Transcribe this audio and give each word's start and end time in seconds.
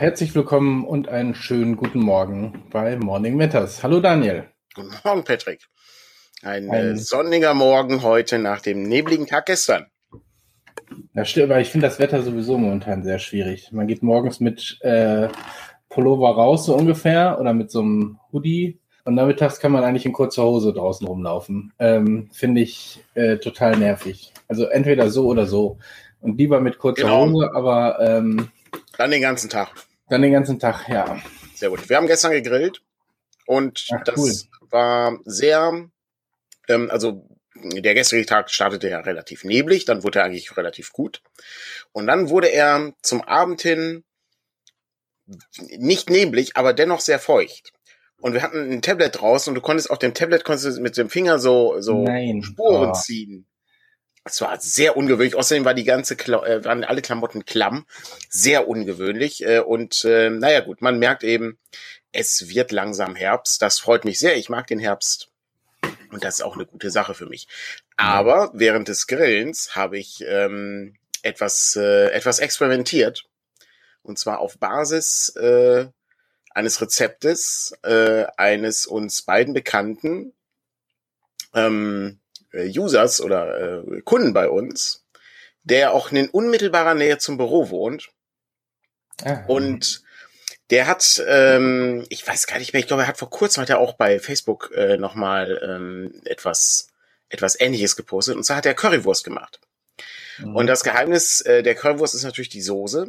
herzlich 0.00 0.34
willkommen 0.34 0.86
und 0.86 1.10
einen 1.10 1.34
schönen 1.34 1.76
guten 1.76 1.98
Morgen 1.98 2.64
bei 2.70 2.96
Morning 2.96 3.36
Matters. 3.36 3.82
Hallo 3.82 4.00
Daniel. 4.00 4.46
Guten 4.74 4.94
Morgen, 5.04 5.24
Patrick. 5.24 5.66
Ein, 6.42 6.70
Ein 6.70 6.96
sonniger 6.96 7.52
Morgen 7.52 8.02
heute 8.02 8.38
nach 8.38 8.62
dem 8.62 8.82
nebligen 8.82 9.26
Tag 9.26 9.44
gestern. 9.44 9.88
Ja, 11.12 11.26
stimmt, 11.26 11.50
aber 11.50 11.60
ich 11.60 11.68
finde 11.68 11.86
das 11.86 11.98
Wetter 11.98 12.22
sowieso 12.22 12.56
momentan 12.56 13.04
sehr 13.04 13.18
schwierig. 13.18 13.72
Man 13.72 13.88
geht 13.88 14.02
morgens 14.02 14.40
mit 14.40 14.78
äh, 14.80 15.28
Pullover 15.90 16.30
raus, 16.30 16.64
so 16.64 16.74
ungefähr, 16.74 17.38
oder 17.38 17.52
mit 17.52 17.70
so 17.70 17.80
einem 17.80 18.18
Hoodie. 18.32 18.80
Und 19.04 19.16
nachmittags 19.16 19.60
kann 19.60 19.70
man 19.70 19.84
eigentlich 19.84 20.06
in 20.06 20.14
kurzer 20.14 20.44
Hose 20.44 20.72
draußen 20.72 21.06
rumlaufen. 21.06 21.74
Ähm, 21.78 22.30
finde 22.32 22.62
ich 22.62 23.04
äh, 23.12 23.36
total 23.36 23.76
nervig. 23.76 24.32
Also 24.48 24.64
entweder 24.64 25.10
so 25.10 25.26
oder 25.26 25.44
so. 25.44 25.76
Und 26.22 26.38
lieber 26.38 26.62
mit 26.62 26.78
kurzer 26.78 27.02
genau. 27.02 27.28
Hose, 27.28 27.50
aber 27.52 28.00
ähm, 28.00 28.48
dann 28.96 29.10
den 29.10 29.20
ganzen 29.20 29.50
Tag. 29.50 29.68
Dann 30.10 30.22
den 30.22 30.32
ganzen 30.32 30.58
Tag, 30.58 30.88
ja. 30.88 31.20
Sehr 31.54 31.70
gut. 31.70 31.88
Wir 31.88 31.96
haben 31.96 32.06
gestern 32.06 32.32
gegrillt 32.32 32.82
und 33.46 33.86
Ach, 33.92 34.04
das 34.04 34.16
cool. 34.18 34.32
war 34.70 35.18
sehr, 35.24 35.88
ähm, 36.68 36.90
also 36.90 37.26
der 37.54 37.94
gestrige 37.94 38.26
Tag 38.26 38.50
startete 38.50 38.88
ja 38.88 39.00
relativ 39.00 39.44
neblig, 39.44 39.84
dann 39.84 40.02
wurde 40.02 40.18
er 40.18 40.24
eigentlich 40.24 40.56
relativ 40.56 40.92
gut. 40.92 41.22
Und 41.92 42.06
dann 42.06 42.28
wurde 42.28 42.48
er 42.48 42.92
zum 43.02 43.22
Abend 43.22 43.62
hin 43.62 44.04
nicht 45.76 46.10
neblig, 46.10 46.56
aber 46.56 46.72
dennoch 46.72 47.00
sehr 47.00 47.18
feucht. 47.18 47.72
Und 48.20 48.34
wir 48.34 48.42
hatten 48.42 48.70
ein 48.70 48.82
Tablet 48.82 49.20
draußen 49.20 49.50
und 49.50 49.54
du 49.54 49.60
konntest 49.60 49.90
auf 49.90 49.98
dem 49.98 50.14
Tablet 50.14 50.44
konntest 50.44 50.80
mit 50.80 50.96
dem 50.96 51.08
Finger 51.08 51.38
so, 51.38 51.80
so 51.80 52.02
Nein. 52.02 52.42
Spuren 52.42 52.90
oh. 52.90 52.94
ziehen. 52.94 53.46
Es 54.24 54.40
war 54.40 54.60
sehr 54.60 54.96
ungewöhnlich. 54.96 55.34
Außerdem 55.34 55.64
war 55.64 55.74
die 55.74 55.84
ganze 55.84 56.16
Kla 56.16 56.44
äh, 56.44 56.64
waren 56.64 56.84
alle 56.84 57.02
Klamotten 57.02 57.44
klamm. 57.44 57.86
Sehr 58.28 58.68
ungewöhnlich. 58.68 59.44
Äh, 59.44 59.60
und 59.60 60.04
äh, 60.04 60.30
naja 60.30 60.60
gut, 60.60 60.82
man 60.82 60.98
merkt 60.98 61.24
eben, 61.24 61.58
es 62.12 62.48
wird 62.48 62.72
langsam 62.72 63.16
Herbst. 63.16 63.62
Das 63.62 63.78
freut 63.78 64.04
mich 64.04 64.18
sehr. 64.18 64.36
Ich 64.36 64.48
mag 64.48 64.66
den 64.66 64.78
Herbst. 64.78 65.30
Und 66.10 66.24
das 66.24 66.34
ist 66.34 66.44
auch 66.44 66.56
eine 66.56 66.66
gute 66.66 66.90
Sache 66.90 67.14
für 67.14 67.26
mich. 67.26 67.46
Aber 67.96 68.50
während 68.52 68.88
des 68.88 69.06
Grillens 69.06 69.74
habe 69.76 69.98
ich 69.98 70.24
ähm, 70.26 70.96
etwas, 71.22 71.76
äh, 71.76 72.10
etwas 72.10 72.40
experimentiert. 72.40 73.24
Und 74.02 74.18
zwar 74.18 74.40
auf 74.40 74.58
Basis 74.58 75.28
äh, 75.36 75.86
eines 76.50 76.80
Rezeptes 76.80 77.72
äh, 77.82 78.26
eines 78.36 78.86
uns 78.86 79.22
beiden 79.22 79.54
bekannten 79.54 80.32
ähm, 81.54 82.19
äh, 82.52 82.68
Users 82.78 83.20
oder 83.20 83.82
äh, 83.84 84.00
Kunden 84.02 84.32
bei 84.32 84.48
uns, 84.48 85.04
der 85.62 85.92
auch 85.92 86.10
in 86.12 86.28
unmittelbarer 86.28 86.94
Nähe 86.94 87.18
zum 87.18 87.36
Büro 87.36 87.70
wohnt. 87.70 88.10
Ah. 89.24 89.44
Und 89.46 90.02
der 90.70 90.86
hat, 90.86 91.22
ähm, 91.26 92.06
ich 92.08 92.26
weiß 92.26 92.46
gar 92.46 92.58
nicht 92.58 92.72
mehr, 92.72 92.80
ich 92.80 92.86
glaube, 92.86 93.02
er 93.02 93.08
hat 93.08 93.18
vor 93.18 93.30
kurzem 93.30 93.62
hat 93.62 93.70
er 93.70 93.78
auch 93.78 93.94
bei 93.94 94.20
Facebook 94.20 94.70
äh, 94.74 94.96
nochmal 94.96 95.60
ähm, 95.62 96.22
etwas, 96.24 96.88
etwas 97.28 97.60
ähnliches 97.60 97.96
gepostet. 97.96 98.36
Und 98.36 98.44
zwar 98.44 98.56
hat 98.56 98.66
er 98.66 98.74
Currywurst 98.74 99.24
gemacht. 99.24 99.60
Mhm. 100.38 100.56
Und 100.56 100.66
das 100.68 100.84
Geheimnis 100.84 101.40
äh, 101.42 101.62
der 101.62 101.74
Currywurst 101.74 102.14
ist 102.14 102.24
natürlich 102.24 102.50
die 102.50 102.62
Soße. 102.62 103.08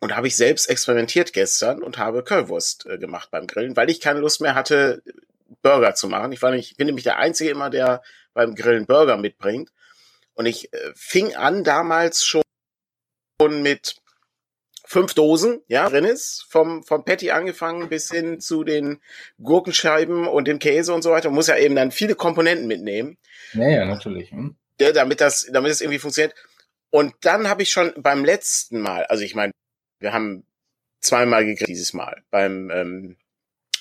Und 0.00 0.08
da 0.08 0.16
habe 0.16 0.26
ich 0.26 0.36
selbst 0.36 0.68
experimentiert 0.68 1.32
gestern 1.32 1.82
und 1.82 1.98
habe 1.98 2.24
Currywurst 2.24 2.86
äh, 2.86 2.98
gemacht 2.98 3.30
beim 3.30 3.46
Grillen, 3.46 3.76
weil 3.76 3.90
ich 3.90 4.00
keine 4.00 4.20
Lust 4.20 4.40
mehr 4.40 4.54
hatte, 4.54 5.02
Burger 5.62 5.94
zu 5.94 6.08
machen. 6.08 6.32
Ich 6.32 6.42
war 6.42 6.50
nicht, 6.50 6.76
bin 6.76 6.86
nämlich 6.86 7.04
der 7.04 7.18
Einzige 7.18 7.50
immer, 7.50 7.70
der 7.70 8.02
beim 8.34 8.54
Grillen 8.54 8.86
Burger 8.86 9.16
mitbringt. 9.16 9.70
Und 10.34 10.46
ich 10.46 10.72
äh, 10.72 10.92
fing 10.94 11.34
an 11.34 11.64
damals 11.64 12.24
schon 12.24 12.42
mit 13.62 13.96
fünf 14.84 15.14
Dosen, 15.14 15.62
ja, 15.68 15.88
drin 15.88 16.04
ist, 16.04 16.46
vom, 16.48 16.82
vom 16.82 17.04
Patty 17.04 17.30
angefangen 17.30 17.88
bis 17.88 18.10
hin 18.10 18.40
zu 18.40 18.64
den 18.64 19.00
Gurkenscheiben 19.40 20.26
und 20.26 20.48
dem 20.48 20.58
Käse 20.58 20.92
und 20.92 21.02
so 21.02 21.12
weiter. 21.12 21.28
Man 21.28 21.36
muss 21.36 21.46
ja 21.46 21.56
eben 21.56 21.76
dann 21.76 21.92
viele 21.92 22.16
Komponenten 22.16 22.66
mitnehmen. 22.66 23.16
Naja, 23.52 23.84
natürlich. 23.84 24.32
Hm. 24.32 24.56
Ja, 24.80 24.92
damit 24.92 25.20
das, 25.20 25.48
damit 25.52 25.70
es 25.70 25.80
irgendwie 25.80 26.00
funktioniert. 26.00 26.34
Und 26.90 27.14
dann 27.20 27.48
habe 27.48 27.62
ich 27.62 27.70
schon 27.70 27.92
beim 27.98 28.24
letzten 28.24 28.80
Mal, 28.80 29.04
also 29.04 29.22
ich 29.22 29.34
meine, 29.34 29.52
wir 30.00 30.12
haben 30.12 30.44
zweimal 31.00 31.44
gegrillt 31.44 31.68
dieses 31.68 31.92
Mal. 31.92 32.22
Beim 32.30 32.70
ähm, 32.70 33.16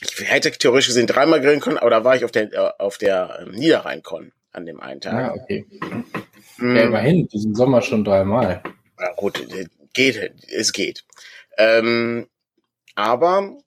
ich 0.01 0.29
hätte 0.29 0.51
theoretisch 0.51 0.87
gesehen 0.87 1.07
dreimal 1.07 1.41
grillen 1.41 1.59
können, 1.59 1.77
aber 1.77 1.89
da 1.89 2.03
war 2.03 2.15
ich 2.15 2.23
auf 2.23 2.31
der, 2.31 2.53
äh, 2.53 2.71
auf 2.77 2.97
der 2.97 3.39
ähm, 3.41 3.51
Niederrheinkon 3.51 4.31
an 4.51 4.65
dem 4.65 4.79
einen 4.79 5.01
Tag. 5.01 5.13
Ah, 5.13 5.33
okay. 5.35 5.65
Mm. 6.57 6.75
Ja, 6.75 6.83
immerhin, 6.83 7.27
diesen 7.27 7.55
Sommer 7.55 7.81
schon 7.81 8.03
dreimal. 8.03 8.63
Ja, 8.99 9.13
gut, 9.15 9.45
geht, 9.93 10.33
es 10.47 10.73
geht. 10.73 11.05
Ähm, 11.57 12.27
aber 12.95 13.57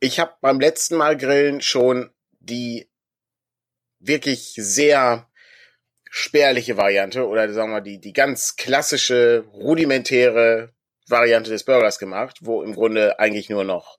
ich 0.00 0.20
habe 0.20 0.34
beim 0.40 0.60
letzten 0.60 0.96
Mal 0.96 1.16
grillen 1.16 1.60
schon 1.60 2.10
die 2.40 2.88
wirklich 3.98 4.54
sehr 4.56 5.28
spärliche 6.10 6.76
Variante 6.76 7.26
oder 7.26 7.52
sagen 7.52 7.72
wir 7.72 7.80
die, 7.80 8.00
die 8.00 8.12
ganz 8.12 8.56
klassische, 8.56 9.44
rudimentäre 9.52 10.72
Variante 11.08 11.50
des 11.50 11.64
Burgers 11.64 11.98
gemacht, 11.98 12.38
wo 12.42 12.62
im 12.62 12.74
Grunde 12.74 13.18
eigentlich 13.18 13.50
nur 13.50 13.64
noch 13.64 13.98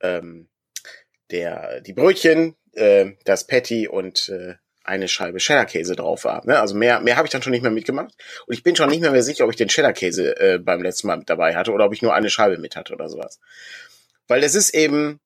ähm, 0.00 0.48
der, 1.30 1.80
die 1.80 1.92
Brötchen, 1.92 2.54
äh, 2.72 3.12
das 3.24 3.46
Patty 3.46 3.88
und 3.88 4.28
äh, 4.28 4.54
eine 4.86 5.08
Scheibe 5.08 5.38
Cheddar-Käse 5.38 5.96
drauf 5.96 6.24
war. 6.24 6.46
Ne? 6.46 6.58
Also 6.60 6.74
mehr, 6.76 7.00
mehr 7.00 7.16
habe 7.16 7.26
ich 7.26 7.32
dann 7.32 7.42
schon 7.42 7.50
nicht 7.50 7.62
mehr 7.62 7.70
mitgemacht. 7.70 8.14
Und 8.46 8.54
ich 8.54 8.62
bin 8.62 8.76
schon 8.76 8.88
nicht 8.88 9.00
mehr, 9.00 9.10
mehr 9.10 9.22
sicher, 9.22 9.44
ob 9.44 9.50
ich 9.50 9.56
den 9.56 9.68
Cheddar-Käse 9.68 10.38
äh, 10.38 10.58
beim 10.58 10.82
letzten 10.82 11.08
Mal 11.08 11.16
mit 11.16 11.28
dabei 11.28 11.56
hatte 11.56 11.72
oder 11.72 11.86
ob 11.86 11.92
ich 11.92 12.02
nur 12.02 12.14
eine 12.14 12.30
Scheibe 12.30 12.58
mit 12.58 12.76
hatte 12.76 12.94
oder 12.94 13.08
sowas. 13.08 13.40
Weil 14.28 14.40
das 14.40 14.54
ist 14.54 14.74
eben, 14.74 15.20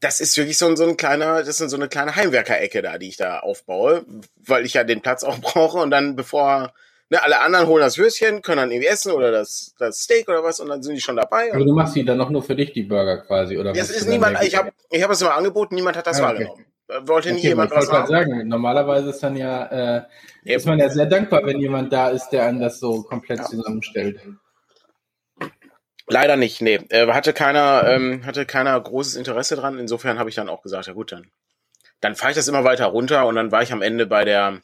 das 0.00 0.20
ist 0.20 0.36
wirklich 0.36 0.58
so 0.58 0.66
ein, 0.66 0.76
so 0.76 0.84
ein 0.84 0.96
kleiner, 0.96 1.42
das 1.42 1.60
ist 1.60 1.70
so 1.70 1.76
eine 1.76 1.88
kleine 1.88 2.14
Heimwerkerecke 2.14 2.82
da, 2.82 2.98
die 2.98 3.08
ich 3.08 3.16
da 3.16 3.40
aufbaue, 3.40 4.04
weil 4.36 4.64
ich 4.64 4.74
ja 4.74 4.84
den 4.84 5.02
Platz 5.02 5.24
auch 5.24 5.38
brauche 5.40 5.78
und 5.78 5.90
dann 5.90 6.16
bevor 6.16 6.72
Ne, 7.08 7.22
alle 7.22 7.40
anderen 7.40 7.68
holen 7.68 7.82
das 7.82 7.98
Würstchen, 7.98 8.42
können 8.42 8.58
dann 8.58 8.70
irgendwie 8.72 8.88
essen 8.88 9.12
oder 9.12 9.30
das, 9.30 9.74
das 9.78 10.00
Steak 10.00 10.28
oder 10.28 10.42
was 10.42 10.58
und 10.58 10.68
dann 10.68 10.82
sind 10.82 10.96
die 10.96 11.00
schon 11.00 11.14
dabei. 11.14 11.52
Also 11.52 11.64
du 11.64 11.72
machst 11.72 11.94
die 11.94 12.04
dann 12.04 12.18
noch 12.18 12.30
nur 12.30 12.42
für 12.42 12.56
dich, 12.56 12.72
die 12.72 12.82
Burger 12.82 13.18
quasi, 13.18 13.56
oder? 13.56 13.74
Ja, 13.74 13.82
es 13.82 13.90
ist 13.90 14.08
niemand, 14.08 14.42
ich 14.42 14.56
habe 14.56 14.72
ich 14.90 15.02
hab 15.02 15.10
es 15.12 15.22
immer 15.22 15.34
angeboten, 15.34 15.76
niemand 15.76 15.96
hat 15.96 16.06
das 16.08 16.20
ah, 16.20 16.24
okay. 16.24 16.32
wahrgenommen. 16.32 16.66
Wollte 17.08 17.30
nie 17.30 17.38
okay, 17.38 17.48
jemand 17.48 17.70
was 17.70 17.90
haben. 17.90 18.06
sagen, 18.08 18.48
normalerweise 18.48 19.10
ist 19.10 19.20
dann 19.20 19.36
ja, 19.36 19.66
äh, 19.98 20.02
ist 20.44 20.66
man 20.66 20.78
ja 20.78 20.88
sehr 20.88 21.06
dankbar, 21.06 21.44
wenn 21.44 21.60
jemand 21.60 21.92
da 21.92 22.08
ist, 22.08 22.30
der 22.30 22.46
einen 22.46 22.60
das 22.60 22.80
so 22.80 23.02
komplett 23.02 23.38
ja. 23.38 23.44
zusammenstellt. 23.44 24.20
Leider 26.08 26.36
nicht, 26.36 26.60
nee. 26.60 26.80
Äh, 26.90 27.06
hatte 27.12 27.32
keiner, 27.32 27.84
ähm, 27.88 28.24
hatte 28.24 28.46
keiner 28.46 28.80
großes 28.80 29.16
Interesse 29.16 29.56
dran. 29.56 29.78
Insofern 29.78 30.18
habe 30.18 30.28
ich 30.28 30.36
dann 30.36 30.48
auch 30.48 30.62
gesagt, 30.62 30.86
ja 30.86 30.92
gut, 30.92 31.10
dann, 31.10 31.30
dann 32.00 32.14
fahre 32.14 32.30
ich 32.30 32.36
das 32.36 32.46
immer 32.46 32.62
weiter 32.62 32.86
runter 32.86 33.26
und 33.26 33.34
dann 33.34 33.50
war 33.50 33.62
ich 33.62 33.72
am 33.72 33.82
Ende 33.82 34.06
bei 34.06 34.24
der, 34.24 34.60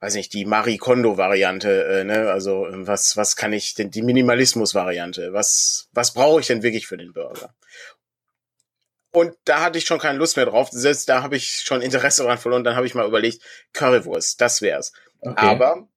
weiß 0.00 0.14
nicht, 0.14 0.32
die 0.32 0.44
Marie 0.44 0.78
Kondo-Variante, 0.78 1.84
äh, 1.84 2.04
ne? 2.04 2.30
Also 2.30 2.66
ähm, 2.66 2.86
was, 2.86 3.16
was 3.16 3.36
kann 3.36 3.52
ich 3.52 3.74
denn, 3.74 3.90
die 3.90 4.02
Minimalismus-Variante, 4.02 5.32
was, 5.32 5.88
was 5.92 6.12
brauche 6.12 6.40
ich 6.40 6.46
denn 6.46 6.62
wirklich 6.62 6.86
für 6.86 6.96
den 6.96 7.12
Burger? 7.12 7.54
Und 9.10 9.34
da 9.44 9.62
hatte 9.62 9.78
ich 9.78 9.86
schon 9.86 9.98
keine 9.98 10.18
Lust 10.18 10.36
mehr 10.36 10.46
drauf. 10.46 10.68
Selbst 10.70 11.08
da 11.08 11.22
habe 11.22 11.36
ich 11.36 11.60
schon 11.60 11.80
Interesse 11.80 12.22
dran 12.24 12.38
verloren. 12.38 12.62
Dann 12.62 12.76
habe 12.76 12.86
ich 12.86 12.94
mal 12.94 13.06
überlegt, 13.06 13.42
Currywurst, 13.72 14.40
das 14.40 14.60
wär's. 14.60 14.92
Okay. 15.20 15.34
Aber 15.34 15.88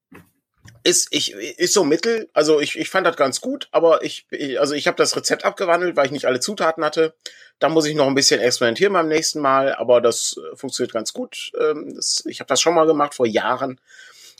ist 0.83 1.07
ich 1.11 1.33
ist 1.33 1.73
so 1.73 1.83
mittel. 1.83 2.29
Also 2.33 2.59
ich, 2.59 2.77
ich 2.77 2.89
fand 2.89 3.05
das 3.05 3.15
ganz 3.15 3.41
gut, 3.41 3.67
aber 3.71 4.03
ich, 4.03 4.25
also 4.59 4.73
ich 4.73 4.87
habe 4.87 4.97
das 4.97 5.15
Rezept 5.15 5.45
abgewandelt, 5.45 5.95
weil 5.95 6.05
ich 6.05 6.11
nicht 6.11 6.25
alle 6.25 6.39
Zutaten 6.39 6.83
hatte. 6.83 7.13
Da 7.59 7.69
muss 7.69 7.85
ich 7.85 7.95
noch 7.95 8.07
ein 8.07 8.15
bisschen 8.15 8.41
experimentieren 8.41 8.93
beim 8.93 9.07
nächsten 9.07 9.39
Mal, 9.39 9.75
aber 9.75 10.01
das 10.01 10.35
äh, 10.37 10.55
funktioniert 10.55 10.93
ganz 10.93 11.13
gut. 11.13 11.51
Ähm, 11.59 11.93
das, 11.95 12.23
ich 12.25 12.39
habe 12.39 12.47
das 12.47 12.59
schon 12.59 12.73
mal 12.73 12.87
gemacht 12.87 13.13
vor 13.13 13.27
Jahren. 13.27 13.79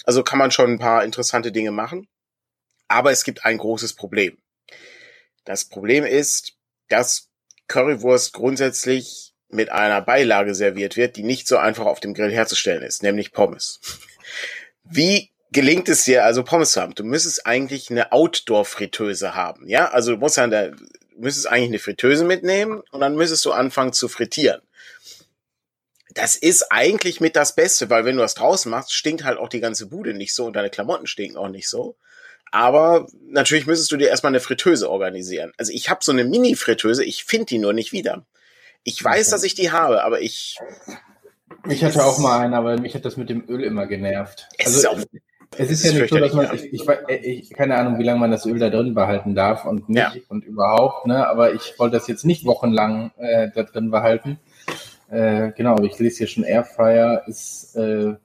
Also 0.04 0.24
kann 0.24 0.40
man 0.40 0.52
schon 0.52 0.72
ein 0.72 0.80
paar 0.80 1.04
interessante 1.04 1.52
Dinge 1.52 1.72
machen. 1.72 2.08
Aber 2.88 3.12
es 3.12 3.24
gibt 3.24 3.46
ein 3.46 3.58
großes 3.58 3.94
Problem. 3.94 4.38
Das 5.46 5.66
Problem 5.66 6.04
ist, 6.04 6.54
dass 6.90 7.30
Currywurst 7.68 8.34
grundsätzlich 8.34 9.34
mit 9.50 9.72
einer 9.72 10.02
Beilage 10.02 10.56
serviert 10.56 10.98
wird, 10.98 11.16
die 11.16 11.24
nicht 11.24 11.48
so 11.48 11.58
einfach 11.58 11.86
auf 11.86 12.00
dem 12.00 12.14
Grill 12.14 12.32
herzustellen 12.32 12.84
ist, 12.84 13.04
nämlich 13.04 13.32
Pommes. 13.32 13.80
Wie 14.84 15.31
gelingt 15.52 15.90
es 15.90 16.04
dir 16.06 16.26
also 16.26 16.44
Pommes 16.44 16.72
zu 16.72 16.82
haben? 16.82 16.96
Du 16.96 17.04
müsstest 17.04 17.46
eigentlich 17.46 17.90
eine 17.92 18.12
Outdoor-Fritteuse 18.12 19.36
haben, 19.36 19.68
ja? 19.68 19.90
Also 19.90 20.12
du 20.12 20.18
musst 20.18 20.38
ja 20.38 20.48
der, 20.48 20.74
müsstest 21.18 21.48
eigentlich 21.48 21.70
eine 21.70 21.80
Fritteuse 21.80 22.26
mitnehmen 22.26 22.82
und 22.92 23.02
dann 23.02 23.16
müsstest 23.16 23.46
du 23.46 23.52
anfangen 23.52 23.94
zu 23.94 24.08
frittieren. 24.08 24.62
Das 26.14 26.36
ist 26.36 26.72
eigentlich 26.72 27.22
mit 27.22 27.36
das 27.36 27.56
Beste, 27.56 27.90
weil 27.90 28.04
wenn 28.04 28.18
du 28.18 28.22
das 28.22 28.34
draußen 28.34 28.70
machst, 28.70 28.94
stinkt 28.94 29.24
halt 29.24 29.38
auch 29.38 29.48
die 29.48 29.62
ganze 29.62 29.88
Bude 29.88 30.14
nicht 30.14 30.34
so 30.34 30.46
und 30.46 30.56
deine 30.56 30.70
Klamotten 30.70 31.08
stinken 31.08 31.38
auch 31.38 31.48
nicht 31.48 31.70
so. 31.70 31.96
Aber 32.52 33.08
natürlich 33.30 33.66
müsstest 33.66 33.92
du 33.94 33.98
dir 33.98 34.10
erstmal 34.10 34.32
eine 34.32 34.42
Fritteuse 34.42 34.90
organisieren. 34.90 35.54
Also 35.58 35.72
ich 35.72 35.90
habe 35.90 36.04
so 36.04 36.12
eine 36.12 36.26
Mini-Fritteuse, 36.26 37.06
ich 37.06 37.24
finde 37.24 37.46
die 37.46 37.60
nur 37.60 37.72
nicht 37.72 37.94
wieder. 37.94 38.26
Ich 38.84 39.02
weiß, 39.02 39.30
dass 39.30 39.44
ich 39.44 39.54
die 39.54 39.72
habe, 39.72 40.04
aber 40.04 40.22
ich. 40.22 40.58
Ich 41.70 41.84
hatte 41.84 42.04
auch 42.04 42.18
mal 42.18 42.40
eine, 42.40 42.58
aber 42.58 42.78
mich 42.78 42.94
hat 42.94 43.06
das 43.06 43.16
mit 43.16 43.30
dem 43.30 43.48
Öl 43.48 43.64
immer 43.64 43.86
genervt. 43.86 44.50
Es 44.58 44.66
also, 44.66 44.80
ist 44.80 44.86
auch 44.88 45.22
Es 45.58 45.70
ist, 45.70 45.84
ist 45.84 45.94
ja 45.94 46.02
nicht 46.02 46.10
so, 46.10 46.18
dass 46.18 46.34
man, 46.34 46.56
ich, 46.56 46.74
ich, 46.74 46.88
ich, 47.10 47.50
keine 47.50 47.76
Ahnung, 47.76 48.00
wie 48.00 48.04
lange 48.04 48.20
man 48.20 48.32
das 48.32 48.46
Öl 48.46 48.58
da 48.58 48.70
drin 48.70 48.94
behalten 48.94 49.36
darf 49.36 49.66
und 49.66 49.90
nicht 49.90 49.98
ja. 50.00 50.14
und 50.30 50.46
überhaupt, 50.46 51.08
ne? 51.08 51.28
Aber 51.28 51.54
ich 51.54 51.78
wollte 51.78 51.98
das 51.98 52.08
jetzt 52.08 52.24
nicht 52.24 52.46
wochenlang 52.46 53.12
äh, 53.18 53.50
da 53.54 53.64
drin 53.64 53.92
behalten. 53.92 54.40
Äh, 55.10 55.52
genau, 55.52 55.78
ich 55.84 56.00
lese 56.00 56.20
hier 56.20 56.28
schon 56.28 56.46
Airfryer 56.46 57.24
ist, 57.28 57.76
äh, 57.76 58.16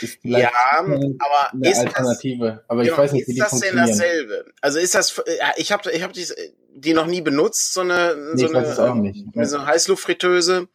ist 0.00 0.18
ja, 0.22 0.50
aber 0.78 1.52
eine 1.52 1.70
ist 1.70 1.78
Alternative. 1.78 2.46
Das, 2.46 2.70
aber 2.70 2.82
genau, 2.84 2.94
ich 2.94 2.98
weiß 2.98 3.12
nicht, 3.12 3.26
wie 3.26 3.34
die 3.34 3.40
ist 3.40 3.52
das 3.52 3.60
denn 3.60 3.76
dasselbe? 3.76 4.44
Also 4.60 4.78
ist 4.78 4.94
das, 4.94 5.18
äh, 5.18 5.38
ich 5.56 5.72
habe 5.72 5.90
ich 5.90 6.02
hab 6.04 6.12
die, 6.12 6.24
die 6.72 6.94
noch 6.94 7.06
nie 7.06 7.20
benutzt, 7.20 7.74
so 7.74 7.80
eine, 7.80 8.14
nee, 8.34 8.46
so 8.46 8.48
eine, 8.48 9.46
so 9.46 9.56
eine 9.56 9.66
Heißluftfritteuse. 9.66 10.68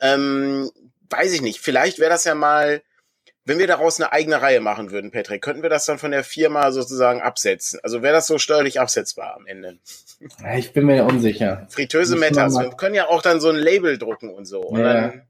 Ähm, 0.00 0.70
weiß 1.10 1.32
ich 1.34 1.42
nicht. 1.42 1.60
Vielleicht 1.60 1.98
wäre 1.98 2.10
das 2.10 2.24
ja 2.24 2.34
mal 2.34 2.82
wenn 3.46 3.58
wir 3.58 3.68
daraus 3.68 4.00
eine 4.00 4.12
eigene 4.12 4.42
Reihe 4.42 4.60
machen 4.60 4.90
würden, 4.90 5.12
Patrick, 5.12 5.40
könnten 5.40 5.62
wir 5.62 5.70
das 5.70 5.86
dann 5.86 5.98
von 5.98 6.10
der 6.10 6.24
Firma 6.24 6.72
sozusagen 6.72 7.22
absetzen? 7.22 7.78
Also 7.82 8.02
wäre 8.02 8.12
das 8.12 8.26
so 8.26 8.38
steuerlich 8.38 8.80
absetzbar 8.80 9.36
am 9.36 9.46
Ende? 9.46 9.78
Ich 10.56 10.72
bin 10.72 10.86
mir 10.86 11.04
unsicher. 11.04 11.66
Fritteuse 11.70 12.16
Metas. 12.16 12.58
Wir 12.58 12.70
können 12.70 12.96
ja 12.96 13.06
auch 13.08 13.22
dann 13.22 13.40
so 13.40 13.48
ein 13.48 13.56
Label 13.56 13.98
drucken 13.98 14.34
und 14.34 14.46
so. 14.46 14.60
Und 14.62 14.80
ja. 14.80 14.92
dann, 14.92 15.22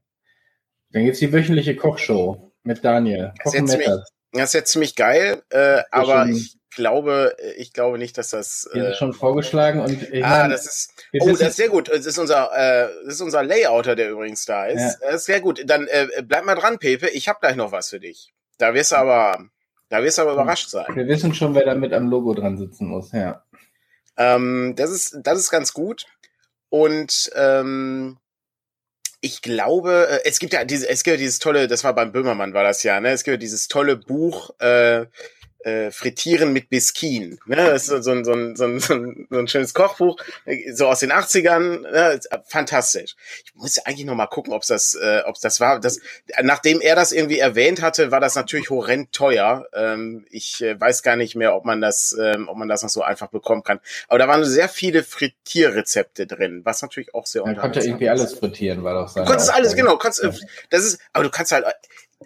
dann 0.91 1.05
gibt's 1.05 1.19
die 1.19 1.31
wöchentliche 1.31 1.75
Kochshow 1.75 2.51
mit 2.63 2.83
Daniel. 2.83 3.33
Kochen 3.41 3.67
das, 3.67 4.49
ist 4.49 4.53
jetzt 4.53 4.71
ziemlich 4.71 4.95
geil, 4.95 5.43
äh, 5.49 5.83
aber 5.91 6.27
ich 6.27 6.56
glaube, 6.77 7.35
ich 7.57 7.73
glaube 7.73 7.97
nicht, 7.97 8.17
dass 8.17 8.29
das. 8.29 8.69
Äh, 8.71 8.93
schon 8.93 9.11
vorgeschlagen 9.11 9.81
und 9.81 10.01
ich 10.13 10.23
ah, 10.23 10.43
mein, 10.43 10.51
das 10.51 10.65
ist. 10.65 10.93
Oh, 11.19 11.27
das 11.27 11.41
ist 11.41 11.57
sehr 11.57 11.67
gut. 11.67 11.89
Das 11.89 12.05
ist 12.05 12.17
unser, 12.17 12.51
äh, 12.55 12.87
das 13.03 13.15
ist 13.15 13.21
unser 13.21 13.43
Layouter, 13.43 13.95
der 13.95 14.11
übrigens 14.11 14.45
da 14.45 14.67
ist. 14.67 14.79
Ja. 15.01 15.07
Das 15.07 15.15
ist 15.15 15.25
sehr 15.25 15.41
gut. 15.41 15.61
Dann 15.65 15.87
äh, 15.87 16.07
bleib 16.23 16.45
mal 16.45 16.55
dran, 16.55 16.77
Pepe. 16.77 17.09
Ich 17.09 17.27
habe 17.27 17.39
gleich 17.41 17.57
noch 17.57 17.73
was 17.73 17.89
für 17.89 17.99
dich. 17.99 18.31
Da 18.57 18.73
wirst 18.73 18.93
du 18.93 18.95
aber, 18.95 19.49
da 19.89 20.01
wirst 20.03 20.17
du 20.17 20.21
aber 20.21 20.33
überrascht 20.33 20.69
sein. 20.69 20.85
Wir 20.95 21.07
wissen 21.07 21.33
schon, 21.33 21.53
wer 21.55 21.65
da 21.65 21.75
mit 21.75 21.91
am 21.91 22.07
Logo 22.07 22.33
dran 22.33 22.57
sitzen 22.57 22.87
muss. 22.87 23.11
Ja. 23.11 23.43
Ähm, 24.15 24.75
das 24.77 24.91
ist, 24.91 25.17
das 25.23 25.39
ist 25.39 25.49
ganz 25.49 25.73
gut. 25.73 26.05
Und 26.69 27.31
ähm, 27.35 28.17
ich 29.21 29.41
glaube, 29.41 30.07
äh, 30.09 30.19
es 30.25 30.39
gibt 30.39 30.53
ja 30.53 30.63
diese, 30.63 30.87
es 30.87 31.03
gibt 31.03 31.15
ja 31.15 31.19
dieses 31.19 31.39
tolle, 31.39 31.67
das 31.67 31.83
war 31.83 31.93
beim 31.93 32.11
Böhmermann, 32.11 32.53
war 32.53 32.63
das 32.63 32.83
ja, 32.83 32.99
ne? 32.99 33.09
Es 33.09 33.23
gibt 33.23 33.33
ja 33.33 33.37
dieses 33.37 33.67
tolle 33.67 33.97
Buch, 33.97 34.51
äh, 34.59 35.05
äh, 35.67 35.91
Frittieren 35.91 36.53
mit 36.53 36.69
Biskin. 36.69 37.39
Ne? 37.45 37.55
Das 37.57 37.83
ist 37.83 37.87
so, 37.87 38.01
so, 38.01 38.23
so, 38.23 38.55
so, 38.55 38.79
so, 38.79 39.13
so 39.29 39.37
ein 39.37 39.47
schönes 39.47 39.73
Kochbuch, 39.73 40.17
so 40.71 40.87
aus 40.87 41.01
den 41.01 41.11
80ern. 41.11 41.81
Ne? 41.81 42.19
Fantastisch. 42.47 43.15
Ich 43.45 43.53
muss 43.55 43.77
eigentlich 43.79 44.05
noch 44.05 44.15
mal 44.15 44.27
gucken, 44.27 44.53
ob 44.53 44.65
das, 44.65 44.95
äh, 44.95 45.23
ob 45.25 45.39
das 45.41 45.59
war. 45.59 45.79
Das, 45.79 45.99
nachdem 46.41 46.79
er 46.79 46.95
das 46.95 47.11
irgendwie 47.11 47.39
erwähnt 47.39 47.81
hatte, 47.81 48.11
war 48.11 48.21
das 48.21 48.35
natürlich 48.35 48.69
horrend 48.69 49.11
teuer. 49.11 49.67
Ähm, 49.73 50.25
ich 50.29 50.61
äh, 50.61 50.79
weiß 50.79 51.03
gar 51.03 51.17
nicht 51.17 51.35
mehr, 51.35 51.53
ob 51.53 51.65
man 51.65 51.81
das, 51.81 52.15
ähm, 52.17 52.47
ob 52.47 52.57
man 52.57 52.69
das 52.69 52.83
noch 52.83 52.89
so 52.89 53.01
einfach 53.01 53.27
bekommen 53.27 53.63
kann. 53.63 53.79
Aber 54.07 54.19
da 54.19 54.27
waren 54.27 54.45
sehr 54.45 54.69
viele 54.69 55.03
Frittierrezepte 55.03 56.27
drin, 56.27 56.61
was 56.63 56.81
natürlich 56.81 57.13
auch 57.13 57.25
sehr 57.25 57.43
Man 57.43 57.57
konnte 57.57 57.81
irgendwie 57.81 58.09
alles 58.09 58.35
frittieren, 58.35 58.83
war 58.85 58.93
doch 58.93 59.09
sein. 59.09 59.25
Du 59.25 59.29
konntest 59.29 59.53
alles, 59.53 59.75
genau. 59.75 59.97
Kannst, 59.97 60.23
das 60.69 60.85
ist, 60.85 60.99
aber 61.11 61.25
du 61.25 61.29
kannst 61.29 61.51
halt, 61.51 61.65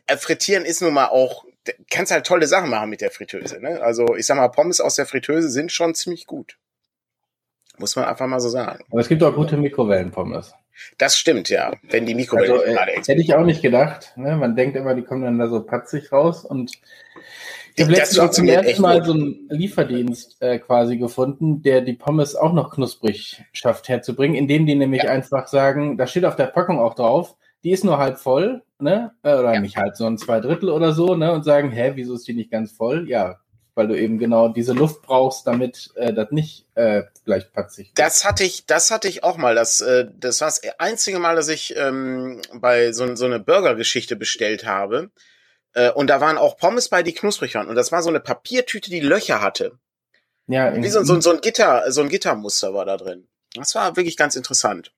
äh, 0.05 0.17
frittieren 0.17 0.63
ist 0.63 0.81
nun 0.81 0.93
mal 0.93 1.07
auch 1.07 1.45
kannst 1.89 2.11
halt 2.11 2.25
tolle 2.25 2.47
Sachen 2.47 2.69
machen 2.69 2.89
mit 2.89 3.01
der 3.01 3.11
Fritteuse. 3.11 3.61
Ne? 3.61 3.81
Also 3.81 4.15
ich 4.15 4.25
sag 4.25 4.37
mal, 4.37 4.47
Pommes 4.49 4.81
aus 4.81 4.95
der 4.95 5.05
Fritteuse 5.05 5.49
sind 5.49 5.71
schon 5.71 5.93
ziemlich 5.95 6.25
gut. 6.25 6.57
Muss 7.77 7.95
man 7.95 8.05
einfach 8.05 8.27
mal 8.27 8.39
so 8.39 8.49
sagen. 8.49 8.83
Aber 8.91 9.01
es 9.01 9.07
gibt 9.07 9.23
auch 9.23 9.33
gute 9.33 9.57
Mikrowellenpommes. 9.57 10.53
Das 10.97 11.17
stimmt, 11.17 11.49
ja. 11.49 11.73
Wenn 11.83 12.05
die 12.05 12.15
Mikrowelle 12.15 12.53
also, 12.53 12.65
äh, 12.65 12.73
gerade 12.73 12.91
Hätte 12.91 13.13
ich 13.13 13.33
auch 13.35 13.45
nicht 13.45 13.61
gedacht. 13.61 14.13
Ne? 14.15 14.35
Man 14.35 14.55
denkt 14.55 14.75
immer, 14.75 14.95
die 14.95 15.03
kommen 15.03 15.23
dann 15.23 15.37
da 15.37 15.47
so 15.47 15.63
patzig 15.63 16.11
raus 16.11 16.45
und 16.45 16.71
ich 17.75 17.83
habe 17.83 17.93
letztens 17.93 18.19
auch 18.19 18.31
zum 18.31 18.47
ersten 18.47 18.81
Mal 18.81 18.97
gut. 18.97 19.07
so 19.07 19.13
einen 19.13 19.47
Lieferdienst 19.49 20.41
äh, 20.41 20.59
quasi 20.59 20.97
gefunden, 20.97 21.61
der 21.61 21.81
die 21.81 21.93
Pommes 21.93 22.35
auch 22.35 22.53
noch 22.53 22.73
knusprig 22.73 23.43
schafft 23.53 23.87
herzubringen, 23.87 24.35
indem 24.35 24.65
die 24.65 24.75
nämlich 24.75 25.03
ja. 25.03 25.11
einfach 25.11 25.47
sagen, 25.47 25.97
da 25.97 26.05
steht 26.05 26.25
auf 26.25 26.35
der 26.35 26.47
Packung 26.47 26.79
auch 26.79 26.95
drauf, 26.95 27.37
die 27.63 27.71
ist 27.71 27.85
nur 27.85 27.97
halb 27.97 28.17
voll, 28.17 28.63
ne? 28.81 29.11
Äh, 29.23 29.35
oder 29.35 29.53
ja. 29.53 29.59
nicht 29.59 29.77
halb, 29.77 29.95
sondern 29.95 30.17
zwei 30.17 30.39
Drittel 30.39 30.69
oder 30.69 30.93
so, 30.93 31.15
ne? 31.15 31.31
Und 31.31 31.43
sagen, 31.43 31.71
hä, 31.71 31.91
wieso 31.95 32.15
ist 32.15 32.27
die 32.27 32.33
nicht 32.33 32.51
ganz 32.51 32.71
voll? 32.71 33.09
Ja, 33.09 33.39
weil 33.75 33.87
du 33.87 33.97
eben 33.97 34.17
genau 34.17 34.49
diese 34.49 34.73
Luft 34.73 35.01
brauchst, 35.01 35.47
damit 35.47 35.91
äh, 35.95 36.13
das 36.13 36.31
nicht 36.31 36.65
äh, 36.75 37.03
gleich 37.25 37.51
patzig 37.51 37.91
Das 37.95 38.25
hatte 38.25 38.43
ich, 38.43 38.65
das 38.65 38.91
hatte 38.91 39.07
ich 39.07 39.23
auch 39.23 39.37
mal. 39.37 39.55
Das, 39.55 39.81
äh, 39.81 40.07
das 40.13 40.41
war 40.41 40.47
das 40.49 40.61
einzige 40.77 41.19
Mal, 41.19 41.35
dass 41.35 41.47
ich 41.47 41.75
ähm, 41.77 42.41
bei 42.53 42.91
so, 42.91 43.15
so 43.15 43.25
eine 43.25 43.39
Burger-Geschichte 43.39 44.15
bestellt 44.15 44.65
habe. 44.65 45.11
Äh, 45.73 45.91
und 45.91 46.09
da 46.09 46.19
waren 46.19 46.37
auch 46.37 46.57
Pommes 46.57 46.89
bei, 46.89 47.01
die 47.01 47.13
knusprig 47.13 47.55
waren. 47.55 47.69
Und 47.69 47.75
das 47.75 47.91
war 47.91 48.01
so 48.01 48.09
eine 48.09 48.19
Papiertüte, 48.19 48.89
die 48.89 48.99
Löcher 48.99 49.41
hatte. 49.41 49.79
Ja, 50.47 50.75
Wie 50.75 50.89
so, 50.89 51.03
so, 51.03 51.21
so 51.21 51.31
ein 51.31 51.39
Gitter, 51.39 51.89
so 51.91 52.01
ein 52.01 52.09
Gittermuster 52.09 52.73
war 52.73 52.85
da 52.85 52.97
drin. 52.97 53.27
Das 53.53 53.73
war 53.75 53.95
wirklich 53.95 54.17
ganz 54.17 54.35
interessant. 54.35 54.91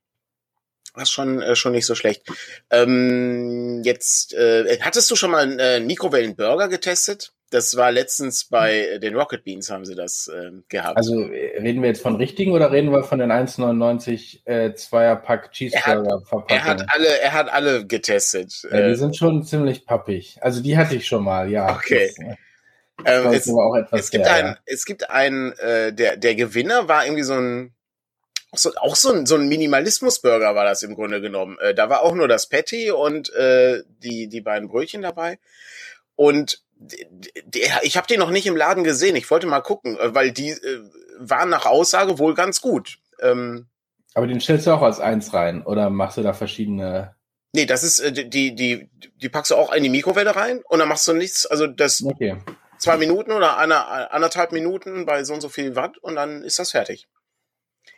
Das 0.94 1.04
ist 1.04 1.12
schon, 1.12 1.42
äh, 1.42 1.56
schon 1.56 1.72
nicht 1.72 1.86
so 1.86 1.96
schlecht. 1.96 2.28
Ähm, 2.70 3.82
jetzt, 3.84 4.34
äh, 4.34 4.80
hattest 4.82 5.10
du 5.10 5.16
schon 5.16 5.32
mal 5.32 5.44
einen 5.44 5.60
äh, 5.60 5.80
Mikrowellenburger 5.80 6.68
getestet? 6.68 7.34
Das 7.54 7.78
war 7.78 7.92
letztens 7.92 8.46
bei 8.46 8.98
den 8.98 9.16
Rocket 9.16 9.44
Beans, 9.44 9.70
haben 9.70 9.86
sie 9.86 9.94
das 9.94 10.28
äh, 10.28 10.52
gehabt. 10.70 10.98
Also 10.98 11.22
äh, 11.22 11.60
reden 11.62 11.84
wir 11.84 11.90
jetzt 11.90 12.02
von 12.02 12.16
richtigen 12.16 12.52
oder 12.52 12.72
reden 12.72 12.92
wir 12.92 13.04
von 13.04 13.20
den 13.20 13.32
1,99 13.32 14.46
äh, 14.46 14.74
Zweierpack 14.74 15.52
Cheeseburger 15.52 16.22
Verpackungen? 16.22 16.48
Er 16.50 16.64
hat 16.64 16.86
alle, 16.88 17.20
er 17.20 17.34
hat 17.34 17.54
alle 17.54 17.86
getestet. 17.86 18.64
Ja, 18.64 18.70
die 18.78 18.94
äh, 18.94 18.96
sind 18.96 19.16
schon 19.16 19.44
ziemlich 19.44 19.86
pappig. 19.86 20.38
Also 20.42 20.64
die 20.64 20.78
hatte 20.78 20.96
ich 20.96 21.06
schon 21.06 21.24
mal, 21.24 21.48
ja. 21.50 21.76
Okay. 21.76 22.12
Das, 23.04 23.26
ähm, 23.26 23.32
es, 23.32 23.48
es, 23.92 24.12
gibt 24.12 24.26
sehr, 24.26 24.34
ein, 24.34 24.46
ja. 24.46 24.58
es 24.66 24.86
gibt 24.86 25.10
ein, 25.12 25.54
äh, 25.60 25.94
der, 25.94 26.18
der 26.18 26.34
Gewinner 26.34 26.88
war 26.88 27.06
irgendwie 27.06 27.24
so 27.24 27.34
ein 27.34 27.74
auch 28.54 28.58
so, 28.58 28.72
auch 28.76 28.96
so 28.96 29.12
ein, 29.12 29.26
so 29.26 29.36
ein 29.36 29.48
Minimalismus-Burger 29.48 30.56
war 30.56 30.64
das 30.64 30.84
im 30.84 30.94
Grunde 30.94 31.22
genommen. 31.22 31.58
Äh, 31.60 31.74
da 31.74 31.90
war 31.90 32.04
auch 32.04 32.14
nur 32.14 32.28
das 32.28 32.48
Patty 32.48 32.92
und 32.92 33.34
äh, 33.34 33.84
die, 34.04 34.28
die 34.28 34.42
beiden 34.42 34.70
Brötchen 34.70 35.02
dabei. 35.02 35.40
Und 36.16 36.62
der, 36.76 37.84
ich 37.84 37.98
habe 37.98 38.08
den 38.08 38.20
noch 38.20 38.30
nicht 38.30 38.46
im 38.46 38.56
Laden 38.56 38.84
gesehen. 38.84 39.16
Ich 39.16 39.30
wollte 39.32 39.48
mal 39.48 39.62
gucken, 39.62 39.98
äh, 39.98 40.14
weil 40.14 40.32
die 40.32 40.52
äh, 40.52 40.82
waren 41.18 41.50
nach 41.50 41.66
Aussage 41.66 42.20
wohl 42.20 42.36
ganz 42.36 42.62
gut. 42.62 43.00
Ähm, 43.22 43.68
Aber 44.14 44.28
den 44.28 44.40
stellst 44.40 44.68
du 44.68 44.72
auch 44.72 44.82
als 44.82 45.00
eins 45.00 45.34
rein 45.34 45.64
oder 45.64 45.90
machst 45.90 46.18
du 46.18 46.22
da 46.22 46.34
verschiedene? 46.34 47.16
Nee, 47.54 47.66
das 47.66 47.84
ist 47.84 48.00
äh, 48.00 48.12
die 48.12 48.54
die 48.54 48.90
die 49.16 49.30
packst 49.30 49.52
du 49.52 49.56
auch 49.56 49.74
in 49.74 49.84
die 49.84 49.90
Mikrowelle 49.90 50.36
rein 50.36 50.62
und 50.68 50.80
dann 50.80 50.90
machst 50.90 51.08
du 51.08 51.14
nichts. 51.14 51.46
Also 51.48 51.66
das 51.66 52.04
okay. 52.04 52.38
zwei 52.78 52.98
Minuten 52.98 53.32
oder 53.32 53.58
eine, 53.58 54.12
anderthalb 54.12 54.52
Minuten 54.52 55.06
bei 55.06 55.24
so 55.24 55.34
und 55.34 55.42
so 55.42 55.50
viel 55.50 55.76
Watt 55.76 55.98
und 55.98 56.16
dann 56.16 56.44
ist 56.44 56.60
das 56.60 56.72
fertig 56.72 57.08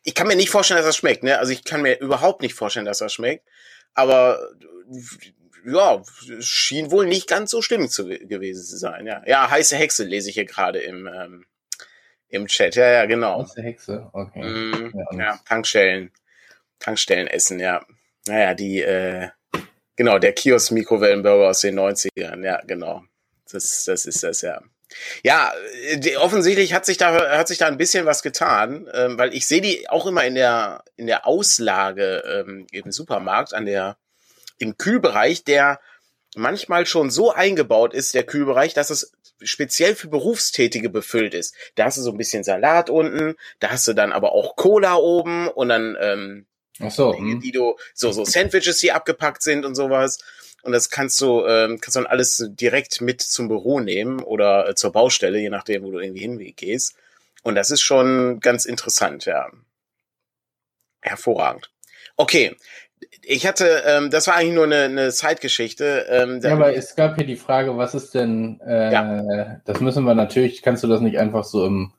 ich 0.03 0.15
kann 0.15 0.27
mir 0.27 0.35
nicht 0.35 0.49
vorstellen, 0.49 0.77
dass 0.77 0.85
das 0.85 0.97
schmeckt, 0.97 1.23
ne? 1.23 1.39
Also 1.39 1.51
ich 1.51 1.63
kann 1.63 1.81
mir 1.81 1.99
überhaupt 1.99 2.41
nicht 2.41 2.53
vorstellen, 2.53 2.85
dass 2.85 2.99
das 2.99 3.13
schmeckt. 3.13 3.45
Aber 3.93 4.39
ja, 5.65 6.03
schien 6.39 6.91
wohl 6.91 7.07
nicht 7.07 7.27
ganz 7.27 7.51
so 7.51 7.61
stimmig 7.61 7.91
zu 7.91 8.07
gewesen 8.07 8.63
zu 8.63 8.77
sein. 8.77 9.07
Ja, 9.07 9.23
ja 9.25 9.49
heiße 9.49 9.75
Hexe 9.75 10.03
lese 10.03 10.29
ich 10.29 10.35
hier 10.35 10.45
gerade 10.45 10.79
im 10.79 11.07
ähm, 11.07 11.45
im 12.27 12.47
Chat. 12.47 12.75
Ja, 12.75 12.91
ja, 12.91 13.05
genau. 13.05 13.43
Heiße 13.43 13.61
Hexe, 13.61 14.09
okay. 14.13 14.43
Mm, 14.43 14.93
ja, 14.95 15.17
ja, 15.17 15.39
Tankstellen, 15.45 16.11
Tankstellen 16.79 17.27
essen, 17.27 17.59
ja. 17.59 17.85
Naja, 18.27 18.53
die 18.53 18.81
äh, 18.81 19.29
genau 19.95 20.19
der 20.19 20.33
Kiosk 20.33 20.71
Mikrowellenburger 20.71 21.49
aus 21.49 21.61
den 21.61 21.79
90ern. 21.79 22.43
Ja, 22.43 22.61
genau. 22.65 23.03
Das 23.51 23.85
das 23.85 24.05
ist 24.05 24.23
das 24.23 24.41
ja. 24.41 24.61
Ja, 25.23 25.51
die, 25.95 26.17
offensichtlich 26.17 26.73
hat 26.73 26.85
sich 26.85 26.97
da 26.97 27.37
hat 27.37 27.47
sich 27.47 27.57
da 27.57 27.67
ein 27.67 27.77
bisschen 27.77 28.05
was 28.05 28.21
getan, 28.21 28.87
ähm, 28.93 29.17
weil 29.17 29.33
ich 29.33 29.47
sehe 29.47 29.61
die 29.61 29.89
auch 29.89 30.05
immer 30.05 30.23
in 30.25 30.35
der 30.35 30.83
in 30.95 31.07
der 31.07 31.27
Auslage 31.27 32.23
ähm, 32.25 32.67
im 32.71 32.91
Supermarkt 32.91 33.53
an 33.53 33.65
der 33.65 33.97
im 34.57 34.77
Kühlbereich, 34.77 35.43
der 35.43 35.79
manchmal 36.35 36.85
schon 36.85 37.09
so 37.09 37.31
eingebaut 37.31 37.93
ist, 37.93 38.13
der 38.13 38.23
Kühlbereich, 38.23 38.73
dass 38.73 38.89
es 38.89 39.11
speziell 39.41 39.95
für 39.95 40.07
Berufstätige 40.07 40.89
befüllt 40.89 41.33
ist. 41.33 41.55
Da 41.75 41.85
hast 41.85 41.97
du 41.97 42.01
so 42.01 42.11
ein 42.11 42.17
bisschen 42.17 42.43
Salat 42.43 42.89
unten, 42.89 43.35
da 43.59 43.71
hast 43.71 43.87
du 43.87 43.93
dann 43.93 44.13
aber 44.13 44.31
auch 44.33 44.55
Cola 44.55 44.95
oben 44.95 45.47
und 45.47 45.69
dann 45.69 45.97
ähm, 45.99 46.45
Ach 46.79 46.91
so, 46.91 47.13
Dinge, 47.13 47.33
hm. 47.33 47.41
die 47.41 47.51
du 47.51 47.75
so 47.93 48.11
so 48.11 48.25
Sandwiches, 48.25 48.79
die 48.79 48.91
abgepackt 48.91 49.41
sind 49.41 49.65
und 49.65 49.75
sowas. 49.75 50.19
Und 50.65 50.71
das 50.71 50.89
kannst 50.89 51.21
du, 51.21 51.45
ähm, 51.45 51.79
kannst 51.79 51.95
du 51.95 51.99
dann 51.99 52.09
alles 52.09 52.43
direkt 52.49 52.99
mit 52.99 53.21
zum 53.21 53.47
Büro 53.47 53.79
nehmen 53.79 54.19
oder 54.19 54.69
äh, 54.69 54.75
zur 54.75 54.91
Baustelle, 54.91 55.39
je 55.39 55.51
nachdem, 55.51 55.83
wo 55.83 55.91
du 55.91 55.99
irgendwie 55.99 56.21
hingehst. 56.21 56.95
Und 57.43 57.53
das 57.53 57.69
ist 57.69 57.81
schon 57.81 58.39
ganz 58.39 58.65
interessant, 58.65 59.25
ja. 59.25 59.47
Hervorragend. 61.01 61.69
Okay. 62.17 62.55
Ich 63.21 63.45
hatte, 63.45 63.83
ähm, 63.85 64.09
das 64.09 64.25
war 64.25 64.35
eigentlich 64.35 64.55
nur 64.55 64.63
eine, 64.63 64.83
eine 64.85 65.11
Zeitgeschichte. 65.11 66.07
Ähm, 66.09 66.39
ja, 66.41 66.53
aber 66.53 66.75
es 66.75 66.95
gab 66.95 67.15
hier 67.15 67.27
die 67.27 67.35
Frage, 67.35 67.77
was 67.77 67.93
ist 67.93 68.15
denn, 68.15 68.59
äh, 68.65 68.91
ja. 68.91 69.61
das 69.65 69.79
müssen 69.81 70.03
wir 70.05 70.15
natürlich, 70.15 70.63
kannst 70.63 70.83
du 70.83 70.87
das 70.87 71.01
nicht 71.01 71.19
einfach 71.19 71.43
so 71.43 71.67
im, 71.67 71.93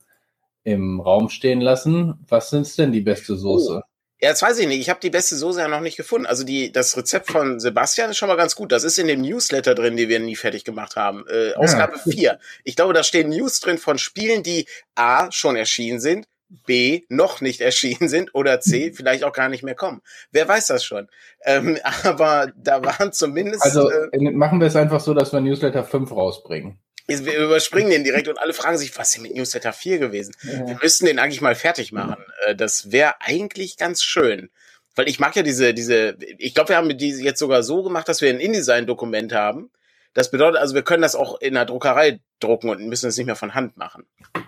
im 0.65 1.01
Raum 1.01 1.29
stehen 1.29 1.61
lassen? 1.61 2.19
Was 2.27 2.51
sind 2.51 2.77
denn 2.79 2.91
die 2.91 3.01
beste 3.01 3.37
Soße? 3.37 3.83
Oh. 3.85 3.96
Ja, 4.21 4.31
das 4.31 4.41
weiß 4.41 4.59
ich 4.61 4.67
nicht. 4.67 4.81
Ich 4.81 4.89
habe 4.89 5.01
die 5.01 5.11
beste 5.11 5.37
Soße 5.37 5.61
ja 5.61 5.69
noch 5.69 5.81
nicht 5.81 5.99
gefunden. 5.99 6.27
Also 6.27 6.43
die, 6.43 6.73
das 6.73 6.97
Rezept 6.97 7.31
von 7.31 7.61
Sebastian 7.61 8.11
ist 8.11 8.17
schon 8.17 8.29
mal 8.29 8.37
ganz 8.37 8.57
gut. 8.57 8.73
Das 8.73 8.83
ist 8.83 8.99
in 8.99 9.09
dem 9.09 9.21
Newsletter 9.21 9.75
drin, 9.75 9.97
die 9.97 10.09
wir 10.09 10.21
nie 10.21 10.37
fertig 10.37 10.65
gemacht 10.65 10.97
haben. 10.97 11.25
Äh, 11.29 11.53
Ausgabe 11.55 11.97
ja. 12.07 12.13
4. 12.13 12.39
Ich 12.65 12.77
glaube, 12.77 12.95
da 12.95 13.03
stehen 13.03 13.29
News 13.29 13.61
drin 13.61 13.77
von 13.77 13.99
Spielen, 13.99 14.43
die 14.43 14.67
A 14.95 15.31
schon 15.33 15.55
erschienen 15.55 16.01
sind, 16.01 16.27
B 16.65 17.03
noch 17.11 17.43
nicht 17.43 17.61
erschienen 17.61 18.09
sind 18.09 18.35
oder 18.35 18.61
C 18.61 18.93
vielleicht 18.95 19.23
auch 19.23 19.33
gar 19.33 19.51
nicht 19.51 19.63
mehr 19.63 19.75
kommen. 19.75 20.01
Wer 20.31 20.49
weiß 20.49 20.69
das 20.69 20.83
schon. 20.83 21.09
Ähm, 21.45 21.79
aber 22.03 22.53
da 22.57 22.83
waren 22.83 23.13
zumindest. 23.13 23.65
Also 23.65 23.91
äh, 23.91 24.19
machen 24.31 24.61
wir 24.61 24.69
es 24.69 24.77
einfach 24.77 25.01
so, 25.01 25.13
dass 25.13 25.35
wir 25.35 25.41
Newsletter 25.41 25.85
5 25.85 26.11
rausbringen. 26.11 26.79
Wir 27.07 27.39
überspringen 27.39 27.91
den 27.91 28.05
direkt 28.05 28.27
und 28.27 28.39
alle 28.39 28.53
fragen 28.53 28.79
sich, 28.79 28.97
was 28.99 29.09
ist 29.09 29.17
denn 29.17 29.23
mit 29.23 29.35
Newsletter 29.35 29.73
4 29.73 29.99
gewesen? 29.99 30.35
Ja. 30.43 30.67
Wir 30.67 30.79
müssten 30.83 31.07
den 31.07 31.21
eigentlich 31.21 31.41
mal 31.41 31.55
fertig 31.55 31.93
machen. 31.93 32.17
Äh, 32.47 32.57
das 32.57 32.91
wäre 32.91 33.15
eigentlich 33.21 33.77
ganz 33.77 34.03
schön. 34.03 34.51
Weil 34.97 35.09
ich 35.09 35.21
mag 35.21 35.37
ja 35.37 35.43
diese, 35.43 35.75
diese, 35.75 36.17
ich 36.39 36.55
glaube, 36.55 36.71
wir 36.71 36.77
haben 36.77 36.97
die 36.97 37.11
jetzt 37.11 37.39
sogar 37.39 37.63
so 37.63 37.83
gemacht, 37.83 38.09
dass 38.09 38.23
wir 38.23 38.31
ein 38.31 38.41
InDesign-Dokument 38.41 39.33
haben. 39.33 39.71
Das 40.15 40.31
bedeutet 40.31 40.59
also, 40.59 40.75
wir 40.75 40.83
können 40.83 41.03
das 41.03 41.15
auch 41.15 41.41
in 41.41 41.55
der 41.55 41.67
Druckerei 41.67 42.21
drucken 42.41 42.71
und 42.71 42.89
müssen 42.89 43.09
es 43.09 43.17
nicht 43.19 43.27
mehr 43.27 43.37
von 43.37 43.55
Hand 43.55 43.77
machen. 43.77 44.05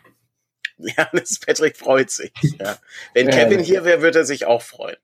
Ja, 0.81 1.09
das 1.12 1.41
Patrick 1.41 1.77
freut 1.77 2.09
sich. 2.09 2.31
Ja. 2.61 2.79
Wenn 3.12 3.29
Kevin 3.31 3.59
hier 3.59 3.85
wäre, 3.85 4.00
würde 4.00 4.21
er 4.21 4.25
sich 4.25 4.47
auch 4.47 4.62
freuen. 4.62 4.97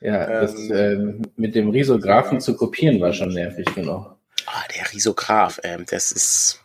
Ja, 0.00 0.26
das 0.40 0.56
ähm, 0.56 1.22
äh, 1.22 1.28
mit 1.36 1.54
dem 1.54 1.70
Risographen 1.70 2.40
zu 2.40 2.56
kopieren 2.56 3.00
war 3.00 3.12
schon 3.12 3.32
nervig 3.32 3.66
genug. 3.72 4.16
Ah, 4.46 4.64
der 4.74 4.92
Risograph, 4.92 5.60
ähm, 5.62 5.84
das 5.88 6.10
ist 6.10 6.59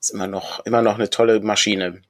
ist 0.00 0.10
immer 0.10 0.26
noch, 0.26 0.64
immer 0.64 0.82
noch 0.82 0.96
eine 0.96 1.10
tolle 1.10 1.40
Maschine. 1.40 2.02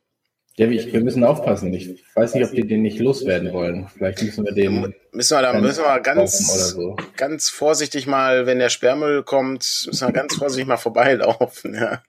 Ja, 0.57 0.69
wir 0.69 1.01
müssen 1.03 1.23
aufpassen. 1.23 1.73
Ich 1.73 2.05
weiß 2.17 2.35
nicht, 2.35 2.45
ob 2.45 2.51
die 2.51 2.67
den 2.67 2.83
nicht 2.83 2.99
loswerden 2.99 3.53
wollen. 3.53 3.89
Vielleicht 3.95 4.23
müssen 4.23 4.45
wir 4.45 4.53
den. 4.53 4.93
Müssen 5.13 5.37
wir 5.37 5.43
da 5.43 5.53
müssen 5.53 5.85
wir 5.85 6.01
ganz, 6.01 6.73
so. 6.73 6.97
ganz 7.17 7.49
vorsichtig 7.49 8.09
mal, 8.09 8.47
wenn 8.47 8.59
der 8.59 8.69
Sperrmüll 8.69 9.23
kommt, 9.23 9.85
müssen 9.87 10.09
wir 10.09 10.13
ganz 10.13 10.35
vorsichtig 10.35 10.67
mal 10.67 10.77
vorbeilaufen. 10.77 11.75
Ja. 11.75 12.03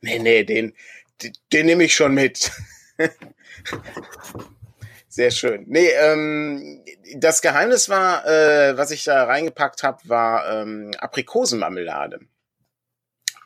Nee, 0.00 0.20
nee, 0.20 0.44
den, 0.44 0.72
den, 1.22 1.32
den 1.52 1.66
nehme 1.66 1.84
ich 1.84 1.94
schon 1.94 2.14
mit. 2.14 2.50
Sehr 5.08 5.30
schön. 5.30 5.64
Nee, 5.68 5.90
ähm, 6.00 6.82
das 7.16 7.42
Geheimnis 7.42 7.90
war, 7.90 8.26
äh, 8.26 8.78
was 8.78 8.90
ich 8.90 9.04
da 9.04 9.24
reingepackt 9.24 9.82
habe, 9.82 9.98
war 10.08 10.62
ähm, 10.62 10.92
Aprikosenmarmelade 10.98 12.20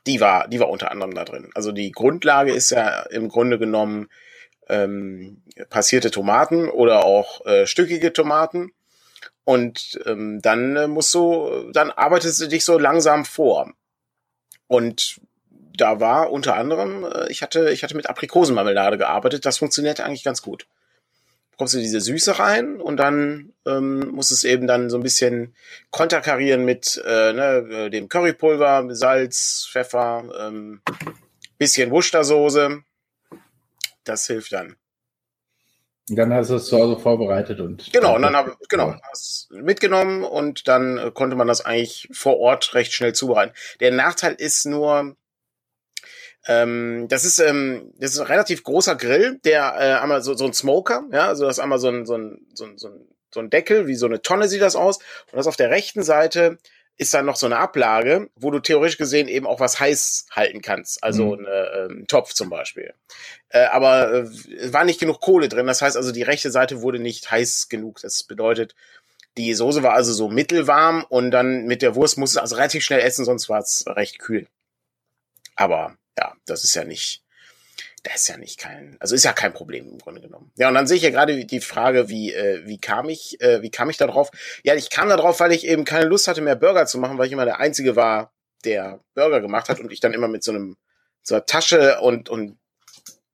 die 0.09 0.21
war, 0.21 0.49
die 0.49 0.59
war 0.59 0.71
unter 0.71 0.91
anderem 0.91 1.15
da 1.15 1.25
drin. 1.25 1.51
Also 1.55 1.71
die 1.71 1.93
Grundlage 1.93 2.53
ist 2.53 2.71
ja 2.71 3.03
im 3.03 3.29
Grunde 3.29 3.59
genommen 3.59 4.09
ähm, 4.69 5.43
passierte 5.71 6.11
Tomaten 6.11 6.69
oder 6.69 7.05
auch 7.05 7.45
äh, 7.47 7.67
stückige 7.67 8.13
Tomaten. 8.13 8.73
Und 9.45 9.99
ähm, 10.05 10.41
dann 10.43 10.77
äh, 10.77 10.87
musst 10.89 11.15
du, 11.15 11.71
dann 11.73 11.91
arbeitest 11.91 12.41
du 12.41 12.49
dich 12.49 12.65
so 12.65 12.79
langsam 12.79 13.25
vor. 13.25 13.73
Und 14.67 15.21
da 15.77 16.01
war 16.01 16.31
unter 16.33 16.57
anderem, 16.57 17.05
äh, 17.05 17.31
ich 17.31 17.43
hatte, 17.43 17.71
ich 17.71 17.83
hatte 17.83 17.97
mit 17.97 18.11
Aprikosenmarmelade 18.11 18.99
gearbeitet. 18.99 19.47
Das 19.47 19.59
funktionierte 19.59 20.05
eigentlich 20.05 20.25
ganz 20.25 20.43
gut 20.43 20.67
kommst 21.59 21.75
du 21.75 21.79
diese 21.79 22.01
Süße 22.01 22.39
rein 22.39 22.81
und 22.81 22.97
dann 22.97 23.53
ähm, 23.67 24.13
musst 24.13 24.31
es 24.31 24.45
eben 24.45 24.67
dann 24.67 24.89
so 24.89 24.97
ein 24.97 25.03
bisschen 25.03 25.55
konterkarieren 25.91 26.65
mit 26.65 27.03
äh, 27.05 27.33
ne, 27.33 27.69
äh, 27.71 27.91
dem 27.91 28.09
Currypulver, 28.09 28.87
Salz, 28.95 29.69
Pfeffer, 29.71 30.25
ähm, 30.41 30.81
bisschen 31.59 31.91
Worcestersoße. 31.91 32.83
Das 34.05 34.27
hilft 34.27 34.53
dann. 34.53 34.77
Dann 36.11 36.33
hast 36.33 36.49
du 36.49 36.55
es 36.55 36.67
zu 36.67 36.79
Hause 36.79 36.99
vorbereitet 36.99 37.61
und. 37.61 37.93
Genau, 37.93 38.15
und 38.15 38.23
dann 38.23 38.35
habe 38.35 38.57
genau, 38.69 38.95
hast 39.11 39.51
mitgenommen 39.51 40.25
und 40.25 40.67
dann 40.69 40.97
äh, 40.97 41.11
konnte 41.13 41.37
man 41.37 41.49
das 41.49 41.61
eigentlich 41.61 42.09
vor 42.13 42.39
Ort 42.39 42.75
recht 42.75 42.93
schnell 42.93 43.15
zubereiten. 43.15 43.53
Der 43.81 43.91
Nachteil 43.91 44.35
ist 44.35 44.65
nur, 44.65 45.17
ähm, 46.49 47.07
das 47.09 47.25
ist 47.25 47.39
ähm, 47.39 47.93
das 47.99 48.15
ist 48.15 48.19
ein 48.19 48.27
relativ 48.27 48.65
großer 48.65 48.97
Grill, 48.97 49.39
der 49.45 49.75
äh, 49.79 50.03
einmal 50.03 50.23
so, 50.23 50.35
so 50.35 50.47
ein 50.47 50.53
Smoker, 50.53 51.05
ja, 51.13 51.29
also 51.29 51.45
das 51.45 51.59
ist 51.59 51.63
einmal 51.63 51.79
so 51.79 51.89
ein, 51.89 52.05
so 52.05 52.17
ein, 52.17 52.47
so 52.55 52.65
ein, 52.65 52.77
so 52.77 52.89
ein 52.89 53.07
so 53.33 53.41
ein 53.41 53.51
Deckel, 53.51 53.87
wie 53.87 53.95
so 53.95 54.07
eine 54.07 54.23
Tonne 54.23 54.49
sieht 54.49 54.63
das 54.63 54.77
aus. 54.77 54.99
Und 55.31 55.37
das 55.37 55.47
auf 55.47 55.57
der 55.57 55.71
rechten 55.71 56.03
Seite 56.03 56.59
ist 56.97 57.15
dann 57.15 57.27
noch 57.27 57.37
so 57.37 57.47
eine 57.47 57.59
Ablage, 57.59 58.29
wo 58.35 58.51
du 58.51 58.59
theoretisch 58.59 58.99
gesehen 58.99 59.29
eben 59.29 59.47
auch 59.47 59.61
was 59.61 59.79
heiß 59.79 60.27
halten 60.33 60.63
kannst. 60.63 61.03
Also 61.05 61.37
mhm. 61.37 61.47
eine, 61.47 61.71
ähm, 61.77 62.07
Topf 62.09 62.33
zum 62.33 62.51
Beispiel. 62.51 62.93
Äh, 63.51 63.67
aber 63.67 64.13
äh, 64.13 64.73
war 64.73 64.85
nicht 64.85 64.99
genug 64.99 65.21
Kohle 65.21 65.49
drin. 65.49 65.67
Das 65.67 65.81
heißt 65.81 65.97
also, 65.97 66.11
die 66.11 66.23
rechte 66.23 66.51
Seite 66.51 66.83
wurde 66.83 66.99
nicht 66.99 67.31
heiß 67.31 67.69
genug. 67.69 68.01
Das 68.01 68.25
bedeutet, 68.25 68.75
die 69.37 69.55
Soße 69.55 69.85
war 69.85 69.93
also 69.93 70.13
so 70.13 70.29
mittelwarm 70.29 71.05
und 71.09 71.31
dann 71.31 71.67
mit 71.67 71.83
der 71.83 71.95
Wurst 71.95 72.19
musste 72.19 72.43
also 72.43 72.57
relativ 72.57 72.83
schnell 72.83 73.01
essen, 73.01 73.25
sonst 73.25 73.49
war 73.49 73.61
es 73.61 73.85
recht 73.87 74.19
kühl. 74.19 74.49
Aber 75.55 75.97
ja, 76.19 76.35
das 76.47 76.65
ist 76.65 76.75
ja 76.75 76.85
nicht, 76.85 77.23
das 78.03 78.23
ist 78.23 78.29
ja 78.29 78.37
nicht 78.37 78.59
kein, 78.59 78.97
also 79.01 79.15
ist 79.15 79.25
ja 79.25 79.33
kein 79.33 79.53
Problem 79.53 79.89
im 79.89 79.99
Grunde 79.99 80.21
genommen. 80.21 80.51
Ja, 80.57 80.69
und 80.69 80.75
dann 80.75 80.87
sehe 80.87 80.97
ich 80.97 81.03
ja 81.03 81.11
gerade 81.11 81.45
die 81.45 81.61
Frage, 81.61 82.09
wie, 82.09 82.33
äh, 82.33 82.67
wie 82.67 82.79
kam 82.79 83.09
ich, 83.09 83.41
äh, 83.41 83.63
wie 83.63 83.71
kam 83.71 83.89
ich 83.89 83.97
da 83.97 84.07
drauf? 84.07 84.31
Ja, 84.65 84.75
ich 84.75 84.91
kam 84.91 85.09
da 85.09 85.17
drauf, 85.17 85.41
weil 85.41 85.53
ich 85.53 85.67
eben 85.67 85.85
keine 85.85 86.07
Lust 86.07 86.27
hatte, 86.27 86.41
mehr 86.41 86.57
Burger 86.57 86.87
zu 86.87 86.99
machen, 86.99 87.19
weil 87.19 87.27
ich 87.27 87.33
immer 87.33 87.45
der 87.45 87.61
Einzige 87.61 87.95
war, 87.97 88.33
der 88.65 89.01
Burger 89.15 89.41
gemacht 89.41 89.69
hat 89.69 89.79
und 89.79 89.93
ich 89.93 90.01
dann 90.01 90.13
immer 90.13 90.29
mit 90.29 90.43
so 90.43 90.51
einem, 90.51 90.77
so 91.23 91.37
einer 91.37 91.47
Tasche 91.47 92.01
und, 92.01 92.29
und 92.29 92.59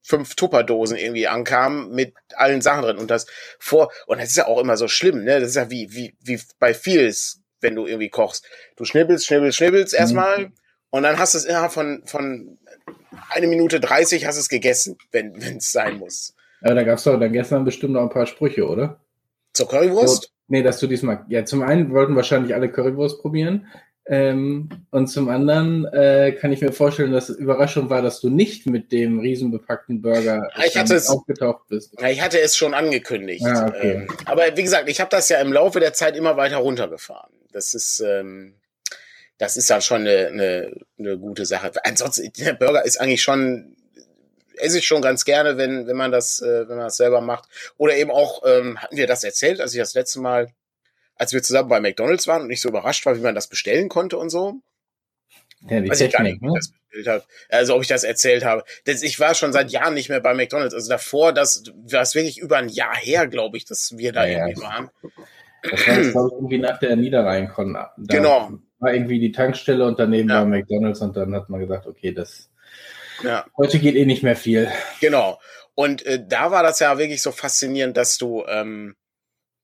fünf 0.03 0.35
Tupperdosen 0.35 0.99
irgendwie 0.99 1.27
ankam 1.27 1.91
mit 1.91 2.15
allen 2.35 2.61
Sachen 2.61 2.83
drin 2.83 2.99
und 2.99 3.11
das 3.11 3.27
vor, 3.59 3.91
und 4.07 4.21
das 4.21 4.29
ist 4.29 4.37
ja 4.37 4.47
auch 4.47 4.61
immer 4.61 4.77
so 4.77 4.89
schlimm, 4.89 5.25
ne? 5.25 5.41
Das 5.41 5.49
ist 5.49 5.57
ja 5.57 5.71
wie, 5.71 5.91
wie, 5.95 6.15
wie 6.21 6.39
bei 6.59 6.75
vieles, 6.75 7.41
wenn 7.61 7.75
du 7.75 7.87
irgendwie 7.87 8.11
kochst. 8.11 8.47
Du 8.77 8.85
schnibbelst, 8.85 9.25
schnibbelst, 9.25 9.57
schnibbelst 9.57 9.95
erstmal 9.95 10.39
mhm. 10.41 10.53
Und 10.95 11.03
dann 11.03 11.19
hast 11.19 11.35
du 11.35 11.39
es 11.39 11.45
innerhalb 11.45 11.73
von, 11.73 12.03
von 12.07 12.57
eine 13.29 13.49
Minute 13.49 13.81
30 13.81 14.27
hast 14.27 14.37
es 14.37 14.49
gegessen, 14.49 14.97
wenn 15.11 15.35
es 15.35 15.73
sein 15.73 15.99
muss. 15.99 16.37
Ja, 16.63 16.73
da 16.73 16.85
gab 16.85 16.99
es 16.99 17.05
doch 17.05 17.19
dann 17.19 17.33
gestern 17.33 17.65
bestimmt 17.65 17.95
noch 17.95 18.03
ein 18.03 18.11
paar 18.11 18.27
Sprüche, 18.27 18.69
oder? 18.69 19.01
Zur 19.55 19.67
Currywurst? 19.67 20.23
So, 20.23 20.29
nee, 20.47 20.63
dass 20.63 20.79
du 20.79 20.87
diesmal. 20.87 21.25
Ja, 21.29 21.45
zum 21.45 21.63
einen 21.63 21.93
wollten 21.93 22.15
wahrscheinlich 22.15 22.55
alle 22.55 22.71
Currywurst 22.71 23.21
probieren. 23.23 23.67
Ähm, 24.07 24.69
und 24.93 25.09
zum 25.09 25.31
anderen 25.31 25.85
äh, 25.87 26.31
kann 26.31 26.53
ich 26.53 26.61
mir 26.61 26.71
vorstellen, 26.71 27.11
dass 27.11 27.29
Überraschung 27.29 27.91
war, 27.91 28.01
dass 28.01 28.21
du 28.21 28.31
nicht 28.31 28.67
mit 28.67 28.93
dem 28.93 29.19
riesenbepackten 29.19 30.01
Burger 30.01 30.49
ich 30.65 30.77
hatte 30.77 30.95
es, 30.95 31.09
aufgetaucht 31.09 31.67
bist. 31.71 32.01
Ja, 32.01 32.09
ich 32.09 32.23
hatte 32.23 32.39
es 32.39 32.57
schon 32.57 32.73
angekündigt. 32.73 33.45
Ah, 33.45 33.67
okay. 33.67 33.93
ähm, 33.95 34.09
aber 34.27 34.43
wie 34.55 34.63
gesagt, 34.63 34.89
ich 34.89 35.01
habe 35.01 35.11
das 35.11 35.29
ja 35.29 35.41
im 35.41 35.53
Laufe 35.53 35.81
der 35.81 35.93
Zeit 35.93 36.17
immer 36.17 36.37
weiter 36.37 36.59
runtergefahren. 36.59 37.33
Das 37.51 37.75
ist, 37.75 37.99
ähm, 37.99 38.55
das 39.39 39.57
ist 39.57 39.71
dann 39.71 39.83
schon 39.83 40.03
eine, 40.03 40.29
eine, 40.29 40.73
eine 40.99 41.19
gute 41.19 41.45
Sache. 41.47 41.73
Ansonsten, 41.85 42.33
der 42.39 42.55
Burger 42.55 42.85
ist 42.85 43.01
eigentlich 43.01 43.23
schon, 43.23 43.77
esse 44.57 44.79
ich 44.79 44.87
schon 44.87 45.03
ganz 45.03 45.25
gerne, 45.25 45.57
wenn, 45.57 45.87
wenn 45.87 45.97
man 45.97 46.13
das, 46.13 46.41
äh, 46.41 46.69
wenn 46.69 46.77
man 46.77 46.87
das 46.87 46.97
selber 46.97 47.21
macht. 47.21 47.49
Oder 47.77 47.97
eben 47.97 48.11
auch, 48.11 48.43
ähm, 48.47 48.81
hatten 48.81 48.97
wir 48.97 49.07
das 49.07 49.25
erzählt, 49.25 49.61
als 49.61 49.75
ich 49.75 49.81
das 49.81 49.95
letzte 49.95 50.21
Mal, 50.21 50.53
als 51.17 51.33
wir 51.33 51.43
zusammen 51.43 51.69
bei 51.69 51.81
McDonalds 51.81 52.27
waren 52.27 52.43
und 52.43 52.51
ich 52.51 52.61
so 52.61 52.69
überrascht 52.69 53.05
war, 53.07 53.17
wie 53.17 53.23
man 53.23 53.35
das 53.35 53.49
bestellen 53.49 53.89
konnte 53.89 54.19
und 54.19 54.31
so. 54.31 54.55
Ja, 55.69 55.81
die 55.81 55.89
Weiß 55.89 55.99
Technik, 55.99 56.43
ne? 56.43 56.53
Also 57.49 57.75
ob 57.75 57.83
ich 57.83 57.89
das 57.89 58.05
erzählt 58.05 58.45
habe. 58.45 58.63
Das, 58.85 59.03
ich 59.03 59.19
war 59.19 59.35
schon 59.35 59.53
seit 59.53 59.73
Jahren 59.73 59.95
nicht 59.95 60.11
mehr 60.11 60.21
bei 60.21 60.35
McDonalds. 60.35 60.75
Also 60.75 60.89
davor, 60.91 61.33
das 61.33 61.65
war 61.91 62.03
es 62.03 62.15
wirklich 62.15 62.39
über 62.39 62.59
ein 62.59 62.69
Jahr 62.69 62.95
her, 62.95 63.27
glaube 63.27 63.57
ich, 63.57 63.65
dass 63.65 63.97
wir 63.97 64.13
da 64.13 64.27
ja, 64.27 64.47
irgendwie 64.47 64.63
ja. 64.63 64.69
waren. 64.69 64.91
Das 65.63 65.87
war, 65.87 65.95
glaube 65.95 66.29
ich, 66.29 66.35
irgendwie 66.35 66.59
nach 66.59 66.79
der 66.79 66.95
Niederrhein-Con. 66.95 67.77
Genau 67.97 68.61
war 68.85 68.95
irgendwie 68.95 69.19
die 69.19 69.33
Tankstelle 69.33 69.87
und 69.87 69.99
daneben 69.99 70.29
ja. 70.29 70.37
war 70.37 70.45
McDonalds 70.45 71.01
und 71.01 71.17
dann 71.17 71.35
hat 71.35 71.49
man 71.49 71.61
gesagt, 71.61 71.87
okay, 71.87 72.13
das 72.13 72.51
ja. 73.23 73.47
heute 73.57 73.79
geht 73.79 73.97
eh 73.97 74.05
nicht 74.05 74.23
mehr 74.23 74.37
viel. 74.37 74.71
Genau. 75.01 75.41
Und 75.75 76.05
äh, 76.07 76.25
da 76.25 76.51
war 76.51 76.63
das 76.63 76.79
ja 76.81 76.97
wirklich 76.99 77.23
so 77.23 77.33
faszinierend, 77.33 77.97
dass 77.97 78.19
du, 78.19 78.45
ähm, 78.47 78.95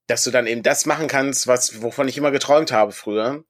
dass 0.07 0.25
du 0.25 0.31
dann 0.31 0.47
eben 0.47 0.63
das 0.63 0.87
machen 0.87 1.07
kannst, 1.07 1.47
was, 1.47 1.83
wovon 1.83 2.09
ich 2.09 2.17
immer 2.17 2.31
geträumt 2.31 2.73
habe 2.73 2.93
früher. 2.93 3.45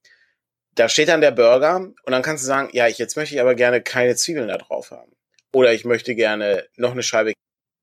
Da 0.74 0.88
steht 0.88 1.08
dann 1.08 1.20
der 1.20 1.30
Burger 1.30 1.76
und 1.76 2.10
dann 2.12 2.22
kannst 2.22 2.44
du 2.44 2.48
sagen, 2.48 2.68
ja, 2.72 2.86
ich, 2.86 2.98
jetzt 2.98 3.16
möchte 3.16 3.34
ich 3.34 3.40
aber 3.40 3.54
gerne 3.54 3.80
keine 3.80 4.14
Zwiebeln 4.16 4.48
da 4.48 4.58
drauf 4.58 4.90
haben. 4.90 5.12
Oder 5.52 5.72
ich 5.72 5.84
möchte 5.84 6.14
gerne 6.14 6.66
noch 6.76 6.92
eine 6.92 7.02
Scheibe 7.02 7.32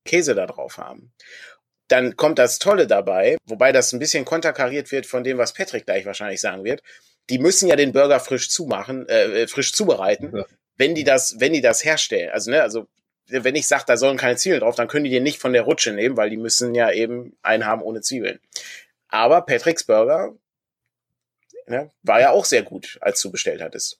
Käse 0.05 0.35
da 0.35 0.45
drauf 0.45 0.77
haben. 0.77 1.11
Dann 1.89 2.15
kommt 2.15 2.37
das 2.39 2.59
Tolle 2.59 2.87
dabei, 2.87 3.37
wobei 3.45 3.71
das 3.71 3.93
ein 3.93 3.99
bisschen 3.99 4.25
konterkariert 4.25 4.91
wird 4.91 5.05
von 5.05 5.23
dem, 5.23 5.37
was 5.37 5.53
Patrick 5.53 5.85
gleich 5.85 6.05
wahrscheinlich 6.05 6.41
sagen 6.41 6.63
wird 6.63 6.81
die 7.29 7.39
müssen 7.39 7.67
ja 7.67 7.75
den 7.75 7.91
Burger 7.91 8.19
frisch 8.19 8.49
zumachen, 8.49 9.07
äh, 9.07 9.43
äh, 9.43 9.47
frisch 9.47 9.73
zubereiten, 9.73 10.35
ja. 10.35 10.45
wenn 10.77 10.95
die 10.95 11.03
das, 11.03 11.39
wenn 11.39 11.53
die 11.53 11.61
das 11.61 11.83
herstellen. 11.83 12.29
Also, 12.31 12.51
ne, 12.51 12.61
also 12.61 12.87
wenn 13.27 13.55
ich 13.55 13.67
sage, 13.67 13.83
da 13.87 13.97
sollen 13.97 14.17
keine 14.17 14.37
Zwiebeln 14.37 14.61
drauf, 14.61 14.75
dann 14.75 14.87
können 14.87 15.03
die 15.03 15.11
den 15.11 15.23
nicht 15.23 15.39
von 15.39 15.53
der 15.53 15.63
Rutsche 15.63 15.91
nehmen, 15.91 16.15
weil 16.15 16.29
die 16.29 16.37
müssen 16.37 16.73
ja 16.73 16.91
eben 16.91 17.37
einen 17.41 17.65
haben 17.65 17.81
ohne 17.81 18.01
Zwiebeln. 18.01 18.39
Aber 19.09 19.41
Patricks 19.41 19.83
Burger 19.83 20.33
ne, 21.65 21.91
war 22.03 22.21
ja 22.21 22.31
auch 22.31 22.45
sehr 22.45 22.63
gut, 22.63 22.97
als 23.01 23.21
du 23.21 23.31
bestellt 23.31 23.61
hattest. 23.61 23.99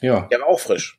Ja. 0.00 0.26
Der 0.30 0.40
war 0.40 0.48
auch 0.48 0.60
frisch. 0.60 0.98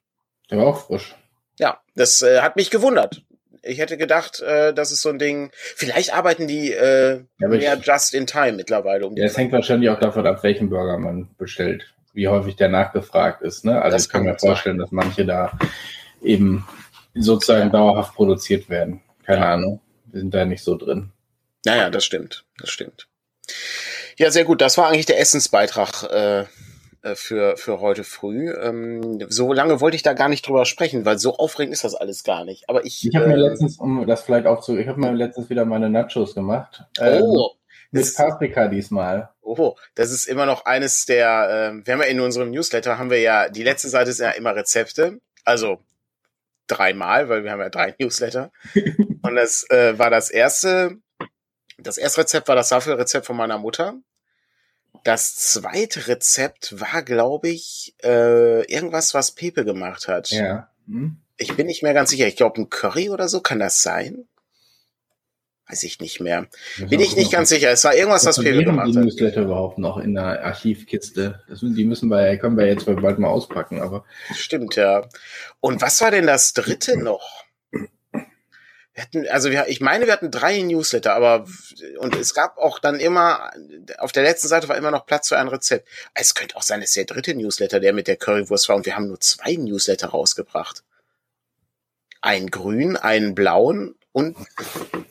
Der 0.50 0.58
war 0.58 0.68
auch 0.68 0.88
frisch. 0.88 1.16
Ja, 1.60 1.82
das 1.96 2.22
äh, 2.22 2.42
hat 2.42 2.56
mich 2.56 2.70
gewundert. 2.70 3.24
Ich 3.70 3.80
hätte 3.80 3.98
gedacht, 3.98 4.42
äh, 4.42 4.74
das 4.74 4.92
ist 4.92 5.02
so 5.02 5.10
ein 5.10 5.20
Ding. 5.20 5.52
Vielleicht 5.54 6.14
arbeiten 6.14 6.48
die 6.48 6.72
äh, 6.72 7.22
ja, 7.40 7.48
mehr 7.48 7.78
ich, 7.78 7.86
just 7.86 8.14
in 8.14 8.28
time 8.28 8.54
mittlerweile. 8.54 9.06
Um 9.08 9.16
ja, 9.16 9.26
es 9.26 9.38
hängt 9.38 9.52
wahrscheinlich 9.52 9.90
auch 9.90 10.00
davon 10.00 10.26
ab, 10.26 10.44
welchen 10.44 10.70
Burger 10.70 10.98
man 10.98 11.30
bestellt, 11.38 11.94
wie 12.14 12.28
häufig 12.28 12.56
der 12.56 12.70
nachgefragt 12.70 13.42
ist. 13.42 13.66
Ne? 13.66 13.82
Also 13.82 13.96
das 13.96 14.06
ich 14.06 14.12
kann 14.12 14.24
mir 14.24 14.38
vorstellen, 14.38 14.78
sein. 14.78 14.86
dass 14.86 14.92
manche 14.92 15.26
da 15.26 15.58
eben 16.22 16.68
sozusagen 17.14 17.72
dauerhaft 17.72 18.16
produziert 18.16 18.70
werden. 18.70 19.02
Keine 19.24 19.42
ja. 19.42 19.54
Ahnung. 19.54 19.82
Wir 20.06 20.22
sind 20.22 20.34
da 20.34 20.46
nicht 20.46 20.64
so 20.64 20.76
drin. 20.76 21.12
Naja, 21.66 21.90
das 21.90 22.04
stimmt. 22.04 22.46
Das 22.58 22.70
stimmt. 22.70 23.08
Ja, 24.18 24.32
sehr 24.32 24.46
gut. 24.46 24.62
Das 24.62 24.78
war 24.78 24.90
eigentlich 24.90 25.06
der 25.06 25.20
Essensbeitrag 25.20 26.04
äh, 26.12 26.46
für, 27.16 27.58
für 27.58 27.80
heute 27.80 28.04
früh. 28.04 28.52
Ähm, 28.52 29.20
so 29.30 29.54
lange 29.54 29.82
wollte 29.82 29.96
ich 29.96 30.04
da 30.04 30.14
gar 30.14 30.30
nicht 30.30 30.48
drüber 30.48 30.66
sprechen, 30.66 31.06
weil 31.06 31.20
so 31.20 31.38
aufregend 31.38 31.74
ist 31.74 31.84
das 31.84 31.96
alles 31.96 32.24
gar 32.24 32.46
nicht. 32.46 32.70
Aber 32.70 32.86
ich. 32.86 33.08
Ich 33.08 33.16
habe 33.16 33.26
äh, 33.26 33.30
mir 33.30 33.38
letztens, 33.38 33.78
um 33.78 34.06
das 34.08 34.22
vielleicht 34.22 34.48
auch 34.48 34.62
zu, 34.62 34.78
ich 34.78 34.88
habe 34.88 35.00
mir 35.00 35.12
letztens 35.12 35.50
wieder 35.50 35.66
meine 35.66 35.90
Nachos 35.90 36.36
gemacht. 36.36 36.86
Ähm, 37.00 37.24
oh. 37.24 37.52
Mit 37.92 38.16
Paprika 38.16 38.68
diesmal. 38.68 39.30
Oh, 39.42 39.76
das 39.96 40.12
ist 40.12 40.28
immer 40.28 40.46
noch 40.46 40.66
eines 40.66 41.06
der, 41.06 41.74
äh, 41.74 41.86
wir 41.86 41.94
haben 41.94 42.02
ja 42.02 42.08
in 42.08 42.20
unserem 42.20 42.52
Newsletter 42.52 43.00
haben 43.00 43.10
wir 43.10 43.20
ja, 43.20 43.50
die 43.50 43.64
letzte 43.64 43.90
Seite 43.90 44.12
ist 44.12 44.20
ja 44.20 44.32
immer 44.32 44.56
Rezepte. 44.56 45.20
Also 45.44 45.80
dreimal, 46.68 47.30
weil 47.30 47.44
wir 47.44 47.52
haben 47.52 47.60
ja 47.60 47.70
drei 47.70 47.96
Newsletter. 48.00 48.52
Und 49.22 49.36
das 49.36 49.70
äh, 49.70 49.98
war 49.98 50.10
das 50.10 50.30
erste, 50.30 50.98
das 51.78 51.98
erste 51.98 52.22
Rezept 52.22 52.48
war 52.48 52.56
das 52.56 52.72
Waffelrezept 52.72 53.26
von 53.26 53.36
meiner 53.36 53.58
Mutter. 53.58 53.96
Das 55.04 55.36
zweite 55.36 56.08
Rezept 56.08 56.80
war, 56.80 57.04
glaube 57.04 57.50
ich, 57.50 57.96
äh, 58.04 58.66
irgendwas, 58.72 59.14
was 59.14 59.32
Pepe 59.32 59.66
gemacht 59.66 60.08
hat. 60.08 60.30
Ja. 60.30 60.70
Hm. 60.88 61.18
Ich 61.38 61.56
bin 61.56 61.68
nicht 61.68 61.84
mehr 61.84 61.94
ganz 61.94 62.10
sicher. 62.10 62.28
Ich 62.28 62.36
glaube, 62.36 62.62
ein 62.62 62.70
Curry 62.70 63.10
oder 63.10 63.30
so, 63.30 63.40
kann 63.40 63.60
das 63.60 63.82
sein? 63.82 64.28
Weiß 65.70 65.84
ich 65.84 66.00
nicht 66.00 66.20
mehr. 66.20 66.48
Bin 66.90 67.00
ich 67.00 67.16
nicht 67.16 67.32
ganz 67.32 67.50
sicher. 67.50 67.70
Es 67.70 67.84
war 67.84 67.96
irgendwas, 67.96 68.26
was 68.26 68.42
Pepe 68.42 68.64
gemacht 68.64 68.88
hat. 68.88 68.96
Die 68.96 69.00
Newsletter 69.00 69.44
überhaupt 69.44 69.78
noch 69.78 69.98
in 69.98 70.16
der 70.16 70.44
Archivkiste. 70.44 71.44
Die 71.62 71.86
müssen 71.86 72.10
wir, 72.10 72.38
können 72.38 72.58
wir 72.58 72.66
jetzt 72.66 72.86
bald 72.88 73.20
mal 73.20 73.28
auspacken, 73.28 73.80
aber. 73.80 74.04
Stimmt, 74.34 74.76
ja. 74.76 75.08
Und 75.60 75.80
was 75.82 76.02
war 76.02 76.10
denn 76.10 76.26
das 76.26 76.54
dritte 76.54 76.98
noch? 76.98 77.44
Wir 78.94 79.04
hatten, 79.04 79.28
also 79.28 79.52
wir, 79.52 79.68
ich 79.68 79.82
meine, 79.82 80.06
wir 80.08 80.14
hatten 80.14 80.32
drei 80.32 80.62
Newsletter, 80.62 81.14
aber 81.14 81.46
und 82.00 82.16
es 82.16 82.34
gab 82.34 82.58
auch 82.58 82.80
dann 82.80 83.00
immer, 83.00 83.52
auf 83.98 84.12
der 84.12 84.24
letzten 84.24 84.48
Seite 84.48 84.68
war 84.68 84.78
immer 84.78 84.92
noch 84.92 85.06
Platz 85.06 85.30
für 85.30 85.38
ein 85.38 85.48
Rezept. 85.48 85.88
Es 86.14 86.34
könnte 86.34 86.56
auch 86.56 86.64
sein, 86.64 86.82
es 86.82 86.90
ist 86.90 86.98
der 86.98 87.06
dritte 87.06 87.36
Newsletter, 87.36 87.80
der 87.80 87.94
mit 87.94 88.08
der 88.08 88.18
Currywurst 88.18 88.68
war 88.68 88.76
und 88.76 88.86
wir 88.86 88.96
haben 88.96 89.08
nur 89.08 89.20
zwei 89.20 89.54
Newsletter 89.54 90.08
rausgebracht. 90.08 90.84
Einen 92.22 92.50
grün, 92.52 92.98
einen 92.98 93.36
blauen 93.36 93.96
und 94.12 94.36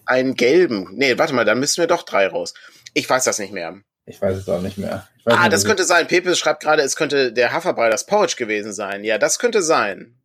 einen 0.04 0.34
gelben. 0.34 0.88
Nee, 0.92 1.16
warte 1.16 1.32
mal, 1.32 1.44
dann 1.44 1.60
müssen 1.60 1.80
wir 1.80 1.86
doch 1.86 2.02
drei 2.02 2.26
raus. 2.26 2.54
Ich 2.94 3.08
weiß 3.08 3.24
das 3.24 3.38
nicht 3.38 3.52
mehr. 3.52 3.80
Ich 4.08 4.20
weiß 4.20 4.38
es 4.38 4.48
auch 4.48 4.60
nicht 4.60 4.78
mehr. 4.78 5.06
ah, 5.26 5.42
nicht, 5.42 5.52
das 5.52 5.64
könnte 5.64 5.84
sein. 5.84 6.06
Pepe 6.06 6.34
schreibt 6.34 6.62
gerade, 6.62 6.82
es 6.82 6.96
könnte 6.96 7.32
der 7.32 7.52
Haferbrei, 7.52 7.90
das 7.90 8.06
Porridge 8.06 8.36
gewesen 8.36 8.72
sein. 8.72 9.04
Ja, 9.04 9.18
das 9.18 9.38
könnte 9.38 9.62
sein. 9.62 10.18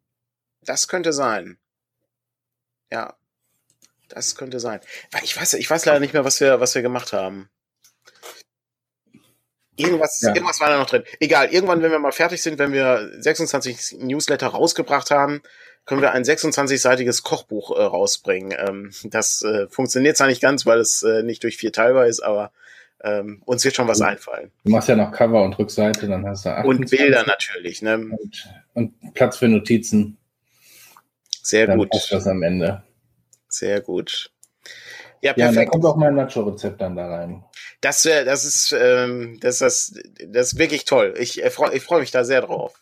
Das 0.61 0.87
könnte 0.87 1.11
sein. 1.11 1.57
Ja. 2.89 3.15
Das 4.09 4.35
könnte 4.35 4.59
sein. 4.59 4.79
Ich 5.23 5.39
weiß, 5.39 5.53
ich 5.55 5.69
weiß 5.69 5.85
leider 5.85 5.99
nicht 5.99 6.13
mehr, 6.13 6.25
was 6.25 6.39
wir, 6.39 6.59
was 6.59 6.75
wir 6.75 6.81
gemacht 6.81 7.13
haben. 7.13 7.49
Irgendwas, 9.75 10.21
ja. 10.21 10.35
irgendwas 10.35 10.59
war 10.59 10.69
da 10.69 10.77
noch 10.77 10.85
drin. 10.85 11.03
Egal, 11.19 11.47
irgendwann, 11.51 11.81
wenn 11.81 11.91
wir 11.91 11.97
mal 11.97 12.11
fertig 12.11 12.41
sind, 12.43 12.59
wenn 12.59 12.73
wir 12.73 13.09
26 13.17 13.97
Newsletter 13.99 14.47
rausgebracht 14.47 15.09
haben, 15.09 15.41
können 15.85 16.01
wir 16.01 16.11
ein 16.11 16.23
26-seitiges 16.23 17.23
Kochbuch 17.23 17.75
äh, 17.75 17.81
rausbringen. 17.81 18.55
Ähm, 18.57 18.91
das 19.03 19.41
äh, 19.41 19.67
funktioniert 19.67 20.15
zwar 20.15 20.27
nicht 20.27 20.41
ganz, 20.41 20.65
weil 20.65 20.79
es 20.79 21.01
äh, 21.03 21.23
nicht 21.23 21.43
durch 21.43 21.57
vier 21.57 21.73
teilbar 21.73 22.05
ist, 22.05 22.21
aber 22.21 22.51
ähm, 23.03 23.41
uns 23.45 23.65
wird 23.65 23.75
schon 23.75 23.87
was 23.87 23.99
einfallen. 24.01 24.51
Du 24.63 24.71
machst 24.71 24.87
ja 24.87 24.95
noch 24.95 25.11
Cover 25.11 25.43
und 25.43 25.57
Rückseite, 25.59 26.07
dann 26.07 26.25
hast 26.25 26.45
du 26.45 26.49
28. 26.49 26.79
Und 26.79 26.89
Bilder 26.89 27.25
natürlich. 27.25 27.81
Ne? 27.81 27.95
Und, 27.95 28.53
und 28.73 29.13
Platz 29.13 29.37
für 29.37 29.47
Notizen. 29.47 30.17
Sehr 31.41 31.67
dann 31.67 31.79
gut. 31.79 31.89
Das 31.91 32.27
am 32.27 32.43
Ende. 32.43 32.83
Sehr 33.53 33.81
gut. 33.81 34.31
Ja, 35.21 35.33
perfekt. 35.33 35.55
Ja, 35.55 35.63
da 35.63 35.69
kommt 35.69 35.85
auch 35.85 35.95
mein 35.95 36.15
Nacho-Rezept 36.15 36.81
dann 36.81 36.95
da 36.95 37.07
rein. 37.07 37.43
Das, 37.81 38.03
äh, 38.05 38.25
das 38.25 38.45
ist, 38.45 38.75
ähm, 38.77 39.39
das, 39.39 39.59
das, 39.59 39.93
das 40.27 40.53
ist 40.53 40.59
wirklich 40.59 40.85
toll. 40.85 41.13
Ich 41.17 41.43
äh, 41.43 41.49
freue 41.49 41.75
ich 41.75 41.83
freu 41.83 41.99
mich 41.99 42.11
da 42.11 42.25
sehr 42.25 42.41
drauf. 42.41 42.73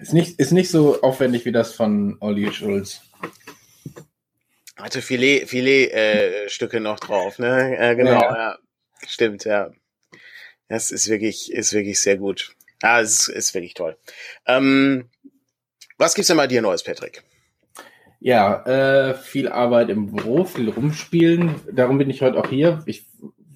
Ist 0.00 0.12
nicht, 0.12 0.38
ist 0.38 0.52
nicht 0.52 0.70
so 0.70 1.02
aufwendig 1.02 1.44
wie 1.44 1.52
das 1.52 1.72
von 1.74 2.16
Olli 2.20 2.52
Schulz. 2.52 3.00
Hatte 4.76 5.02
Filet, 5.02 5.46
Filet-Stücke 5.46 6.76
äh, 6.76 6.80
noch 6.80 7.00
drauf, 7.00 7.38
ne? 7.38 7.76
Äh, 7.78 7.96
genau, 7.96 8.12
ja. 8.12 8.36
ja. 8.36 8.58
Stimmt, 9.06 9.44
ja. 9.44 9.70
Das 10.68 10.90
ist 10.90 11.08
wirklich, 11.08 11.52
ist 11.52 11.72
wirklich 11.72 12.00
sehr 12.00 12.16
gut. 12.16 12.54
Ah, 12.82 13.00
es 13.00 13.12
ist, 13.12 13.28
ist 13.28 13.54
wirklich 13.54 13.74
toll. 13.74 13.96
Ähm, 14.46 15.08
was 15.98 16.14
gibt's 16.14 16.28
denn 16.28 16.36
bei 16.36 16.46
dir 16.46 16.62
Neues, 16.62 16.84
Patrick? 16.84 17.22
Ja, 18.20 18.64
äh, 18.64 19.14
viel 19.14 19.48
Arbeit 19.48 19.90
im 19.90 20.14
Büro, 20.14 20.44
viel 20.44 20.70
rumspielen. 20.70 21.54
Darum 21.70 21.98
bin 21.98 22.10
ich 22.10 22.22
heute 22.22 22.38
auch 22.38 22.48
hier. 22.48 22.82
Ich 22.86 23.06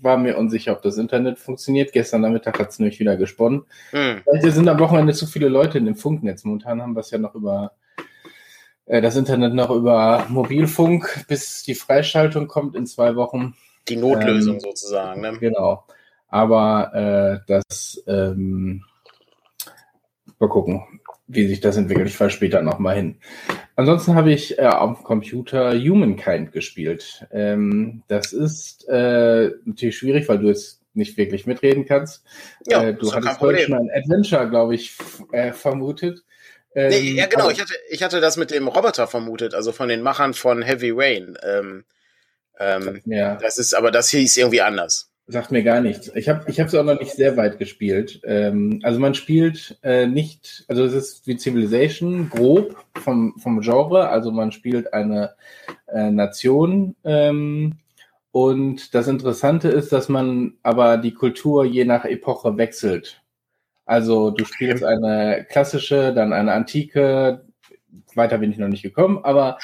war 0.02 0.16
mir 0.16 0.36
unsicher, 0.36 0.72
ob 0.72 0.82
das 0.82 0.98
Internet 0.98 1.38
funktioniert. 1.38 1.92
Gestern 1.92 2.22
Nachmittag 2.22 2.58
hat 2.58 2.70
es 2.70 2.78
nämlich 2.78 3.00
wieder 3.00 3.16
gesponnen. 3.16 3.64
Hm. 3.90 4.22
Vielleicht 4.24 4.54
sind 4.54 4.68
am 4.68 4.78
Wochenende 4.78 5.12
zu 5.12 5.26
viele 5.26 5.48
Leute 5.48 5.78
in 5.78 5.86
dem 5.86 5.96
Funknetz. 5.96 6.44
Momentan 6.44 6.82
haben 6.82 6.94
wir 6.94 7.00
es 7.00 7.10
ja 7.10 7.18
noch 7.18 7.34
über 7.34 7.72
äh, 8.86 9.00
das 9.00 9.16
Internet 9.16 9.54
noch 9.54 9.70
über 9.70 10.26
Mobilfunk, 10.28 11.24
bis 11.28 11.62
die 11.62 11.74
Freischaltung 11.74 12.48
kommt 12.48 12.76
in 12.76 12.86
zwei 12.86 13.16
Wochen. 13.16 13.54
Die 13.88 13.96
Notlösung 13.96 14.54
ähm, 14.54 14.60
sozusagen. 14.60 15.20
Ne? 15.20 15.38
Genau. 15.38 15.84
Aber 16.28 16.94
äh, 16.94 17.40
das 17.46 18.02
ähm, 18.06 18.84
mal 20.38 20.48
gucken 20.48 20.99
wie 21.32 21.46
sich 21.46 21.60
das 21.60 21.76
entwickelt. 21.76 22.08
Ich 22.08 22.16
fahre 22.16 22.30
später 22.30 22.62
nochmal 22.62 22.96
hin. 22.96 23.16
Ansonsten 23.76 24.14
habe 24.14 24.32
ich 24.32 24.58
äh, 24.58 24.66
auf 24.66 24.98
dem 24.98 25.04
Computer 25.04 25.72
Humankind 25.72 26.52
gespielt. 26.52 27.26
Ähm, 27.32 28.02
das 28.08 28.32
ist 28.32 28.88
äh, 28.88 29.50
natürlich 29.64 29.96
schwierig, 29.96 30.28
weil 30.28 30.38
du 30.38 30.48
jetzt 30.48 30.80
nicht 30.92 31.16
wirklich 31.16 31.46
mitreden 31.46 31.86
kannst. 31.86 32.24
Ja, 32.66 32.82
äh, 32.82 32.94
du 32.94 33.12
hattest 33.12 33.40
heute 33.40 33.60
schon 33.60 33.74
ein 33.74 33.90
Adventure, 33.94 34.48
glaube 34.48 34.74
ich, 34.74 34.96
äh, 35.32 35.52
vermutet. 35.52 36.24
Ähm, 36.74 36.88
nee, 36.90 37.12
ja, 37.12 37.26
genau. 37.26 37.50
ich 37.50 37.60
hatte, 37.60 37.74
ich 37.88 38.02
hatte 38.02 38.20
das 38.20 38.36
mit 38.36 38.50
dem 38.50 38.68
Roboter 38.68 39.06
vermutet, 39.06 39.54
also 39.54 39.72
von 39.72 39.88
den 39.88 40.02
Machern 40.02 40.34
von 40.34 40.62
Heavy 40.62 40.90
Rain. 40.94 41.36
Ähm, 41.42 41.84
ähm, 42.58 43.00
ja. 43.06 43.36
Das 43.36 43.58
ist, 43.58 43.74
aber 43.74 43.90
das 43.90 44.10
hieß 44.10 44.36
irgendwie 44.36 44.60
anders. 44.60 45.09
Sagt 45.30 45.52
mir 45.52 45.62
gar 45.62 45.80
nichts. 45.80 46.10
Ich 46.16 46.28
habe 46.28 46.50
ich 46.50 46.58
es 46.58 46.74
auch 46.74 46.82
noch 46.82 46.98
nicht 46.98 47.12
sehr 47.12 47.36
weit 47.36 47.58
gespielt. 47.58 48.20
Ähm, 48.24 48.80
also 48.82 48.98
man 48.98 49.14
spielt 49.14 49.78
äh, 49.84 50.06
nicht, 50.06 50.64
also 50.66 50.84
es 50.84 50.92
ist 50.92 51.26
wie 51.28 51.38
Civilization, 51.38 52.28
grob 52.28 52.76
vom, 52.96 53.38
vom 53.38 53.60
Genre. 53.60 54.08
Also 54.08 54.32
man 54.32 54.50
spielt 54.50 54.92
eine 54.92 55.34
äh, 55.86 56.10
Nation. 56.10 56.96
Ähm, 57.04 57.76
und 58.32 58.92
das 58.92 59.06
Interessante 59.06 59.68
ist, 59.68 59.92
dass 59.92 60.08
man 60.08 60.54
aber 60.64 60.96
die 60.96 61.14
Kultur 61.14 61.64
je 61.64 61.84
nach 61.84 62.04
Epoche 62.04 62.56
wechselt. 62.56 63.22
Also 63.86 64.30
du 64.30 64.44
spielst 64.44 64.82
eine 64.82 65.46
klassische, 65.48 66.12
dann 66.12 66.32
eine 66.32 66.52
antike, 66.52 67.44
weiter 68.16 68.38
bin 68.38 68.50
ich 68.50 68.58
noch 68.58 68.68
nicht 68.68 68.82
gekommen, 68.82 69.20
aber 69.22 69.58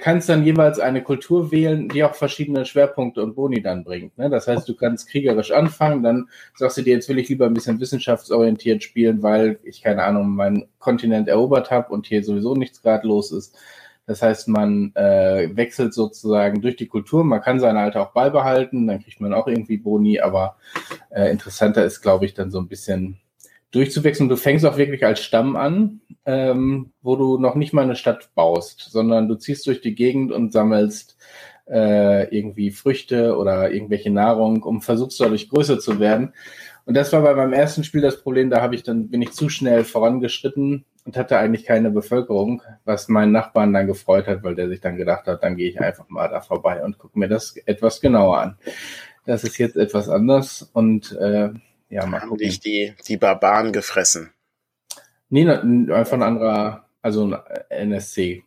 kannst 0.00 0.28
dann 0.28 0.44
jeweils 0.44 0.78
eine 0.78 1.02
Kultur 1.02 1.50
wählen, 1.52 1.88
die 1.88 2.04
auch 2.04 2.14
verschiedene 2.14 2.64
Schwerpunkte 2.64 3.22
und 3.22 3.34
Boni 3.34 3.60
dann 3.60 3.84
bringt. 3.84 4.16
Ne? 4.16 4.30
Das 4.30 4.48
heißt, 4.48 4.68
du 4.68 4.74
kannst 4.74 5.08
kriegerisch 5.08 5.50
anfangen, 5.50 6.02
dann 6.02 6.28
sagst 6.56 6.78
du 6.78 6.82
dir, 6.82 6.94
jetzt 6.94 7.08
will 7.08 7.18
ich 7.18 7.28
lieber 7.28 7.46
ein 7.46 7.54
bisschen 7.54 7.78
wissenschaftsorientiert 7.80 8.82
spielen, 8.82 9.22
weil 9.22 9.58
ich 9.62 9.82
keine 9.82 10.04
Ahnung, 10.04 10.30
meinen 10.30 10.68
Kontinent 10.78 11.28
erobert 11.28 11.70
habe 11.70 11.92
und 11.92 12.06
hier 12.06 12.24
sowieso 12.24 12.54
nichts 12.54 12.80
gerade 12.82 13.06
los 13.06 13.30
ist. 13.30 13.56
Das 14.06 14.22
heißt, 14.22 14.48
man 14.48 14.92
äh, 14.94 15.48
wechselt 15.54 15.94
sozusagen 15.94 16.60
durch 16.60 16.76
die 16.76 16.88
Kultur. 16.88 17.24
Man 17.24 17.40
kann 17.40 17.60
seine 17.60 17.80
alte 17.80 18.00
auch 18.00 18.12
beibehalten, 18.12 18.86
dann 18.86 19.02
kriegt 19.02 19.20
man 19.20 19.32
auch 19.32 19.48
irgendwie 19.48 19.78
Boni, 19.78 20.20
aber 20.20 20.56
äh, 21.10 21.30
interessanter 21.30 21.84
ist, 21.84 22.00
glaube 22.00 22.26
ich, 22.26 22.34
dann 22.34 22.50
so 22.50 22.58
ein 22.58 22.68
bisschen 22.68 23.18
durchzuwechseln. 23.74 24.28
Du 24.28 24.36
fängst 24.36 24.64
auch 24.64 24.76
wirklich 24.76 25.04
als 25.04 25.20
Stamm 25.20 25.56
an, 25.56 26.00
ähm, 26.26 26.92
wo 27.02 27.16
du 27.16 27.38
noch 27.38 27.54
nicht 27.54 27.72
mal 27.72 27.82
eine 27.82 27.96
Stadt 27.96 28.30
baust, 28.34 28.80
sondern 28.90 29.28
du 29.28 29.34
ziehst 29.34 29.66
durch 29.66 29.80
die 29.80 29.94
Gegend 29.94 30.32
und 30.32 30.52
sammelst 30.52 31.16
äh, 31.68 32.34
irgendwie 32.36 32.70
Früchte 32.70 33.36
oder 33.36 33.72
irgendwelche 33.72 34.10
Nahrung, 34.10 34.62
um 34.62 34.82
versuchst 34.82 35.20
dadurch 35.20 35.48
größer 35.48 35.78
zu 35.78 35.98
werden. 35.98 36.32
Und 36.86 36.94
das 36.96 37.12
war 37.12 37.22
bei 37.22 37.34
meinem 37.34 37.54
ersten 37.54 37.84
Spiel 37.84 38.02
das 38.02 38.22
Problem, 38.22 38.50
da 38.50 38.60
habe 38.60 38.74
ich 38.74 38.82
dann, 38.82 39.08
bin 39.08 39.22
ich 39.22 39.32
zu 39.32 39.48
schnell 39.48 39.84
vorangeschritten 39.84 40.84
und 41.04 41.16
hatte 41.16 41.38
eigentlich 41.38 41.64
keine 41.64 41.90
Bevölkerung, 41.90 42.62
was 42.84 43.08
meinen 43.08 43.32
Nachbarn 43.32 43.72
dann 43.72 43.86
gefreut 43.86 44.26
hat, 44.26 44.42
weil 44.42 44.54
der 44.54 44.68
sich 44.68 44.80
dann 44.80 44.96
gedacht 44.96 45.26
hat, 45.26 45.42
dann 45.42 45.56
gehe 45.56 45.68
ich 45.68 45.80
einfach 45.80 46.08
mal 46.08 46.28
da 46.28 46.40
vorbei 46.40 46.82
und 46.84 46.98
gucke 46.98 47.18
mir 47.18 47.28
das 47.28 47.56
etwas 47.64 48.00
genauer 48.00 48.38
an. 48.38 48.58
Das 49.26 49.44
ist 49.44 49.56
jetzt 49.56 49.76
etwas 49.76 50.10
anders 50.10 50.68
und 50.74 51.12
äh, 51.12 51.50
ja, 51.88 52.06
mal 52.06 52.20
Haben 52.20 52.36
dich 52.36 52.60
die, 52.60 52.94
die 53.06 53.16
Barbaren 53.16 53.72
gefressen? 53.72 54.32
Nee, 55.28 55.48
einfach 55.48 56.12
ein 56.12 56.22
anderer, 56.22 56.88
also 57.02 57.24
ein 57.24 57.90
NSC. 57.90 58.44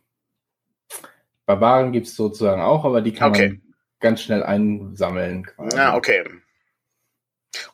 Barbaren 1.46 1.92
gibt 1.92 2.06
es 2.06 2.16
sozusagen 2.16 2.60
auch, 2.60 2.84
aber 2.84 3.00
die 3.00 3.12
kann 3.12 3.30
okay. 3.30 3.48
man 3.48 3.62
ganz 4.00 4.22
schnell 4.22 4.42
einsammeln. 4.42 5.44
Quasi. 5.44 5.76
Ja, 5.76 5.96
okay. 5.96 6.24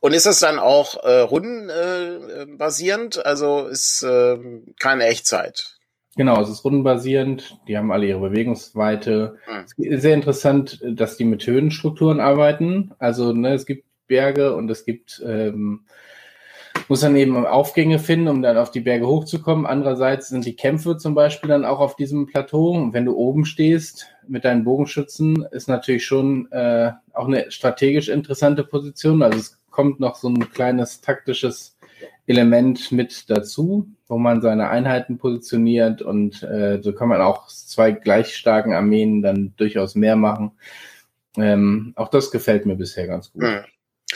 Und 0.00 0.12
ist 0.12 0.26
das 0.26 0.40
dann 0.40 0.58
auch 0.58 1.02
äh, 1.02 1.20
rundenbasierend? 1.20 3.16
Äh, 3.16 3.22
also 3.22 3.66
ist 3.66 4.02
äh, 4.02 4.38
keine 4.78 5.06
Echtzeit? 5.06 5.78
Genau, 6.16 6.40
es 6.40 6.48
ist 6.48 6.64
rundenbasierend. 6.64 7.58
Die 7.66 7.76
haben 7.76 7.90
alle 7.90 8.06
ihre 8.06 8.20
Bewegungsweite. 8.20 9.38
Hm. 9.46 9.64
Es 9.64 9.72
ist 9.76 10.02
sehr 10.02 10.14
interessant, 10.14 10.80
dass 10.84 11.16
die 11.16 11.24
mit 11.24 11.46
Höhenstrukturen 11.46 12.20
arbeiten. 12.20 12.92
Also 12.98 13.32
ne, 13.32 13.54
es 13.54 13.66
gibt 13.66 13.84
Berge 14.14 14.54
und 14.54 14.70
es 14.70 14.84
gibt 14.84 15.20
ähm, 15.26 15.80
muss 16.88 17.00
dann 17.00 17.16
eben 17.16 17.46
Aufgänge 17.46 17.98
finden, 17.98 18.28
um 18.28 18.42
dann 18.42 18.58
auf 18.58 18.70
die 18.70 18.80
Berge 18.80 19.06
hochzukommen. 19.06 19.66
Andererseits 19.66 20.28
sind 20.28 20.44
die 20.44 20.56
Kämpfe 20.56 20.96
zum 20.96 21.14
Beispiel 21.14 21.48
dann 21.48 21.64
auch 21.64 21.80
auf 21.80 21.96
diesem 21.96 22.26
Plateau. 22.26 22.72
Und 22.72 22.92
wenn 22.92 23.06
du 23.06 23.16
oben 23.16 23.44
stehst 23.44 24.08
mit 24.28 24.44
deinen 24.44 24.64
Bogenschützen, 24.64 25.46
ist 25.50 25.68
natürlich 25.68 26.04
schon 26.04 26.50
äh, 26.52 26.92
auch 27.12 27.26
eine 27.26 27.50
strategisch 27.50 28.08
interessante 28.08 28.64
Position. 28.64 29.22
Also 29.22 29.38
es 29.38 29.58
kommt 29.70 29.98
noch 29.98 30.16
so 30.16 30.28
ein 30.28 30.50
kleines 30.50 31.00
taktisches 31.00 31.76
Element 32.26 32.92
mit 32.92 33.28
dazu, 33.30 33.88
wo 34.06 34.18
man 34.18 34.40
seine 34.40 34.68
Einheiten 34.68 35.18
positioniert 35.18 36.00
und 36.00 36.42
äh, 36.42 36.80
so 36.82 36.94
kann 36.94 37.08
man 37.08 37.20
auch 37.20 37.48
zwei 37.48 37.92
gleich 37.92 38.34
starken 38.36 38.72
Armeen 38.72 39.20
dann 39.22 39.52
durchaus 39.56 39.94
mehr 39.94 40.16
machen. 40.16 40.52
Ähm, 41.36 41.92
auch 41.96 42.08
das 42.08 42.30
gefällt 42.30 42.64
mir 42.64 42.76
bisher 42.76 43.06
ganz 43.06 43.32
gut. 43.32 43.42
Hm. 43.42 43.64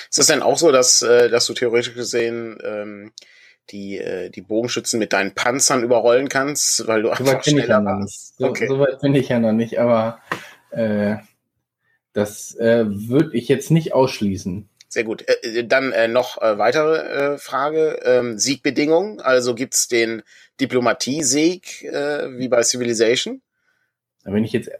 Ist 0.08 0.18
das 0.18 0.26
denn 0.26 0.42
auch 0.42 0.58
so, 0.58 0.72
dass, 0.72 1.02
äh, 1.02 1.28
dass 1.28 1.46
du 1.46 1.54
theoretisch 1.54 1.94
gesehen 1.94 2.58
ähm, 2.64 3.12
die, 3.70 3.98
äh, 3.98 4.30
die 4.30 4.42
Bogenschützen 4.42 4.98
mit 4.98 5.12
deinen 5.12 5.34
Panzern 5.34 5.82
überrollen 5.82 6.28
kannst, 6.28 6.86
weil 6.86 7.02
du 7.02 7.08
so 7.08 7.12
einfach 7.14 7.44
schneller 7.44 7.84
warst? 7.84 8.36
So, 8.38 8.46
okay. 8.46 8.66
so 8.68 8.78
weit 8.78 9.00
bin 9.00 9.14
ich 9.14 9.28
ja 9.28 9.38
noch 9.38 9.52
nicht, 9.52 9.78
aber 9.78 10.20
äh, 10.70 11.16
das 12.12 12.54
äh, 12.56 12.84
würde 12.86 13.36
ich 13.36 13.48
jetzt 13.48 13.70
nicht 13.70 13.92
ausschließen. 13.92 14.68
Sehr 14.88 15.04
gut. 15.04 15.24
Äh, 15.28 15.64
dann 15.64 15.92
äh, 15.92 16.08
noch 16.08 16.40
äh, 16.40 16.58
weitere 16.58 17.34
äh, 17.34 17.38
Frage. 17.38 18.00
Ähm, 18.04 18.38
Siegbedingungen. 18.38 19.20
Also 19.20 19.54
gibt's 19.54 19.88
den 19.88 20.22
Diplomatie-Sieg 20.60 21.84
äh, 21.84 22.38
wie 22.38 22.48
bei 22.48 22.62
Civilization? 22.62 23.42
Da 24.24 24.30
bin 24.30 24.44
ich 24.44 24.52
jetzt. 24.52 24.70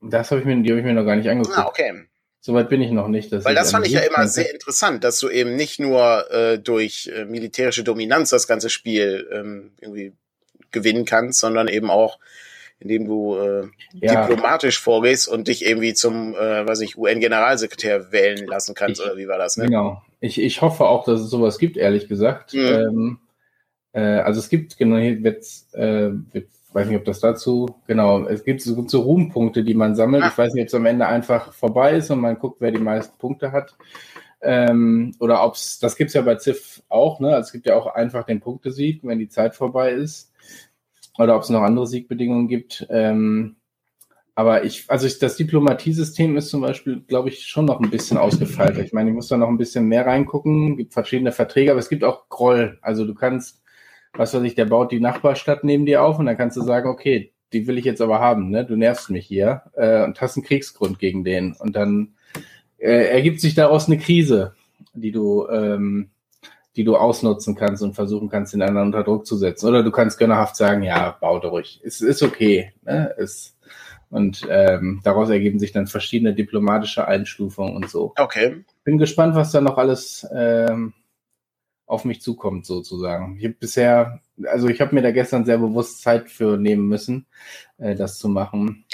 Das 0.00 0.30
habe 0.30 0.40
ich 0.40 0.46
mir, 0.46 0.60
die 0.62 0.70
habe 0.70 0.80
ich 0.80 0.86
mir 0.86 0.94
noch 0.94 1.04
gar 1.04 1.16
nicht 1.16 1.28
angeguckt. 1.28 1.56
Ah, 1.58 1.66
okay. 1.66 2.06
Soweit 2.46 2.68
bin 2.68 2.80
ich 2.80 2.92
noch 2.92 3.08
nicht. 3.08 3.32
Weil 3.32 3.56
das 3.56 3.72
fand 3.72 3.88
ich 3.88 3.94
ja 3.94 4.02
immer 4.02 4.28
sehr 4.28 4.52
interessant, 4.52 5.02
dass 5.02 5.18
du 5.18 5.28
eben 5.28 5.56
nicht 5.56 5.80
nur 5.80 6.30
äh, 6.30 6.60
durch 6.60 7.10
äh, 7.12 7.24
militärische 7.24 7.82
Dominanz 7.82 8.30
das 8.30 8.46
ganze 8.46 8.70
Spiel 8.70 9.28
ähm, 9.32 9.72
irgendwie 9.80 10.12
gewinnen 10.70 11.04
kannst, 11.04 11.40
sondern 11.40 11.66
eben 11.66 11.90
auch, 11.90 12.20
indem 12.78 13.06
du 13.06 13.34
äh, 13.34 13.64
ja. 13.94 14.28
diplomatisch 14.28 14.78
vorgehst 14.78 15.26
und 15.26 15.48
dich 15.48 15.66
irgendwie 15.66 15.92
zum, 15.94 16.36
äh, 16.36 16.64
weiß 16.64 16.82
ich, 16.82 16.96
UN-Generalsekretär 16.96 18.12
wählen 18.12 18.46
lassen 18.46 18.76
kannst, 18.76 19.00
ich, 19.00 19.06
oder 19.08 19.16
wie 19.16 19.26
war 19.26 19.38
das? 19.38 19.56
Ne? 19.56 19.64
Genau. 19.64 20.04
Ich, 20.20 20.40
ich 20.40 20.62
hoffe 20.62 20.84
auch, 20.84 21.04
dass 21.04 21.22
es 21.22 21.30
sowas 21.30 21.58
gibt, 21.58 21.76
ehrlich 21.76 22.06
gesagt. 22.06 22.54
Mhm. 22.54 22.60
Ähm, 22.60 23.18
äh, 23.92 24.20
also 24.20 24.38
es 24.38 24.48
gibt, 24.48 24.78
genau, 24.78 24.98
hier 24.98 25.20
wird, 25.24 25.44
äh, 25.72 26.10
wird 26.30 26.46
weiß 26.76 26.88
nicht, 26.88 26.98
ob 26.98 27.06
das 27.06 27.20
dazu, 27.20 27.74
genau, 27.86 28.26
es 28.26 28.44
gibt 28.44 28.60
so, 28.60 28.86
so 28.86 29.00
Ruhmpunkte, 29.00 29.64
die 29.64 29.72
man 29.72 29.96
sammelt. 29.96 30.24
Ich 30.26 30.36
weiß 30.36 30.52
nicht, 30.52 30.64
ob 30.64 30.68
es 30.68 30.74
am 30.74 30.84
Ende 30.84 31.06
einfach 31.06 31.54
vorbei 31.54 31.96
ist 31.96 32.10
und 32.10 32.20
man 32.20 32.38
guckt, 32.38 32.60
wer 32.60 32.70
die 32.70 32.78
meisten 32.78 33.18
Punkte 33.18 33.50
hat. 33.50 33.74
Ähm, 34.42 35.14
oder 35.18 35.42
ob 35.42 35.54
es, 35.54 35.78
das 35.78 35.96
gibt 35.96 36.08
es 36.08 36.14
ja 36.14 36.20
bei 36.20 36.34
Ziff 36.34 36.82
auch, 36.90 37.18
ne? 37.18 37.28
Also 37.28 37.46
es 37.46 37.52
gibt 37.52 37.64
ja 37.66 37.76
auch 37.76 37.86
einfach 37.86 38.26
den 38.26 38.40
Punktesieg, 38.40 39.00
wenn 39.04 39.18
die 39.18 39.30
Zeit 39.30 39.54
vorbei 39.54 39.92
ist. 39.92 40.30
Oder 41.18 41.34
ob 41.36 41.42
es 41.42 41.48
noch 41.48 41.62
andere 41.62 41.86
Siegbedingungen 41.86 42.46
gibt. 42.46 42.86
Ähm, 42.90 43.56
aber 44.34 44.64
ich, 44.64 44.84
also 44.88 45.06
ich, 45.06 45.18
das 45.18 45.36
Diplomatiesystem 45.36 46.36
ist 46.36 46.50
zum 46.50 46.60
Beispiel, 46.60 47.00
glaube 47.00 47.30
ich, 47.30 47.46
schon 47.46 47.64
noch 47.64 47.80
ein 47.80 47.88
bisschen 47.88 48.18
ausgefeilt. 48.18 48.76
Ich 48.76 48.92
meine, 48.92 49.08
ich 49.08 49.16
muss 49.16 49.28
da 49.28 49.38
noch 49.38 49.48
ein 49.48 49.56
bisschen 49.56 49.88
mehr 49.88 50.04
reingucken. 50.04 50.72
Es 50.72 50.76
gibt 50.76 50.92
verschiedene 50.92 51.32
Verträge, 51.32 51.70
aber 51.70 51.80
es 51.80 51.88
gibt 51.88 52.04
auch 52.04 52.28
Groll. 52.28 52.78
Also 52.82 53.06
du 53.06 53.14
kannst 53.14 53.62
was 54.14 54.34
weiß 54.34 54.42
ich, 54.42 54.54
der 54.54 54.66
baut 54.66 54.92
die 54.92 55.00
Nachbarstadt 55.00 55.64
neben 55.64 55.86
dir 55.86 56.02
auf 56.02 56.18
und 56.18 56.26
dann 56.26 56.36
kannst 56.36 56.56
du 56.56 56.62
sagen, 56.62 56.88
okay, 56.88 57.32
die 57.52 57.66
will 57.66 57.78
ich 57.78 57.84
jetzt 57.84 58.00
aber 58.00 58.20
haben, 58.20 58.50
ne? 58.50 58.64
Du 58.64 58.76
nervst 58.76 59.10
mich 59.10 59.26
hier 59.26 59.62
äh, 59.74 60.02
und 60.02 60.20
hast 60.20 60.36
einen 60.36 60.44
Kriegsgrund 60.44 60.98
gegen 60.98 61.24
den. 61.24 61.54
Und 61.58 61.76
dann 61.76 62.14
äh, 62.78 63.08
ergibt 63.08 63.40
sich 63.40 63.54
daraus 63.54 63.86
eine 63.86 63.98
Krise, 63.98 64.54
die 64.94 65.12
du, 65.12 65.46
ähm, 65.48 66.10
die 66.74 66.84
du 66.84 66.96
ausnutzen 66.96 67.54
kannst 67.54 67.82
und 67.82 67.94
versuchen 67.94 68.28
kannst, 68.28 68.52
den 68.52 68.62
anderen 68.62 68.88
unter 68.88 69.04
Druck 69.04 69.26
zu 69.26 69.36
setzen. 69.36 69.68
Oder 69.68 69.82
du 69.82 69.90
kannst 69.90 70.18
gönnerhaft 70.18 70.56
sagen, 70.56 70.82
ja, 70.82 71.16
bau 71.20 71.38
ruhig. 71.38 71.80
Es 71.84 72.00
ist 72.00 72.22
okay. 72.22 72.72
Ne? 72.84 73.14
Es, 73.16 73.56
und 74.10 74.46
ähm, 74.50 75.00
daraus 75.04 75.30
ergeben 75.30 75.58
sich 75.58 75.72
dann 75.72 75.86
verschiedene 75.86 76.34
diplomatische 76.34 77.06
Einstufungen 77.06 77.76
und 77.76 77.88
so. 77.88 78.12
Okay. 78.16 78.64
Bin 78.84 78.98
gespannt, 78.98 79.34
was 79.34 79.52
da 79.52 79.60
noch 79.60 79.78
alles 79.78 80.26
ähm, 80.34 80.92
auf 81.86 82.04
mich 82.04 82.20
zukommt, 82.20 82.66
sozusagen. 82.66 83.36
Ich 83.38 83.44
habe 83.44 83.54
bisher, 83.54 84.20
also 84.44 84.68
ich 84.68 84.80
habe 84.80 84.94
mir 84.94 85.02
da 85.02 85.12
gestern 85.12 85.44
sehr 85.44 85.58
bewusst 85.58 86.02
Zeit 86.02 86.28
für 86.28 86.56
nehmen 86.56 86.88
müssen, 86.88 87.26
äh, 87.78 87.94
das 87.94 88.18
zu 88.18 88.28
machen. 88.28 88.84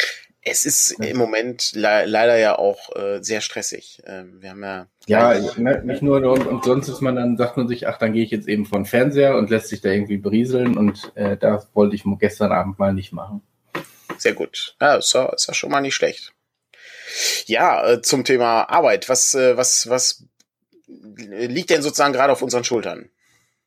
Es 0.45 0.67
ist 0.67 0.91
im 0.99 1.17
Moment 1.17 1.71
le 1.75 2.05
leider 2.05 2.37
ja 2.37 2.59
auch 2.59 2.95
äh, 2.97 3.23
sehr 3.23 3.41
stressig. 3.41 4.03
Ähm, 4.07 4.43
wir 4.43 4.51
haben 4.51 4.63
ja. 4.63 4.87
Ja, 5.07 5.35
ne, 5.57 5.83
nicht 5.85 6.03
nur 6.03 6.17
und, 6.17 6.47
und, 6.47 6.65
sonst 6.65 6.89
ist 6.89 7.01
man 7.01 7.15
dann, 7.15 7.37
sagt 7.37 7.57
man 7.57 7.69
sich, 7.69 7.87
ach, 7.87 7.97
dann 7.99 8.13
gehe 8.13 8.25
ich 8.25 8.33
jetzt 8.33 8.49
eben 8.49 8.67
von 8.67 8.85
Fernseher 8.85 9.37
und 9.37 9.51
lässt 9.51 9.69
sich 9.69 9.81
da 9.81 9.91
irgendwie 9.91 10.17
berieseln 10.17 10.77
und 10.77 11.13
äh, 11.15 11.37
das 11.37 11.69
wollte 11.75 11.95
ich 11.95 12.03
gestern 12.19 12.51
Abend 12.51 12.79
mal 12.81 12.93
nicht 12.93 13.13
machen. 13.13 13.43
Sehr 14.19 14.35
gut. 14.35 14.77
Ja, 14.81 14.97
ist 14.97 15.13
ja, 15.15 15.27
ist 15.33 15.47
ja 15.47 15.55
schon 15.55 15.71
mal 15.71 15.81
nicht 15.81 15.95
schlecht. 15.95 16.33
Ja, 17.47 17.87
äh, 17.87 18.03
zum 18.03 18.25
Thema 18.25 18.69
Arbeit. 18.71 19.09
Was, 19.09 19.35
äh, 19.35 19.57
was, 19.57 19.89
was 19.89 20.25
liegt 21.17 21.71
denn 21.71 21.83
sozusagen 21.83 22.13
gerade 22.13 22.33
auf 22.33 22.43
unseren 22.43 22.65
Schultern? 22.65 23.11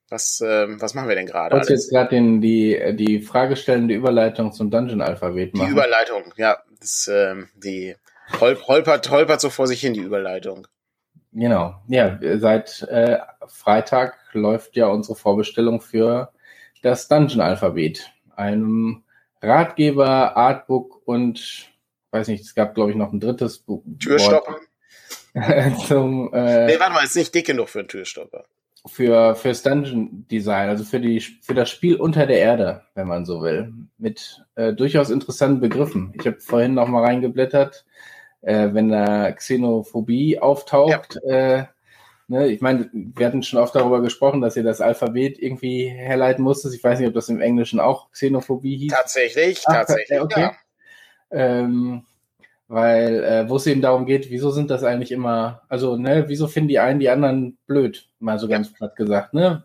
Was, 0.09 0.39
äh, 0.41 0.67
was 0.79 0.93
machen 0.93 1.09
wir 1.09 1.15
denn 1.15 1.25
gerade? 1.25 1.59
Du 1.59 1.73
jetzt 1.73 1.89
gerade 1.89 2.15
die, 2.39 2.95
die 2.95 3.21
fragestellende 3.21 3.95
Überleitung 3.95 4.51
zum 4.51 4.69
Dungeon-Alphabet 4.69 5.55
machen. 5.55 5.67
Die 5.67 5.71
Überleitung, 5.71 6.33
ja. 6.37 6.57
Das, 6.79 7.07
äh, 7.07 7.35
die 7.55 7.95
holp, 8.39 8.67
holpert, 8.67 9.09
holpert 9.09 9.41
so 9.41 9.49
vor 9.49 9.65
sich 9.65 9.81
hin, 9.81 9.93
die 9.93 10.01
Überleitung. 10.01 10.67
Genau. 11.31 11.75
Ja, 11.87 12.19
seit 12.37 12.83
äh, 12.83 13.17
Freitag 13.47 14.15
läuft 14.33 14.75
ja 14.75 14.87
unsere 14.87 15.15
Vorbestellung 15.15 15.81
für 15.81 16.31
das 16.83 17.07
Dungeon-Alphabet. 17.07 18.11
Einem 18.35 19.03
Ratgeber, 19.41 20.37
Artbook 20.37 21.01
und 21.05 21.69
weiß 22.11 22.27
nicht, 22.29 22.43
es 22.43 22.55
gab, 22.55 22.75
glaube 22.75 22.91
ich, 22.91 22.97
noch 22.97 23.11
ein 23.11 23.19
drittes 23.19 23.59
Buch. 23.59 23.83
Türstopper. 23.99 24.59
zum, 25.87 26.33
äh, 26.33 26.65
nee, 26.67 26.79
warte 26.79 26.93
mal, 26.93 27.03
ist 27.03 27.15
nicht 27.15 27.35
dick 27.35 27.47
genug 27.47 27.69
für 27.69 27.79
einen 27.79 27.87
Türstopper. 27.89 28.45
Für, 28.87 29.35
fürs 29.35 29.63
Dungeon 29.63 30.27
Design, 30.29 30.69
also 30.69 30.83
für, 30.83 30.99
die, 30.99 31.19
für 31.19 31.55
das 31.55 31.69
Spiel 31.69 31.95
unter 31.95 32.27
der 32.27 32.39
Erde, 32.39 32.83
wenn 32.93 33.07
man 33.07 33.25
so 33.25 33.41
will. 33.41 33.73
Mit 33.97 34.43
äh, 34.55 34.73
durchaus 34.73 35.09
interessanten 35.09 35.59
Begriffen. 35.59 36.13
Ich 36.17 36.25
habe 36.27 36.39
vorhin 36.39 36.75
noch 36.75 36.87
mal 36.87 37.03
reingeblättert, 37.03 37.83
äh, 38.41 38.69
wenn 38.73 38.89
da 38.89 39.31
Xenophobie 39.31 40.39
auftaucht. 40.39 41.19
Ja. 41.25 41.57
Äh, 41.57 41.65
ne, 42.27 42.47
ich 42.47 42.61
meine, 42.61 42.89
wir 42.93 43.25
hatten 43.25 43.43
schon 43.43 43.59
oft 43.59 43.75
darüber 43.75 44.01
gesprochen, 44.01 44.41
dass 44.41 44.55
ihr 44.55 44.63
das 44.63 44.81
Alphabet 44.81 45.39
irgendwie 45.39 45.87
herleiten 45.87 46.43
musstet. 46.43 46.73
Ich 46.75 46.83
weiß 46.83 46.99
nicht, 46.99 47.07
ob 47.07 47.15
das 47.15 47.27
im 47.29 47.41
Englischen 47.41 47.79
auch 47.79 48.11
Xenophobie 48.11 48.77
hieß. 48.77 48.93
Tatsächlich, 48.93 49.63
Ach, 49.65 49.73
tatsächlich. 49.73 50.21
Okay. 50.21 50.41
Ja. 50.41 50.55
Ähm, 51.31 52.05
weil 52.67 53.23
äh, 53.23 53.49
wo 53.49 53.57
es 53.57 53.67
eben 53.67 53.81
darum 53.81 54.05
geht, 54.05 54.29
wieso 54.29 54.51
sind 54.51 54.69
das 54.71 54.83
eigentlich 54.83 55.11
immer, 55.11 55.61
also 55.69 55.97
ne, 55.97 56.25
wieso 56.27 56.47
finden 56.47 56.69
die 56.69 56.79
einen 56.79 56.99
die 56.99 57.09
anderen 57.09 57.57
blöd, 57.67 58.09
mal 58.19 58.39
so 58.39 58.47
ganz 58.47 58.73
platt 58.73 58.95
gesagt, 58.95 59.33
ne? 59.33 59.63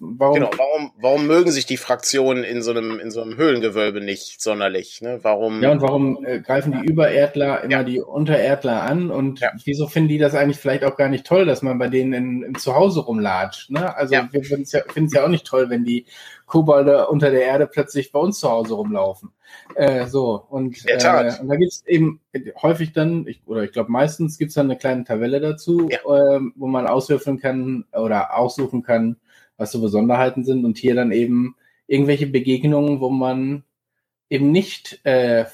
Warum? 0.00 0.34
Genau, 0.34 0.50
warum, 0.56 0.92
warum 1.00 1.26
mögen 1.26 1.52
sich 1.52 1.64
die 1.64 1.76
Fraktionen 1.76 2.42
in 2.42 2.60
so 2.62 2.72
einem, 2.72 2.98
in 2.98 3.12
so 3.12 3.22
einem 3.22 3.36
Höhlengewölbe 3.36 4.00
nicht 4.00 4.42
sonderlich? 4.42 5.00
Ne? 5.00 5.20
Warum? 5.22 5.62
Ja, 5.62 5.70
und 5.70 5.80
warum 5.80 6.24
äh, 6.24 6.40
greifen 6.40 6.72
die 6.72 6.88
Übererdler 6.88 7.62
immer 7.62 7.72
ja. 7.72 7.82
die 7.84 8.00
Untererdler 8.00 8.82
an? 8.82 9.10
Und 9.10 9.40
ja. 9.40 9.52
wieso 9.64 9.86
finden 9.86 10.08
die 10.08 10.18
das 10.18 10.34
eigentlich 10.34 10.58
vielleicht 10.58 10.84
auch 10.84 10.96
gar 10.96 11.08
nicht 11.08 11.24
toll, 11.24 11.44
dass 11.44 11.62
man 11.62 11.78
bei 11.78 11.88
denen 11.88 12.12
in, 12.12 12.42
im 12.42 12.58
Zuhause 12.58 13.00
rumlatscht? 13.00 13.70
Ne? 13.70 13.96
Also 13.96 14.14
ja. 14.14 14.28
wir 14.32 14.42
finden 14.42 14.62
es 14.62 14.72
ja, 14.72 14.82
ja 14.96 15.24
auch 15.24 15.28
nicht 15.28 15.46
toll, 15.46 15.70
wenn 15.70 15.84
die 15.84 16.06
Kobolde 16.46 17.06
unter 17.08 17.30
der 17.30 17.42
Erde 17.42 17.66
plötzlich 17.66 18.10
bei 18.10 18.18
uns 18.18 18.40
zu 18.40 18.50
Hause 18.50 18.74
rumlaufen. 18.74 19.32
Äh, 19.74 20.06
so, 20.06 20.44
und, 20.48 20.76
äh, 20.86 20.94
und 20.94 21.48
da 21.48 21.56
gibt's 21.56 21.84
eben 21.86 22.20
häufig 22.60 22.92
dann, 22.92 23.26
ich, 23.26 23.42
oder 23.46 23.62
ich 23.62 23.72
glaube 23.72 23.92
meistens 23.92 24.38
gibt's 24.38 24.54
dann 24.54 24.66
eine 24.66 24.78
kleine 24.78 25.04
Tabelle 25.04 25.40
dazu, 25.40 25.88
ja. 25.90 25.98
äh, 25.98 26.40
wo 26.56 26.66
man 26.66 26.86
auswürfeln 26.86 27.38
kann 27.38 27.84
oder 27.92 28.36
aussuchen 28.36 28.82
kann, 28.82 29.16
was 29.56 29.72
so 29.72 29.80
Besonderheiten 29.80 30.44
sind 30.44 30.64
und 30.64 30.78
hier 30.78 30.94
dann 30.94 31.12
eben 31.12 31.56
irgendwelche 31.86 32.26
Begegnungen, 32.26 33.00
wo 33.00 33.10
man 33.10 33.64
eben 34.28 34.50
nicht 34.50 35.00
äh, 35.04 35.46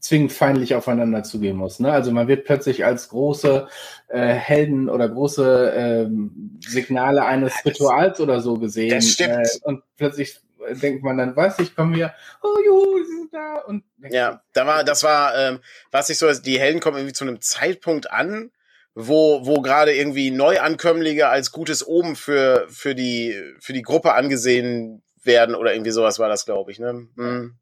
zwingend 0.00 0.32
feindlich 0.32 0.74
aufeinander 0.74 1.22
zugehen 1.22 1.56
muss. 1.56 1.80
Ne? 1.80 1.90
Also 1.92 2.10
man 2.12 2.28
wird 2.28 2.44
plötzlich 2.44 2.84
als 2.84 3.08
große 3.08 3.68
äh, 4.08 4.26
Helden 4.26 4.88
oder 4.88 5.08
große 5.08 5.72
ähm, 5.76 6.58
Signale 6.60 7.24
eines 7.24 7.64
Rituals 7.64 8.20
oder 8.20 8.40
so 8.40 8.58
gesehen. 8.58 8.90
Das 8.90 9.08
stimmt. 9.08 9.46
Äh, 9.46 9.48
und 9.62 9.82
plötzlich 9.96 10.40
denkt 10.70 11.02
man 11.02 11.18
dann, 11.18 11.36
was, 11.36 11.58
ich 11.58 11.74
komme 11.74 11.94
hier, 11.94 12.14
oh 12.42 12.58
juhu, 12.64 13.04
sie 13.04 13.16
sind 13.16 13.34
da. 13.34 13.58
Und 13.66 13.84
ja, 14.10 14.42
da 14.52 14.66
war, 14.66 14.84
das 14.84 15.02
war, 15.02 15.36
ähm, 15.36 15.60
was 15.90 16.10
ich 16.10 16.18
so, 16.18 16.32
die 16.32 16.58
Helden 16.58 16.80
kommen 16.80 16.96
irgendwie 16.96 17.14
zu 17.14 17.24
einem 17.24 17.40
Zeitpunkt 17.40 18.10
an, 18.10 18.50
wo, 18.94 19.44
wo 19.44 19.60
gerade 19.60 19.94
irgendwie 19.94 20.30
Neuankömmlinge 20.30 21.26
als 21.26 21.50
gutes 21.50 21.86
Oben 21.86 22.16
für, 22.16 22.66
für 22.68 22.94
die, 22.94 23.34
für 23.60 23.72
die 23.72 23.82
Gruppe 23.82 24.14
angesehen 24.14 25.02
werden 25.22 25.54
oder 25.54 25.72
irgendwie 25.72 25.90
sowas 25.90 26.18
war 26.18 26.28
das, 26.28 26.44
glaube 26.44 26.70
ich, 26.70 26.78
ne? 26.78 27.08
Hm. 27.16 27.58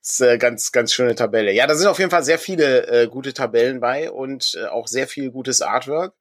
Das 0.00 0.10
ist 0.10 0.20
äh, 0.20 0.38
ganz, 0.38 0.70
ganz 0.70 0.92
schöne 0.92 1.16
Tabelle. 1.16 1.52
Ja, 1.52 1.66
da 1.66 1.74
sind 1.74 1.88
auf 1.88 1.98
jeden 1.98 2.10
Fall 2.10 2.22
sehr 2.22 2.38
viele 2.38 2.86
äh, 2.86 3.08
gute 3.08 3.34
Tabellen 3.34 3.80
bei 3.80 4.10
und 4.10 4.56
äh, 4.60 4.66
auch 4.66 4.86
sehr 4.86 5.08
viel 5.08 5.30
gutes 5.30 5.60
Artwork. 5.60 6.14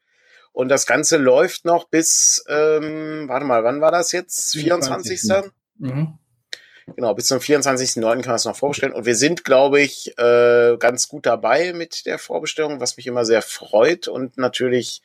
Und 0.51 0.69
das 0.69 0.87
Ganze 0.87 1.17
läuft 1.17 1.65
noch 1.65 1.87
bis, 1.87 2.43
ähm, 2.47 3.25
warte 3.27 3.45
mal, 3.45 3.63
wann 3.63 3.79
war 3.79 3.91
das 3.91 4.11
jetzt? 4.11 4.53
24. 4.53 5.21
24. 5.21 5.51
Mhm. 5.77 6.17
Genau, 6.95 7.13
bis 7.13 7.27
zum 7.27 7.39
24.09. 7.39 8.01
kann 8.01 8.27
man 8.27 8.35
es 8.35 8.45
noch 8.45 8.55
vorbestellen. 8.55 8.93
Und 8.93 9.05
wir 9.05 9.15
sind, 9.15 9.43
glaube 9.43 9.81
ich, 9.81 10.17
äh, 10.17 10.77
ganz 10.79 11.07
gut 11.07 11.25
dabei 11.25 11.73
mit 11.73 12.05
der 12.05 12.17
Vorbestellung, 12.17 12.79
was 12.79 12.97
mich 12.97 13.07
immer 13.07 13.25
sehr 13.25 13.41
freut 13.41 14.07
und 14.07 14.37
natürlich 14.37 15.01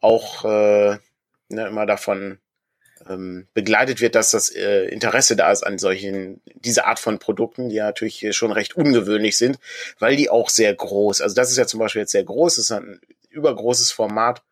auch 0.00 0.44
äh, 0.44 0.98
ne, 1.48 1.66
immer 1.66 1.86
davon 1.86 2.38
ähm, 3.08 3.46
begleitet 3.54 4.00
wird, 4.00 4.14
dass 4.14 4.30
das 4.32 4.50
äh, 4.50 4.84
Interesse 4.86 5.34
da 5.34 5.50
ist 5.50 5.66
an 5.66 5.78
solchen, 5.78 6.40
diese 6.54 6.84
Art 6.86 6.98
von 6.98 7.18
Produkten, 7.18 7.68
die 7.68 7.76
ja 7.76 7.86
natürlich 7.86 8.26
schon 8.36 8.52
recht 8.52 8.76
ungewöhnlich 8.76 9.36
sind, 9.36 9.58
weil 9.98 10.16
die 10.16 10.30
auch 10.30 10.50
sehr 10.50 10.74
groß, 10.74 11.20
also 11.20 11.34
das 11.34 11.50
ist 11.50 11.56
ja 11.56 11.66
zum 11.66 11.80
Beispiel 11.80 12.00
jetzt 12.00 12.12
sehr 12.12 12.24
groß, 12.24 12.56
das 12.56 12.64
ist 12.66 12.72
ein 12.72 13.00
übergroßes 13.30 13.92
Format, 13.92 14.42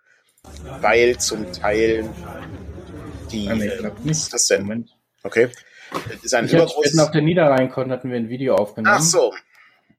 weil 0.80 1.18
zum 1.18 1.52
Teil 1.52 2.08
die, 3.30 3.46
äh, 3.46 3.90
was 4.04 4.22
ist 4.22 4.32
das 4.32 4.46
denn? 4.46 4.88
Okay. 5.22 5.48
Das 5.92 6.24
ist 6.24 6.34
ein 6.34 6.46
ich 6.46 6.52
übergroßes... 6.52 6.98
auf 6.98 7.10
der 7.10 7.22
Niederrhein-Con 7.22 7.90
hatten 7.90 8.10
wir 8.10 8.16
ein 8.16 8.28
Video 8.28 8.54
aufgenommen. 8.54 8.96
Ach 8.98 9.02
so. 9.02 9.32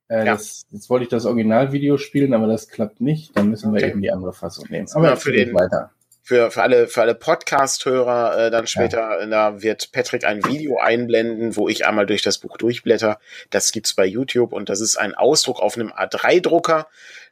Äh, 0.10 0.20
ja. 0.20 0.34
das, 0.34 0.66
jetzt 0.72 0.90
wollte 0.90 1.04
ich 1.04 1.10
das 1.10 1.26
Originalvideo 1.26 1.98
spielen, 1.98 2.34
aber 2.34 2.48
das 2.48 2.70
klappt 2.70 3.02
nicht. 3.02 3.36
Dann 3.36 3.50
müssen 3.50 3.74
wir 3.74 3.82
okay. 3.82 3.92
eben 3.92 4.02
die 4.02 4.12
andere 4.12 4.34
Fassung 4.34 4.66
nehmen. 4.70 4.88
Aber 4.94 5.10
ja, 5.10 5.16
für 5.16 5.32
den, 5.32 5.54
weiter 5.54 5.92
für, 6.28 6.52
für 6.52 6.62
alle, 6.62 6.88
für 6.90 7.04
alle 7.04 7.16
Podcast-Hörer 7.16 8.48
äh, 8.48 8.52
dann 8.52 8.68
später, 8.68 9.22
ja. 9.22 9.26
da 9.28 9.62
wird 9.62 9.94
Patrick 9.94 10.26
ein 10.26 10.44
Video 10.44 10.78
einblenden, 10.78 11.56
wo 11.56 11.70
ich 11.70 11.88
einmal 11.88 12.06
durch 12.06 12.22
das 12.22 12.38
Buch 12.38 12.58
durchblätter. 12.58 13.18
Das 13.50 13.72
gibt's 13.72 13.94
bei 13.94 14.06
YouTube 14.06 14.52
und 14.52 14.68
das 14.68 14.82
ist 14.82 14.98
ein 14.98 15.16
Ausdruck 15.16 15.62
auf 15.62 15.78
einem 15.78 15.90
A3-Drucker. 15.90 16.88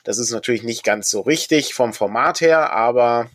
Das 0.06 0.18
ist 0.18 0.32
natürlich 0.32 0.64
nicht 0.64 0.86
ganz 0.86 1.12
so 1.12 1.20
richtig 1.20 1.74
vom 1.74 1.92
Format 1.92 2.40
her, 2.40 2.72
aber 2.72 3.30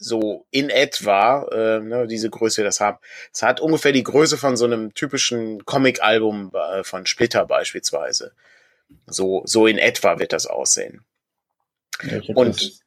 so 0.00 0.46
in 0.50 0.70
etwa 0.70 1.46
äh, 1.52 1.80
ne, 1.80 2.06
diese 2.06 2.30
Größe 2.30 2.64
das 2.64 2.80
haben. 2.80 2.98
Es 3.32 3.42
hat 3.42 3.60
ungefähr 3.60 3.92
die 3.92 4.02
Größe 4.02 4.38
von 4.38 4.56
so 4.56 4.64
einem 4.64 4.94
typischen 4.94 5.64
Comic-Album 5.64 6.52
äh, 6.54 6.82
von 6.82 7.06
Splitter 7.06 7.46
beispielsweise. 7.46 8.32
So, 9.06 9.42
so 9.44 9.66
in 9.66 9.78
etwa 9.78 10.18
wird 10.18 10.32
das 10.32 10.46
aussehen. 10.46 11.04
Ja, 12.02 12.20
und 12.34 12.80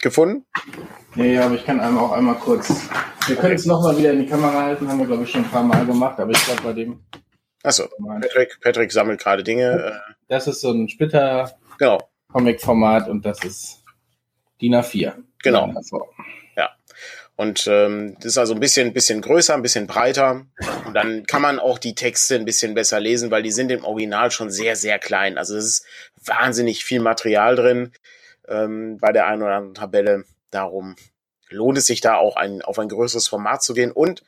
gefunden? 0.00 0.46
Nee, 1.14 1.34
ja, 1.34 1.46
aber 1.46 1.54
ich 1.54 1.64
kann 1.64 1.80
einmal 1.80 2.04
auch 2.04 2.12
einmal 2.12 2.34
kurz. 2.34 2.70
Wir 3.26 3.36
können 3.36 3.54
es 3.54 3.64
nochmal 3.64 3.96
wieder 3.96 4.12
in 4.12 4.20
die 4.20 4.26
Kamera 4.26 4.64
halten, 4.64 4.88
haben 4.88 4.98
wir, 4.98 5.06
glaube 5.06 5.22
ich, 5.22 5.30
schon 5.30 5.44
ein 5.44 5.50
paar 5.50 5.62
Mal 5.62 5.86
gemacht, 5.86 6.18
aber 6.18 6.32
ich 6.32 6.44
glaube 6.44 6.62
bei 6.62 6.72
dem. 6.72 7.04
Achso, 7.62 7.88
Patrick, 8.20 8.60
Patrick 8.60 8.92
sammelt 8.92 9.20
gerade 9.20 9.44
Dinge. 9.44 10.02
Äh. 10.08 10.12
Das 10.28 10.46
ist 10.48 10.60
so 10.60 10.72
ein 10.72 10.88
Splitter 10.88 11.56
genau. 11.78 11.98
Comic-Format 12.32 13.08
und 13.08 13.24
das 13.24 13.44
ist 13.44 13.84
DIN 14.60 14.74
A4. 14.74 15.14
Genau. 15.42 15.72
Ja. 16.56 16.70
Und 17.36 17.68
ähm, 17.68 18.16
das 18.16 18.26
ist 18.26 18.38
also 18.38 18.54
ein 18.54 18.60
bisschen, 18.60 18.92
bisschen 18.92 19.20
größer, 19.20 19.54
ein 19.54 19.62
bisschen 19.62 19.86
breiter. 19.86 20.44
Und 20.86 20.94
dann 20.94 21.24
kann 21.24 21.40
man 21.40 21.60
auch 21.60 21.78
die 21.78 21.94
Texte 21.94 22.34
ein 22.34 22.44
bisschen 22.44 22.74
besser 22.74 22.98
lesen, 22.98 23.30
weil 23.30 23.44
die 23.44 23.52
sind 23.52 23.70
im 23.70 23.84
Original 23.84 24.30
schon 24.32 24.50
sehr, 24.50 24.74
sehr 24.74 24.98
klein. 24.98 25.38
Also 25.38 25.56
es 25.56 25.64
ist 25.64 25.86
wahnsinnig 26.24 26.84
viel 26.84 27.00
Material 27.00 27.54
drin 27.54 27.92
ähm, 28.48 28.98
bei 28.98 29.12
der 29.12 29.26
einen 29.26 29.42
oder 29.42 29.54
anderen 29.54 29.74
Tabelle. 29.74 30.24
Darum 30.50 30.96
lohnt 31.48 31.78
es 31.78 31.86
sich 31.86 32.00
da 32.00 32.16
auch 32.16 32.36
ein, 32.36 32.62
auf 32.62 32.78
ein 32.78 32.88
größeres 32.88 33.28
Format 33.28 33.62
zu 33.62 33.72
gehen. 33.74 33.92
Und 33.92 34.24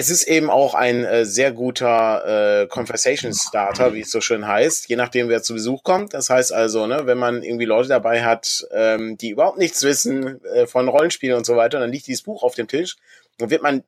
es 0.00 0.08
ist 0.08 0.22
eben 0.22 0.48
auch 0.48 0.74
ein 0.74 1.04
äh, 1.04 1.26
sehr 1.26 1.52
guter 1.52 2.62
äh, 2.62 2.66
Conversation 2.68 3.34
Starter, 3.34 3.92
wie 3.92 4.00
es 4.00 4.10
so 4.10 4.22
schön 4.22 4.48
heißt, 4.48 4.88
je 4.88 4.96
nachdem, 4.96 5.28
wer 5.28 5.42
zu 5.42 5.52
Besuch 5.52 5.82
kommt. 5.82 6.14
Das 6.14 6.30
heißt 6.30 6.54
also, 6.54 6.86
ne, 6.86 7.04
wenn 7.04 7.18
man 7.18 7.42
irgendwie 7.42 7.66
Leute 7.66 7.90
dabei 7.90 8.24
hat, 8.24 8.66
ähm, 8.72 9.18
die 9.18 9.28
überhaupt 9.28 9.58
nichts 9.58 9.82
wissen 9.82 10.42
äh, 10.46 10.66
von 10.66 10.88
Rollenspielen 10.88 11.36
und 11.36 11.44
so 11.44 11.54
weiter, 11.54 11.78
dann 11.80 11.92
liegt 11.92 12.06
dieses 12.06 12.22
Buch 12.22 12.42
auf 12.42 12.54
dem 12.54 12.66
Tisch, 12.66 12.96
dann 13.36 13.50
wird 13.50 13.62
man 13.62 13.84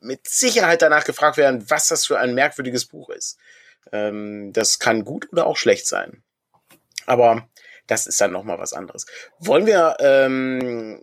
mit 0.00 0.26
Sicherheit 0.26 0.82
danach 0.82 1.04
gefragt 1.04 1.36
werden, 1.36 1.64
was 1.70 1.86
das 1.86 2.06
für 2.06 2.18
ein 2.18 2.34
merkwürdiges 2.34 2.86
Buch 2.86 3.10
ist. 3.10 3.38
Ähm, 3.92 4.52
das 4.52 4.80
kann 4.80 5.04
gut 5.04 5.28
oder 5.30 5.46
auch 5.46 5.56
schlecht 5.56 5.86
sein. 5.86 6.24
Aber 7.06 7.48
das 7.86 8.08
ist 8.08 8.20
dann 8.20 8.32
nochmal 8.32 8.58
was 8.58 8.72
anderes. 8.72 9.06
Wollen 9.38 9.66
wir 9.66 9.96
ähm, 10.00 11.00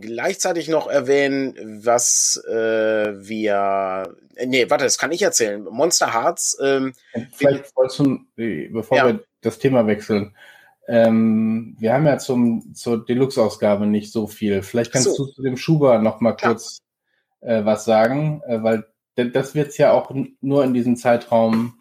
gleichzeitig 0.00 0.68
noch 0.68 0.88
erwähnen, 0.88 1.80
was 1.84 2.42
äh, 2.48 3.12
wir. 3.16 4.16
Nee, 4.44 4.68
warte, 4.68 4.84
das 4.84 4.98
kann 4.98 5.12
ich 5.12 5.22
erzählen. 5.22 5.64
Monster 5.64 6.12
Hearts. 6.12 6.58
Ähm, 6.62 6.92
Vielleicht 7.32 7.74
wolltest 7.76 8.00
du, 8.00 8.18
bevor 8.36 8.96
ja. 8.96 9.06
wir 9.06 9.24
das 9.40 9.58
Thema 9.58 9.86
wechseln, 9.86 10.34
ähm, 10.88 11.76
wir 11.78 11.92
haben 11.92 12.06
ja 12.06 12.18
zum, 12.18 12.74
zur 12.74 13.04
Deluxe-Ausgabe 13.04 13.86
nicht 13.86 14.12
so 14.12 14.26
viel. 14.26 14.62
Vielleicht 14.62 14.92
kannst 14.92 15.14
so. 15.14 15.26
du 15.26 15.32
zu 15.32 15.42
dem 15.42 15.56
Schuber 15.56 15.98
noch 15.98 16.20
mal 16.20 16.36
kurz 16.36 16.78
äh, 17.40 17.64
was 17.64 17.84
sagen, 17.84 18.42
äh, 18.46 18.62
weil 18.62 18.86
das 19.16 19.54
wird 19.54 19.68
es 19.68 19.78
ja 19.78 19.92
auch 19.92 20.12
nur 20.40 20.62
in 20.62 20.74
diesem 20.74 20.96
Zeitraum 20.96 21.78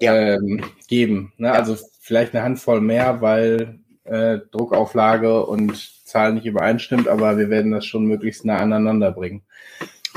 ja. 0.00 0.14
ähm, 0.14 0.64
geben. 0.88 1.32
Ne? 1.36 1.48
Ja. 1.48 1.54
Also 1.54 1.76
vielleicht 2.00 2.34
eine 2.34 2.44
Handvoll 2.44 2.80
mehr, 2.80 3.20
weil 3.20 3.79
äh, 4.04 4.38
Druckauflage 4.50 5.44
und 5.44 6.06
Zahl 6.06 6.32
nicht 6.32 6.46
übereinstimmt, 6.46 7.08
aber 7.08 7.38
wir 7.38 7.50
werden 7.50 7.72
das 7.72 7.86
schon 7.86 8.04
möglichst 8.04 8.44
nah 8.44 8.58
aneinander 8.58 9.12
bringen. 9.12 9.42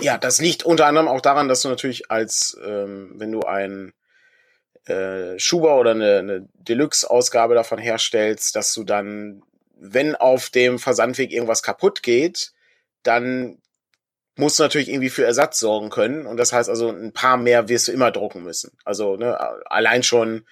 Ja, 0.01 0.17
das 0.17 0.41
liegt 0.41 0.63
unter 0.63 0.87
anderem 0.87 1.07
auch 1.07 1.21
daran, 1.21 1.47
dass 1.47 1.61
du 1.61 1.69
natürlich 1.69 2.09
als, 2.09 2.57
ähm, 2.65 3.11
wenn 3.15 3.31
du 3.31 3.41
ein 3.41 3.93
äh, 4.85 5.37
Schuber 5.39 5.79
oder 5.79 5.91
eine, 5.91 6.17
eine 6.17 6.49
Deluxe-Ausgabe 6.55 7.53
davon 7.53 7.77
herstellst, 7.77 8.55
dass 8.55 8.73
du 8.73 8.83
dann, 8.83 9.43
wenn 9.77 10.15
auf 10.15 10.49
dem 10.49 10.79
Versandweg 10.79 11.31
irgendwas 11.31 11.61
kaputt 11.63 12.03
geht, 12.03 12.53
dann 13.03 13.59
musst 14.35 14.57
du 14.57 14.63
natürlich 14.63 14.89
irgendwie 14.89 15.09
für 15.09 15.25
Ersatz 15.25 15.59
sorgen 15.59 15.89
können. 15.89 16.25
Und 16.25 16.37
das 16.37 16.53
heißt 16.53 16.69
also, 16.69 16.89
ein 16.89 17.13
paar 17.13 17.37
mehr 17.37 17.69
wirst 17.69 17.87
du 17.87 17.91
immer 17.91 18.11
drucken 18.11 18.43
müssen. 18.43 18.71
Also 18.83 19.15
ne, 19.15 19.37
allein 19.67 20.03
schon 20.03 20.45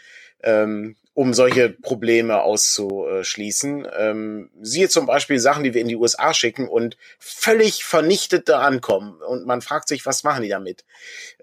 ähm, 0.43 0.95
um 1.13 1.33
solche 1.33 1.69
Probleme 1.69 2.41
auszuschließen. 2.41 3.87
Ähm, 3.97 4.49
siehe 4.61 4.89
zum 4.89 5.05
Beispiel 5.05 5.39
Sachen, 5.39 5.63
die 5.63 5.73
wir 5.73 5.81
in 5.81 5.87
die 5.87 5.97
USA 5.97 6.33
schicken 6.33 6.67
und 6.67 6.97
völlig 7.19 7.83
vernichtet 7.83 8.47
da 8.47 8.61
ankommen. 8.61 9.21
Und 9.21 9.45
man 9.45 9.61
fragt 9.61 9.87
sich, 9.87 10.05
was 10.05 10.23
machen 10.23 10.43
die 10.43 10.49
damit? 10.49 10.85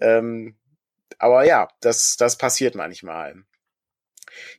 Ähm, 0.00 0.56
aber 1.18 1.44
ja, 1.44 1.68
das, 1.80 2.16
das 2.16 2.38
passiert 2.38 2.74
manchmal. 2.74 3.34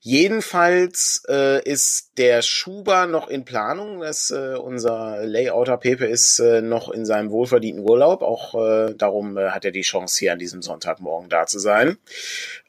Jedenfalls 0.01 1.23
äh, 1.29 1.63
ist 1.63 2.11
der 2.17 2.41
Schuber 2.41 3.07
noch 3.07 3.29
in 3.29 3.45
Planung. 3.45 4.01
Das, 4.01 4.29
äh, 4.29 4.55
unser 4.55 5.25
Layouter 5.25 5.77
Pepe 5.77 6.05
ist 6.05 6.39
äh, 6.39 6.61
noch 6.61 6.89
in 6.89 7.05
seinem 7.05 7.31
wohlverdienten 7.31 7.87
Urlaub. 7.87 8.21
Auch 8.21 8.55
äh, 8.55 8.93
darum 8.93 9.37
äh, 9.37 9.49
hat 9.49 9.65
er 9.65 9.71
die 9.71 9.81
Chance, 9.81 10.19
hier 10.19 10.33
an 10.33 10.39
diesem 10.39 10.61
Sonntagmorgen 10.61 11.29
da 11.29 11.45
zu 11.45 11.59
sein. 11.59 11.97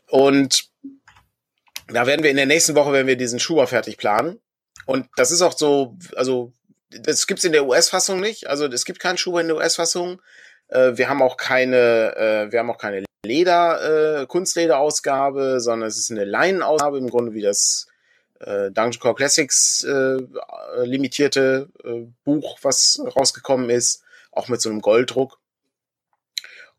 Und 0.09 0.70
da 1.93 2.07
werden 2.07 2.23
wir 2.23 2.31
in 2.31 2.37
der 2.37 2.47
nächsten 2.47 2.75
Woche, 2.75 2.93
wenn 2.93 3.07
wir 3.07 3.17
diesen 3.17 3.41
Schuber 3.41 3.67
fertig 3.67 3.97
planen. 3.97 4.41
Und 4.87 5.07
das 5.17 5.31
ist 5.31 5.43
auch 5.43 5.57
so, 5.57 5.97
also 6.17 6.53
das 6.91 7.27
gibt's 7.27 7.45
in 7.45 7.53
der 7.53 7.67
US-Fassung 7.67 8.21
nicht. 8.21 8.49
Also 8.49 8.67
es 8.67 8.85
gibt 8.85 9.01
keinen 9.01 9.19
Schuber 9.19 9.41
in 9.41 9.49
der 9.49 9.57
US-Fassung. 9.57 10.21
Äh, 10.69 10.97
wir 10.97 11.09
haben 11.09 11.23
auch 11.23 11.37
keine, 11.37 12.17
äh, 12.17 12.53
wir 12.53 12.59
haben 12.59 12.71
auch 12.71 12.79
keine 12.79 13.05
Leder, 13.25 14.23
äh, 14.23 14.27
Kunstleder-Ausgabe, 14.27 15.61
sondern 15.61 15.89
es 15.89 15.99
ist 15.99 16.11
eine 16.11 16.25
Leinenausgabe 16.25 16.99
im 16.99 17.09
Grunde 17.09 17.35
wie 17.35 17.43
das 17.43 17.87
Dungeon 18.43 18.99
Core 18.99 19.17
Classics 19.17 19.87
limitierte 20.83 21.69
Buch, 22.25 22.59
was 22.63 22.99
rausgekommen 23.15 23.69
ist, 23.69 24.03
auch 24.33 24.49
mit 24.49 24.63
so 24.63 24.71
einem 24.71 24.81
Golddruck. 24.81 25.40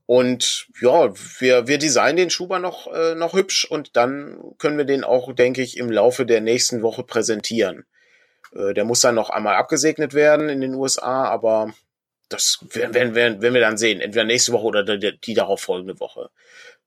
Und 0.06 0.68
ja, 0.82 1.14
wir, 1.40 1.68
wir 1.68 1.78
designen 1.78 2.18
den 2.18 2.30
Schuber 2.30 2.60
noch, 2.60 2.92
äh, 2.94 3.16
noch 3.16 3.34
hübsch 3.34 3.66
und 3.66 3.96
dann 3.96 4.38
können 4.58 4.78
wir 4.78 4.86
den 4.86 5.04
auch, 5.04 5.34
denke 5.34 5.62
ich, 5.62 5.78
im 5.78 5.90
Laufe 5.90 6.26
der 6.26 6.42
nächsten 6.42 6.82
Woche 6.82 7.04
präsentieren. 7.04 7.86
Äh, 8.54 8.74
der 8.74 8.84
muss 8.84 9.02
dann 9.02 9.16
noch 9.16 9.30
einmal 9.30 9.56
abgesegnet 9.56 10.14
werden 10.14 10.50
in 10.50 10.62
den 10.62 10.74
USA, 10.74 11.26
aber 11.26 11.74
das 12.30 12.60
werden, 12.72 12.94
werden, 12.94 13.16
werden, 13.16 13.42
werden 13.42 13.54
wir 13.54 13.62
dann 13.62 13.78
sehen. 13.78 14.02
Entweder 14.02 14.26
nächste 14.26 14.54
Woche 14.54 14.66
oder 14.66 14.98
die, 14.98 15.18
die 15.20 15.34
darauf 15.34 15.62
folgende 15.62 16.00
Woche. 16.00 16.30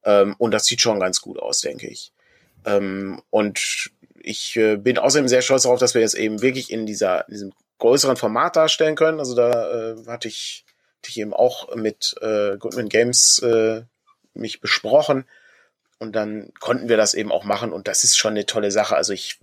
Ähm, 0.04 0.34
und 0.38 0.52
das 0.52 0.66
sieht 0.66 0.80
schon 0.80 1.00
ganz 1.00 1.20
gut 1.20 1.38
aus, 1.38 1.60
denke 1.60 1.88
ich. 1.88 2.12
Ähm, 2.64 3.22
und 3.30 3.90
ich 4.20 4.56
äh, 4.56 4.76
bin 4.76 4.98
außerdem 4.98 5.28
sehr 5.28 5.42
stolz 5.42 5.62
darauf, 5.62 5.78
dass 5.78 5.94
wir 5.94 6.00
jetzt 6.00 6.14
eben 6.14 6.42
wirklich 6.42 6.72
in 6.72 6.86
dieser, 6.86 7.28
in 7.28 7.34
diesem 7.34 7.52
größeren 7.78 8.16
Format 8.16 8.56
darstellen 8.56 8.96
können. 8.96 9.18
Also 9.18 9.34
da 9.34 9.92
äh, 9.92 10.06
hatte 10.06 10.28
ich 10.28 10.64
ich 11.08 11.18
eben 11.18 11.34
auch 11.34 11.74
mit 11.74 12.14
äh, 12.20 12.56
Goodman 12.56 12.88
Games 12.88 13.40
äh, 13.40 13.82
mich 14.34 14.60
besprochen 14.60 15.24
und 15.98 16.14
dann 16.14 16.52
konnten 16.60 16.88
wir 16.88 16.96
das 16.96 17.14
eben 17.14 17.32
auch 17.32 17.44
machen 17.44 17.72
und 17.72 17.88
das 17.88 18.04
ist 18.04 18.16
schon 18.16 18.32
eine 18.32 18.46
tolle 18.46 18.70
Sache. 18.70 18.96
Also 18.96 19.12
ich, 19.12 19.38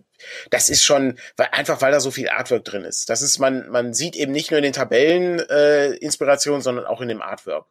das 0.49 0.69
ist 0.69 0.83
schon, 0.83 1.17
weil, 1.37 1.49
einfach 1.51 1.81
weil 1.81 1.91
da 1.91 1.99
so 1.99 2.11
viel 2.11 2.29
Artwork 2.29 2.65
drin 2.65 2.83
ist. 2.83 3.09
Das 3.09 3.21
ist, 3.21 3.39
man, 3.39 3.69
man 3.69 3.93
sieht 3.93 4.15
eben 4.15 4.31
nicht 4.31 4.51
nur 4.51 4.57
in 4.57 4.63
den 4.63 4.73
Tabellen 4.73 5.39
äh, 5.39 5.91
Inspiration, 5.95 6.61
sondern 6.61 6.85
auch 6.85 7.01
in 7.01 7.07
dem 7.07 7.21
Artwork. 7.21 7.65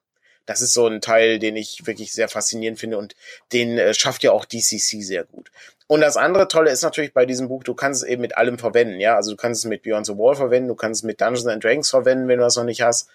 Das 0.47 0.63
ist 0.63 0.73
so 0.73 0.87
ein 0.87 1.01
Teil, 1.01 1.39
den 1.39 1.57
ich 1.57 1.87
wirklich 1.87 2.13
sehr 2.13 2.29
faszinierend 2.29 2.79
finde 2.79 2.99
und 2.99 3.15
den 3.53 3.79
äh, 3.79 3.95
schafft 3.95 4.25
ja 4.25 4.33
auch 4.33 4.45
DCC 4.45 5.03
sehr 5.03 5.25
gut. 5.25 5.51
Und 5.87 6.01
das 6.01 6.17
andere 6.17 6.49
Tolle 6.49 6.71
ist 6.71 6.83
natürlich 6.83 7.13
bei 7.13 7.27
diesem 7.27 7.49
Buch, 7.49 7.65
du 7.65 7.75
kannst 7.75 8.03
es 8.03 8.09
eben 8.09 8.23
mit 8.23 8.37
allem 8.37 8.59
verwenden, 8.59 9.01
ja. 9.01 9.17
Also 9.17 9.33
du 9.33 9.37
kannst 9.37 9.65
es 9.65 9.69
mit 9.69 9.83
Beyond 9.83 10.07
the 10.07 10.17
Wall 10.17 10.37
verwenden, 10.37 10.69
du 10.69 10.75
kannst 10.75 11.01
es 11.01 11.05
mit 11.05 11.21
Dungeons 11.21 11.47
and 11.47 11.63
Dragons 11.63 11.91
verwenden, 11.91 12.29
wenn 12.29 12.39
du 12.39 12.45
das 12.45 12.57
noch 12.57 12.65
nicht 12.65 12.83
hast 12.83 13.09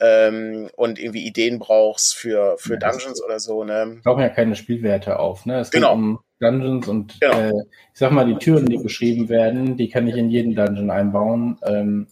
ähm, 0.00 0.68
und 0.76 0.98
irgendwie 0.98 1.26
Ideen 1.26 1.58
brauchst 1.58 2.14
für, 2.14 2.56
für 2.58 2.74
ja, 2.74 2.90
Dungeons 2.90 3.22
oder 3.22 3.40
so. 3.40 3.64
Ne? 3.64 4.00
Tauchen 4.04 4.22
ja 4.22 4.28
keine 4.28 4.56
Spielwerte 4.56 5.18
auf. 5.18 5.46
Ne? 5.46 5.60
Es 5.60 5.70
genau. 5.70 5.88
geht 5.88 5.96
um 5.96 6.18
Dungeons 6.40 6.88
und 6.88 7.20
genau. 7.20 7.38
äh, 7.38 7.64
ich 7.92 7.98
sag 7.98 8.12
mal, 8.12 8.26
die 8.26 8.38
Türen, 8.38 8.66
die 8.66 8.78
beschrieben 8.78 9.28
werden, 9.28 9.76
die 9.76 9.88
kann 9.88 10.06
ich 10.06 10.16
in 10.16 10.30
jeden 10.30 10.54
Dungeon 10.54 10.90
einbauen. 10.90 11.58
Ähm, 11.64 12.08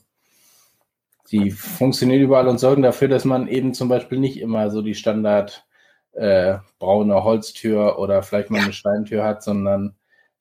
die 1.30 1.50
funktionieren 1.50 2.22
überall 2.22 2.46
und 2.46 2.58
sorgen 2.58 2.82
dafür, 2.82 3.08
dass 3.08 3.24
man 3.24 3.48
eben 3.48 3.74
zum 3.74 3.88
Beispiel 3.88 4.18
nicht 4.18 4.40
immer 4.40 4.70
so 4.70 4.80
die 4.80 4.94
Standard 4.94 5.66
äh, 6.12 6.58
braune 6.78 7.24
Holztür 7.24 7.98
oder 7.98 8.22
vielleicht 8.22 8.50
mal 8.50 8.62
eine 8.62 8.72
Steintür 8.72 9.24
hat, 9.24 9.42
sondern 9.42 9.95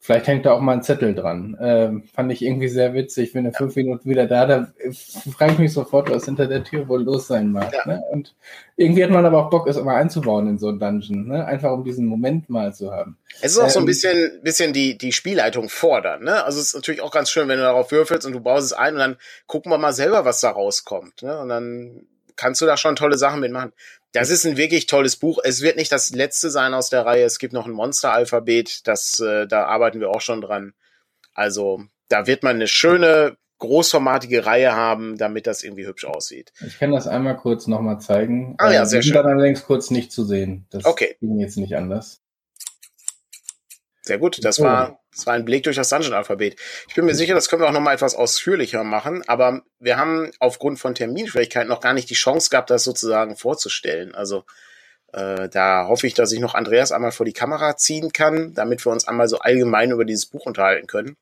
Vielleicht 0.05 0.27
hängt 0.27 0.45
da 0.45 0.51
auch 0.51 0.59
mal 0.59 0.73
ein 0.73 0.83
Zettel 0.83 1.15
dran. 1.15 1.57
Ähm, 1.59 2.03
fand 2.13 2.31
ich 2.31 2.43
irgendwie 2.43 2.67
sehr 2.67 2.93
witzig. 2.93 3.33
Bin 3.33 3.47
in 3.47 3.53
fünf 3.53 3.75
Minuten 3.75 4.07
wieder 4.07 4.27
da. 4.27 4.45
Da 4.45 4.67
frage 5.35 5.53
ich 5.53 5.57
mich 5.57 5.73
sofort, 5.73 6.11
was 6.11 6.25
hinter 6.25 6.45
der 6.45 6.63
Tür 6.63 6.87
wohl 6.87 7.01
los 7.01 7.25
sein 7.25 7.51
mag. 7.51 7.73
Ja. 7.73 7.87
Ne? 7.87 8.03
Und 8.11 8.35
irgendwie 8.75 9.03
hat 9.03 9.09
man 9.09 9.25
aber 9.25 9.43
auch 9.43 9.49
Bock, 9.49 9.65
es 9.65 9.77
immer 9.77 9.95
einzubauen 9.95 10.47
in 10.47 10.59
so 10.59 10.67
einen 10.67 10.77
Dungeon. 10.77 11.29
Ne? 11.29 11.43
Einfach 11.43 11.71
um 11.71 11.83
diesen 11.83 12.05
Moment 12.05 12.51
mal 12.51 12.71
zu 12.71 12.91
haben. 12.91 13.17
Es 13.41 13.53
ist 13.53 13.57
auch 13.57 13.63
ähm, 13.63 13.69
so 13.71 13.79
ein 13.79 13.81
ähm, 13.81 13.87
bisschen, 13.87 14.39
bisschen 14.43 14.73
die, 14.73 14.95
die 14.95 15.11
Spielleitung 15.11 15.69
fordern. 15.69 16.23
Ne? 16.23 16.43
Also 16.43 16.59
es 16.59 16.67
ist 16.67 16.75
natürlich 16.75 17.01
auch 17.01 17.11
ganz 17.11 17.31
schön, 17.31 17.47
wenn 17.47 17.57
du 17.57 17.63
darauf 17.63 17.91
würfelst 17.91 18.27
und 18.27 18.33
du 18.33 18.41
baust 18.41 18.65
es 18.67 18.73
ein 18.73 18.93
und 18.93 18.99
dann 18.99 19.17
gucken 19.47 19.71
wir 19.71 19.79
mal 19.79 19.91
selber, 19.91 20.23
was 20.23 20.39
da 20.39 20.51
rauskommt. 20.51 21.23
Ne? 21.23 21.39
Und 21.39 21.49
dann 21.49 22.05
kannst 22.35 22.61
du 22.61 22.65
da 22.65 22.77
schon 22.77 22.95
tolle 22.95 23.17
Sachen 23.17 23.39
mitmachen. 23.39 23.73
Das 24.11 24.29
ist 24.29 24.45
ein 24.45 24.57
wirklich 24.57 24.87
tolles 24.87 25.17
Buch. 25.17 25.39
Es 25.43 25.61
wird 25.61 25.75
nicht 25.75 25.91
das 25.91 26.11
letzte 26.11 26.49
sein 26.49 26.73
aus 26.73 26.89
der 26.89 27.05
Reihe. 27.05 27.25
Es 27.25 27.39
gibt 27.39 27.53
noch 27.53 27.65
ein 27.65 27.73
Monster-Alphabet. 27.73 28.87
Das, 28.87 29.19
äh, 29.19 29.45
da 29.45 29.65
arbeiten 29.65 29.99
wir 29.99 30.09
auch 30.09 30.21
schon 30.21 30.41
dran. 30.41 30.73
Also, 31.33 31.83
da 32.07 32.25
wird 32.25 32.43
man 32.43 32.55
eine 32.55 32.67
schöne, 32.67 33.35
großformatige 33.59 34.45
Reihe 34.45 34.73
haben, 34.73 35.17
damit 35.17 35.47
das 35.47 35.63
irgendwie 35.63 35.85
hübsch 35.85 36.05
aussieht. 36.05 36.53
Ich 36.65 36.79
kann 36.79 36.91
das 36.91 37.07
einmal 37.07 37.37
kurz 37.37 37.67
nochmal 37.67 37.99
zeigen. 37.99 38.55
Ah 38.57 38.71
ja, 38.71 38.83
äh, 38.83 38.85
sehr 38.85 39.01
schön. 39.01 39.13
dann 39.13 39.25
allerdings 39.27 39.63
kurz 39.63 39.91
nicht 39.91 40.11
zu 40.11 40.23
sehen. 40.23 40.65
Das 40.69 40.85
okay. 40.85 41.17
ging 41.19 41.39
jetzt 41.39 41.57
nicht 41.57 41.75
anders. 41.75 42.21
Sehr 44.05 44.19
gut. 44.19 44.43
Das 44.45 44.61
war, 44.61 44.99
das 45.11 45.25
war 45.25 45.33
ein 45.33 45.45
Blick 45.45 45.63
durch 45.63 45.75
das 45.75 45.89
Dungeon-Alphabet. 45.89 46.57
Ich 46.87 46.93
bin 46.93 47.05
mir 47.05 47.15
sicher, 47.15 47.33
das 47.33 47.49
können 47.49 47.63
wir 47.63 47.67
auch 47.67 47.73
noch 47.73 47.81
mal 47.81 47.93
etwas 47.93 48.13
ausführlicher 48.13 48.83
machen, 48.83 49.23
aber 49.27 49.63
wir 49.79 49.97
haben 49.97 50.29
aufgrund 50.39 50.79
von 50.79 50.93
Terminschwierigkeiten 50.93 51.69
noch 51.69 51.81
gar 51.81 51.93
nicht 51.93 52.09
die 52.11 52.15
Chance 52.15 52.51
gehabt, 52.51 52.69
das 52.69 52.83
sozusagen 52.83 53.35
vorzustellen. 53.35 54.13
Also 54.13 54.43
äh, 55.11 55.49
da 55.49 55.87
hoffe 55.87 56.05
ich, 56.05 56.13
dass 56.13 56.31
ich 56.31 56.39
noch 56.39 56.53
Andreas 56.53 56.91
einmal 56.91 57.11
vor 57.11 57.25
die 57.25 57.33
Kamera 57.33 57.77
ziehen 57.77 58.13
kann, 58.13 58.53
damit 58.53 58.85
wir 58.85 58.91
uns 58.91 59.07
einmal 59.07 59.27
so 59.27 59.39
allgemein 59.39 59.89
über 59.89 60.05
dieses 60.05 60.27
Buch 60.27 60.45
unterhalten 60.45 60.85
können 60.85 61.17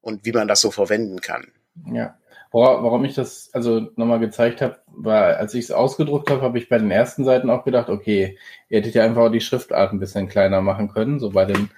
und 0.00 0.24
wie 0.24 0.32
man 0.32 0.48
das 0.48 0.60
so 0.60 0.72
verwenden 0.72 1.20
kann. 1.20 1.52
Ja. 1.92 2.18
Warum 2.50 3.04
ich 3.04 3.16
das 3.16 3.50
also 3.52 3.90
nochmal 3.96 4.20
gezeigt 4.20 4.62
habe, 4.62 4.78
war, 4.86 5.38
als 5.38 5.54
ich 5.54 5.64
es 5.64 5.70
ausgedruckt 5.72 6.30
habe, 6.30 6.42
habe 6.42 6.56
ich 6.56 6.68
bei 6.68 6.78
den 6.78 6.92
ersten 6.92 7.24
Seiten 7.24 7.50
auch 7.50 7.64
gedacht, 7.64 7.88
okay, 7.88 8.38
ihr 8.68 8.78
hättet 8.78 8.94
ja 8.94 9.04
einfach 9.04 9.22
auch 9.22 9.32
die 9.32 9.40
Schriftart 9.40 9.92
ein 9.92 9.98
bisschen 9.98 10.28
kleiner 10.28 10.60
machen 10.60 10.88
können. 10.88 11.18
So 11.18 11.30
bei 11.30 11.46
den 11.46 11.70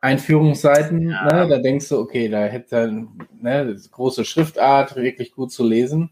Einführungsseiten, 0.00 1.10
ja. 1.10 1.24
ne, 1.24 1.48
da 1.48 1.58
denkst 1.58 1.88
du, 1.88 1.98
okay, 1.98 2.28
da 2.28 2.44
hätte 2.44 3.06
ne, 3.40 3.76
große 3.90 4.24
Schriftart, 4.24 4.96
wirklich 4.96 5.32
gut 5.32 5.52
zu 5.52 5.66
lesen. 5.66 6.10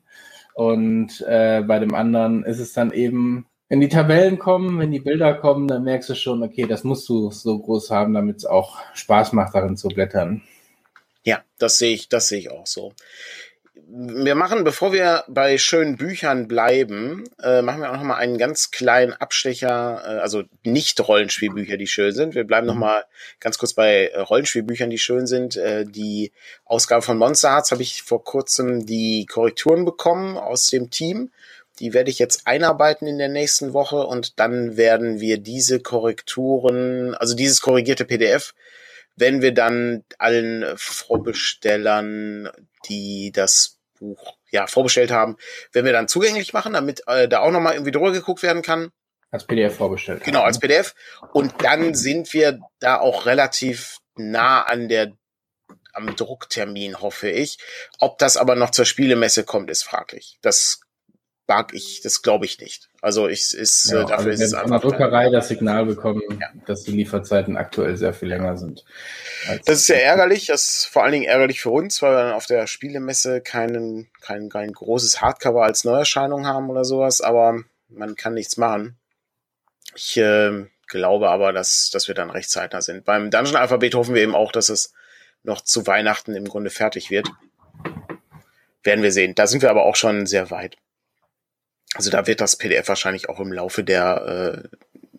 Und 0.55 1.21
äh, 1.29 1.63
bei 1.63 1.79
dem 1.79 1.95
anderen 1.95 2.45
ist 2.45 2.59
es 2.59 2.73
dann 2.73 2.91
eben, 2.93 3.47
wenn 3.69 3.81
die 3.81 3.89
Tabellen 3.89 4.39
kommen, 4.39 4.79
wenn 4.79 4.91
die 4.91 5.01
Bilder 5.01 5.35
kommen, 5.35 5.69
dann 5.69 5.85
merkst 5.85 6.09
du 6.09 6.15
schon, 6.15 6.43
okay, 6.43 6.67
das 6.67 6.83
musst 6.83 7.09
du 7.09 7.31
so 7.31 7.59
groß 7.59 7.91
haben, 7.91 8.15
damit 8.15 8.39
es 8.39 8.47
auch 8.47 8.79
Spaß 8.95 9.33
macht, 9.33 9.55
darin 9.55 9.77
zu 9.77 9.89
blättern. 9.89 10.43
Ja, 11.25 11.43
das 11.59 11.79
sehe 11.79 11.93
ich, 11.93 12.09
das 12.09 12.29
sehe 12.29 12.39
ich 12.39 12.51
auch 12.51 12.67
so 12.67 12.93
wir 13.89 14.35
machen, 14.35 14.65
bevor 14.65 14.93
wir 14.93 15.25
bei 15.29 15.59
schönen 15.59 15.97
Büchern 15.97 16.49
bleiben, 16.49 17.25
äh, 17.43 17.63
machen 17.63 17.83
wir 17.83 17.91
auch 17.91 17.97
noch 17.97 18.03
mal 18.03 18.17
einen 18.17 18.39
ganz 18.39 18.71
kleinen 18.71 19.13
Abstecher, 19.13 20.03
äh, 20.05 20.21
also 20.21 20.45
nicht 20.65 21.07
Rollenspielbücher, 21.07 21.77
die 21.77 21.87
schön 21.87 22.13
sind. 22.13 22.35
Wir 22.35 22.45
bleiben 22.45 22.67
mhm. 22.67 22.73
noch 22.73 22.81
mal 22.81 23.05
ganz 23.39 23.59
kurz 23.59 23.75
bei 23.75 24.09
äh, 24.09 24.21
Rollenspielbüchern, 24.21 24.91
die 24.91 24.99
schön 24.99 25.27
sind. 25.27 25.57
Äh, 25.57 25.85
die 25.85 26.33
Ausgabe 26.65 27.03
von 27.03 27.19
Monster 27.19 27.51
Hearts 27.51 27.71
habe 27.71 27.83
ich 27.83 28.03
vor 28.03 28.25
kurzem 28.25 28.87
die 28.87 29.27
Korrekturen 29.27 29.85
bekommen 29.85 30.37
aus 30.37 30.69
dem 30.69 30.91
Team. 30.91 31.31
Die 31.79 31.93
werde 31.93 32.11
ich 32.11 32.19
jetzt 32.19 32.47
einarbeiten 32.47 33.07
in 33.07 33.19
der 33.19 33.29
nächsten 33.29 33.75
Woche 33.75 34.07
und 34.07 34.41
dann 34.41 34.77
werden 34.77 35.21
wir 35.21 35.39
diese 35.39 35.81
Korrekturen, 35.81 37.15
also 37.15 37.37
dieses 37.37 37.61
korrigierte 37.61 38.07
PDF, 38.07 38.55
wenn 39.17 39.43
wir 39.43 39.53
dann 39.53 40.05
allen 40.19 40.65
Vorbestellern, 40.77 42.51
die 42.89 43.33
das 43.33 43.79
Buch 43.99 44.37
ja 44.51 44.67
vorbestellt 44.67 45.11
haben, 45.11 45.37
wenn 45.73 45.85
wir 45.85 45.93
dann 45.93 46.09
zugänglich 46.09 46.53
machen, 46.53 46.75
damit 46.75 47.03
äh, 47.07 47.29
da 47.29 47.41
auch 47.41 47.51
nochmal 47.51 47.75
irgendwie 47.75 47.91
drüber 47.91 48.13
geguckt 48.13 48.43
werden 48.43 48.63
kann. 48.63 48.91
Als 49.31 49.45
PDF 49.45 49.77
vorbestellt. 49.77 50.23
Genau, 50.23 50.43
als 50.43 50.61
PDF. 50.61 50.95
Und 51.33 51.53
dann 51.63 51.95
sind 51.95 52.33
wir 52.33 52.61
da 52.79 53.01
auch 53.01 53.27
relativ 53.27 53.99
nah 54.15 54.63
an 54.63 54.89
der 54.89 55.13
am 55.93 56.15
Drucktermin, 56.15 57.01
hoffe 57.01 57.31
ich. 57.31 57.59
Ob 57.99 58.19
das 58.19 58.37
aber 58.37 58.55
noch 58.55 58.71
zur 58.71 58.85
Spielemesse 58.85 59.45
kommt, 59.45 59.71
ist 59.71 59.83
fraglich. 59.83 60.39
Das 60.43 60.81
mag 61.49 61.73
ich, 61.75 62.01
das 62.03 62.23
glaube 62.23 62.45
ich 62.45 62.61
nicht. 62.61 62.89
Also 63.01 63.29
ich 63.29 63.55
ist 63.55 63.91
ja, 63.91 64.03
dafür 64.05 64.17
also 64.17 64.31
ist 64.31 64.41
es 64.41 64.55
einfach. 64.55 64.81
Von 64.81 64.91
der 64.91 64.99
Druckerei 64.99 65.31
das 65.31 65.49
Signal 65.49 65.87
bekommen, 65.87 66.23
ja. 66.41 66.49
dass 66.67 66.83
die 66.83 66.93
Lieferzeiten 66.93 67.57
aktuell 67.57 67.97
sehr 67.97 68.13
viel 68.13 68.29
länger 68.29 68.57
sind. 68.57 68.85
Das 69.65 69.79
ist 69.79 69.89
ja 69.89 69.97
ärgerlich, 69.97 70.47
das 70.47 70.67
ist 70.67 70.85
vor 70.87 71.05
allen 71.05 71.13
Dingen 71.13 71.25
ärgerlich 71.25 71.61
für 71.61 71.71
uns, 71.71 72.03
weil 72.03 72.13
wir 72.13 72.25
dann 72.25 72.33
auf 72.33 72.47
der 72.47 72.67
Spielemesse 72.67 73.41
keinen, 73.41 74.09
kein, 74.21 74.49
kein 74.49 74.73
großes 74.73 75.21
Hardcover 75.21 75.63
als 75.63 75.85
Neuerscheinung 75.85 76.47
haben 76.47 76.69
oder 76.69 76.85
sowas, 76.85 77.21
aber 77.21 77.63
man 77.89 78.17
kann 78.17 78.35
nichts 78.35 78.57
machen. 78.57 78.97
Ich 79.95 80.17
äh, 80.17 80.67
glaube 80.89 81.31
aber, 81.31 81.53
dass, 81.53 81.91
dass 81.91 82.09
wir 82.09 82.15
dann 82.15 82.31
recht 82.31 82.51
zeitnah 82.51 82.83
sind. 82.83 83.05
Beim 83.05 83.31
Dungeon 83.31 83.57
Alphabet 83.57 83.95
hoffen 83.95 84.15
wir 84.15 84.23
eben 84.23 84.35
auch, 84.35 84.53
dass 84.53 84.69
es 84.69 84.93
noch 85.43 85.61
zu 85.61 85.87
Weihnachten 85.87 86.35
im 86.35 86.49
Grunde 86.49 86.71
fertig 86.71 87.11
wird. 87.11 87.29
Werden 88.83 89.03
wir 89.03 89.13
sehen. 89.13 89.35
Da 89.35 89.47
sind 89.47 89.63
wir 89.63 89.71
aber 89.71 89.85
auch 89.85 89.97
schon 89.97 90.27
sehr 90.27 90.51
weit. 90.51 90.77
Also 91.97 92.11
da 92.11 92.27
wird 92.27 92.41
das 92.41 92.57
PDF 92.57 92.89
wahrscheinlich 92.89 93.29
auch 93.29 93.41
im 93.41 93.53
Laufe 93.53 93.83
der, 93.83 94.63
äh, 94.65 94.69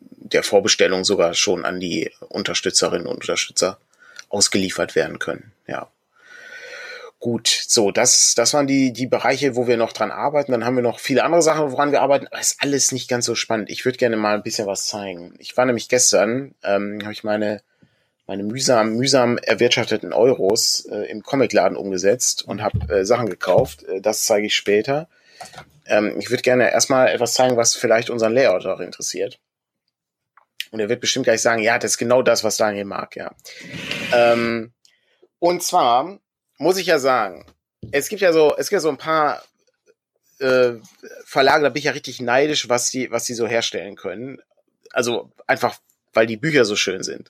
der 0.04 0.44
Vorbestellung 0.44 1.04
sogar 1.04 1.34
schon 1.34 1.66
an 1.66 1.80
die 1.80 2.12
Unterstützerinnen 2.30 3.08
und 3.08 3.16
Unterstützer 3.16 3.80
ausgeliefert 4.30 4.96
werden 4.96 5.20
können. 5.20 5.52
Ja. 5.68 5.90
Gut, 7.20 7.48
so, 7.48 7.90
das, 7.90 8.36
das 8.36 8.54
waren 8.54 8.68
die, 8.68 8.94
die 8.94 9.08
Bereiche, 9.08 9.56
wo 9.56 9.68
wir 9.68 9.76
noch 9.76 9.92
dran 9.92 10.12
arbeiten. 10.12 10.52
Dann 10.52 10.64
haben 10.64 10.76
wir 10.76 10.84
noch 10.84 11.00
viele 11.00 11.24
andere 11.24 11.42
Sachen, 11.42 11.72
woran 11.72 11.92
wir 11.92 12.02
arbeiten. 12.02 12.28
Aber 12.28 12.40
ist 12.40 12.62
alles 12.62 12.92
nicht 12.92 13.10
ganz 13.10 13.26
so 13.26 13.34
spannend. 13.34 13.72
Ich 13.72 13.86
würde 13.86 13.98
gerne 13.98 14.18
mal 14.18 14.36
ein 14.36 14.44
bisschen 14.44 14.68
was 14.68 14.86
zeigen. 14.86 15.34
Ich 15.40 15.58
war 15.58 15.66
nämlich 15.66 15.90
gestern, 15.90 16.54
ähm, 16.64 17.00
habe 17.02 17.14
ich 17.14 17.24
meine, 17.24 17.62
meine 18.28 18.44
mühsam, 18.44 18.94
mühsam 18.98 19.40
erwirtschafteten 19.40 20.14
Euros 20.14 20.86
äh, 20.92 21.10
im 21.10 21.24
Comicladen 21.24 21.76
umgesetzt 21.76 22.44
und 22.48 22.62
habe 22.62 22.94
äh, 22.94 23.04
Sachen 23.04 23.28
gekauft. 23.28 23.84
Äh, 23.84 24.00
das 24.00 24.26
zeige 24.26 24.46
ich 24.46 24.56
später. 24.56 25.08
Ähm, 25.86 26.16
ich 26.20 26.30
würde 26.30 26.44
gerne 26.44 26.72
erstmal 26.72 27.08
etwas 27.10 27.34
zeigen, 27.34 27.58
was 27.58 27.76
vielleicht 27.76 28.10
unseren 28.10 28.34
Layout 28.34 28.66
auch 28.66 28.80
interessiert. 28.80 29.40
Und 30.72 30.80
er 30.80 30.90
wird 30.90 31.02
bestimmt 31.02 31.26
gleich 31.26 31.42
sagen, 31.42 31.62
ja, 31.62 31.80
das 31.80 31.92
ist 31.92 31.98
genau 31.98 32.22
das, 32.22 32.44
was 32.44 32.58
Daniel 32.58 32.86
mag, 32.86 33.16
ja. 33.16 33.34
Ähm, 34.14 34.74
und 35.40 35.64
zwar 35.64 36.20
muss 36.58 36.78
ich 36.78 36.88
ja 36.88 37.00
sagen, 37.00 37.46
es 37.92 38.10
gibt 38.10 38.22
ja 38.22 38.34
so, 38.34 38.56
es 38.58 38.70
gibt 38.70 38.74
ja 38.74 38.80
so 38.82 38.90
ein 38.90 38.98
paar 38.98 39.44
äh, 40.40 40.74
Verlage, 41.26 41.64
da 41.64 41.70
bin 41.70 41.80
ich 41.80 41.86
ja 41.86 41.92
richtig 41.92 42.22
neidisch, 42.22 42.70
was 42.70 42.90
die, 42.90 43.12
was 43.12 43.26
die 43.26 43.34
so 43.34 43.48
herstellen 43.48 43.96
können. 43.96 44.42
Also 44.92 45.32
einfach, 45.46 45.78
weil 46.14 46.28
die 46.28 46.38
Bücher 46.38 46.66
so 46.66 46.76
schön 46.76 47.04
sind. 47.04 47.30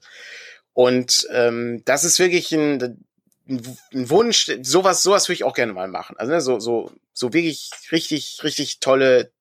Und 0.73 1.27
ähm, 1.31 1.81
das 1.85 2.03
ist 2.03 2.19
wirklich 2.19 2.51
ein, 2.51 3.05
ein 3.49 4.09
Wunsch, 4.09 4.51
sowas, 4.61 5.03
sowas 5.03 5.27
würde 5.27 5.35
ich 5.35 5.43
auch 5.43 5.53
gerne 5.53 5.73
mal 5.73 5.87
machen. 5.87 6.15
Also 6.17 6.33
ne, 6.33 6.41
so, 6.41 6.59
so, 6.59 6.91
so 7.13 7.33
wirklich 7.33 7.71
richtig, 7.91 8.39
richtig 8.43 8.79
tolle 8.79 9.31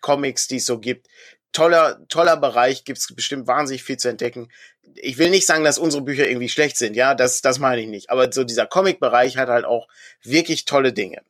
Comics, 0.00 0.48
die 0.48 0.56
es 0.56 0.66
so 0.66 0.78
gibt. 0.78 1.08
Toller, 1.52 2.00
toller 2.08 2.38
Bereich, 2.38 2.84
gibt's 2.84 3.14
bestimmt 3.14 3.46
wahnsinnig 3.46 3.82
viel 3.82 3.98
zu 3.98 4.08
entdecken. 4.08 4.50
Ich 4.94 5.18
will 5.18 5.30
nicht 5.30 5.46
sagen, 5.46 5.64
dass 5.64 5.78
unsere 5.78 6.02
Bücher 6.02 6.26
irgendwie 6.26 6.48
schlecht 6.48 6.78
sind, 6.78 6.96
ja, 6.96 7.14
das, 7.14 7.42
das 7.42 7.58
meine 7.58 7.82
ich 7.82 7.88
nicht. 7.88 8.10
Aber 8.10 8.32
so 8.32 8.44
dieser 8.44 8.66
Comic-Bereich 8.66 9.36
hat 9.36 9.48
halt 9.48 9.66
auch 9.66 9.88
wirklich 10.22 10.64
tolle 10.64 10.92
Dinge. 10.92 11.22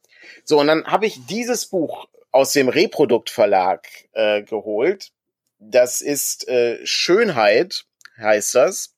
So, 0.44 0.60
und 0.60 0.68
dann 0.68 0.86
habe 0.86 1.06
ich 1.06 1.26
dieses 1.26 1.66
Buch 1.66 2.06
aus 2.30 2.52
dem 2.52 2.68
Reprodukt 2.68 3.30
Verlag 3.30 3.86
äh, 4.12 4.42
geholt. 4.42 5.10
Das 5.58 6.00
ist 6.00 6.48
äh, 6.48 6.84
Schönheit, 6.84 7.84
heißt 8.16 8.54
das. 8.54 8.94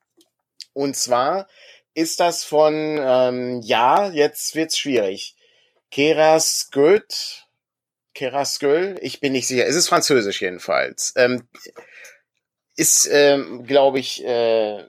Und 0.73 0.97
zwar 0.97 1.47
ist 1.95 2.21
das 2.21 2.45
von, 2.45 2.99
ähm, 3.01 3.61
ja, 3.63 4.11
jetzt 4.11 4.55
wird's 4.55 4.79
schwierig. 4.79 5.37
Keras 5.91 6.71
Goethe, 6.73 7.17
Kerasköl, 8.15 8.99
ich 9.01 9.21
bin 9.21 9.33
nicht 9.33 9.47
sicher. 9.47 9.67
Es 9.67 9.77
ist 9.77 9.89
französisch 9.89 10.43
jedenfalls. 10.43 11.13
Ähm, 11.17 11.49
ist, 12.77 13.09
ähm, 13.11 13.65
glaube 13.65 14.01
ich, 14.01 14.25
äh, 14.25 14.85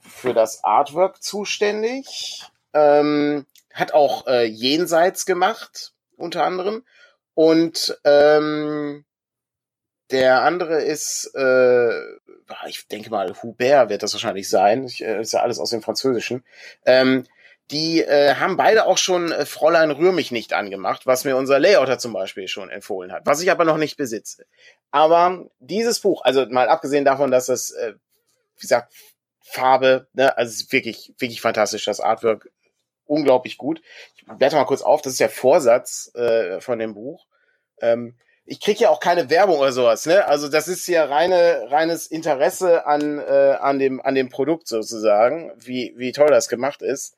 für 0.00 0.34
das 0.34 0.64
Artwork 0.64 1.22
zuständig. 1.22 2.42
Ähm, 2.74 3.46
hat 3.72 3.92
auch 3.92 4.26
äh, 4.26 4.44
Jenseits 4.44 5.26
gemacht, 5.26 5.92
unter 6.16 6.44
anderem. 6.44 6.84
Und 7.34 7.96
ähm, 8.04 9.04
der 10.10 10.42
andere 10.42 10.82
ist, 10.82 11.32
äh, 11.34 12.00
ich 12.66 12.86
denke 12.88 13.10
mal, 13.10 13.34
Hubert 13.42 13.90
wird 13.90 14.02
das 14.02 14.14
wahrscheinlich 14.14 14.48
sein. 14.48 14.84
Ich, 14.84 15.04
äh, 15.04 15.20
ist 15.20 15.32
ja 15.32 15.40
alles 15.40 15.58
aus 15.58 15.70
dem 15.70 15.82
Französischen. 15.82 16.44
Ähm, 16.86 17.24
die 17.70 18.02
äh, 18.02 18.34
haben 18.36 18.56
beide 18.56 18.86
auch 18.86 18.96
schon 18.96 19.30
äh, 19.30 19.44
Fräulein 19.44 19.90
Rühr 19.90 20.12
mich 20.12 20.30
nicht 20.30 20.54
angemacht, 20.54 21.06
was 21.06 21.24
mir 21.24 21.36
unser 21.36 21.58
Layouter 21.58 21.98
zum 21.98 22.14
Beispiel 22.14 22.48
schon 22.48 22.70
empfohlen 22.70 23.12
hat, 23.12 23.26
was 23.26 23.42
ich 23.42 23.50
aber 23.50 23.64
noch 23.64 23.76
nicht 23.76 23.98
besitze. 23.98 24.46
Aber 24.90 25.46
dieses 25.58 26.00
Buch, 26.00 26.22
also 26.24 26.46
mal 26.46 26.68
abgesehen 26.68 27.04
davon, 27.04 27.30
dass 27.30 27.50
es, 27.50 27.72
äh, 27.72 27.94
wie 28.56 28.60
gesagt, 28.62 28.92
Farbe, 29.42 30.08
ne, 30.14 30.36
also 30.36 30.50
es 30.50 30.62
ist 30.62 30.72
wirklich, 30.72 31.12
wirklich 31.18 31.40
fantastisch, 31.40 31.84
das 31.84 32.00
Artwork, 32.00 32.50
unglaublich 33.04 33.58
gut. 33.58 33.82
Ich 34.16 34.24
blätter 34.26 34.56
mal 34.56 34.64
kurz 34.64 34.82
auf, 34.82 35.02
das 35.02 35.12
ist 35.12 35.20
der 35.20 35.30
Vorsatz 35.30 36.10
äh, 36.14 36.60
von 36.60 36.78
dem 36.78 36.94
Buch. 36.94 37.26
Ähm, 37.80 38.16
ich 38.50 38.60
kriege 38.60 38.80
ja 38.80 38.88
auch 38.88 39.00
keine 39.00 39.28
Werbung 39.28 39.58
oder 39.58 39.72
sowas, 39.72 40.06
ne? 40.06 40.26
Also 40.26 40.48
das 40.48 40.68
ist 40.68 40.86
ja 40.88 41.04
reine, 41.04 41.66
reines 41.68 42.06
Interesse 42.06 42.86
an, 42.86 43.18
äh, 43.18 43.58
an, 43.60 43.78
dem, 43.78 44.00
an 44.00 44.14
dem 44.14 44.30
Produkt 44.30 44.68
sozusagen, 44.68 45.52
wie, 45.58 45.92
wie 45.98 46.12
toll 46.12 46.28
das 46.28 46.48
gemacht 46.48 46.80
ist. 46.80 47.14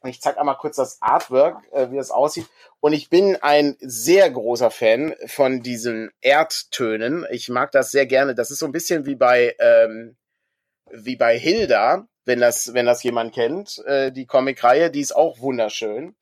Und 0.00 0.10
ich 0.10 0.20
zeige 0.20 0.38
einmal 0.38 0.58
kurz 0.58 0.76
das 0.76 1.00
Artwork, 1.00 1.56
äh, 1.72 1.90
wie 1.90 1.96
das 1.96 2.10
aussieht. 2.10 2.46
Und 2.80 2.92
ich 2.92 3.08
bin 3.08 3.36
ein 3.36 3.76
sehr 3.80 4.30
großer 4.30 4.70
Fan 4.70 5.14
von 5.26 5.62
diesen 5.62 6.10
Erdtönen. 6.20 7.26
Ich 7.30 7.48
mag 7.48 7.72
das 7.72 7.90
sehr 7.90 8.04
gerne. 8.04 8.34
Das 8.34 8.50
ist 8.50 8.58
so 8.58 8.66
ein 8.66 8.72
bisschen 8.72 9.06
wie 9.06 9.16
bei, 9.16 9.56
ähm, 9.58 10.16
wie 10.90 11.16
bei 11.16 11.38
Hilda, 11.38 12.06
wenn 12.26 12.40
das, 12.40 12.74
wenn 12.74 12.84
das 12.84 13.02
jemand 13.02 13.32
kennt. 13.32 13.82
Äh, 13.86 14.12
die 14.12 14.26
Comic-Reihe, 14.26 14.90
die 14.90 15.00
ist 15.00 15.16
auch 15.16 15.40
wunderschön. 15.40 16.14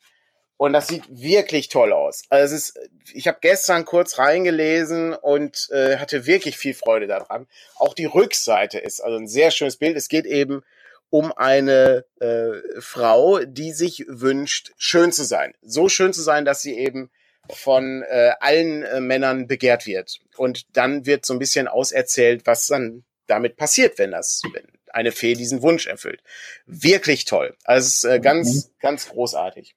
Und 0.59 0.73
das 0.73 0.89
sieht 0.89 1.05
wirklich 1.11 1.69
toll 1.69 1.93
aus. 1.93 2.23
Also 2.31 2.55
es 2.55 2.71
ist, 2.71 2.79
ich 3.13 3.29
habe 3.29 3.39
gestern 3.41 3.85
kurz 3.85 4.19
reingelesen 4.19 5.15
und 5.15 5.69
äh, 5.71 5.99
hatte 5.99 6.27
wirklich 6.27 6.57
viel 6.57 6.75
Freude 6.75 7.07
daran. 7.07 7.47
Auch 7.77 7.93
die 7.93 8.07
Rückseite 8.07 8.79
ist 8.79 9.01
also 9.01 9.19
ein 9.19 9.29
sehr 9.29 9.51
schönes 9.51 9.77
Bild. 9.77 9.97
Es 9.97 10.09
geht 10.09 10.25
eben 10.25 10.63
um 11.11 11.33
eine 11.33 12.05
äh, 12.21 12.81
Frau, 12.81 13.41
die 13.41 13.73
sich 13.73 14.07
wünscht, 14.09 14.73
schön 14.79 15.13
zu 15.13 15.25
sein. 15.25 15.55
So 15.63 15.89
schön 15.89 16.13
zu 16.13 16.23
sein, 16.23 16.45
dass 16.45 16.63
sie 16.63 16.77
eben 16.77 17.11
von 17.51 18.03
äh, 18.03 18.33
allen 18.41 18.83
äh, 18.83 19.01
Männern 19.01 19.47
begehrt 19.47 19.87
wird. 19.87 20.19
Und 20.37 20.65
dann 20.77 21.07
wird 21.07 21.25
so 21.27 21.35
ein 21.35 21.39
bisschen 21.39 21.69
auserzählt, 21.69 22.47
was 22.47 22.67
dann 22.67 23.05
damit 23.27 23.57
passiert, 23.57 23.99
wenn 23.99 24.13
das, 24.13 24.43
wenn 24.53 24.67
eine 24.91 25.13
Fee 25.13 25.35
diesen 25.35 25.63
Wunsch 25.63 25.87
erfüllt. 25.87 26.23
Wirklich 26.65 27.25
toll. 27.27 27.55
Also 27.65 27.87
es 27.87 27.97
ist 27.97 28.05
äh, 28.05 28.21
ganz, 28.21 28.67
mhm. 28.67 28.71
ganz 28.81 29.09
großartig. 29.09 29.77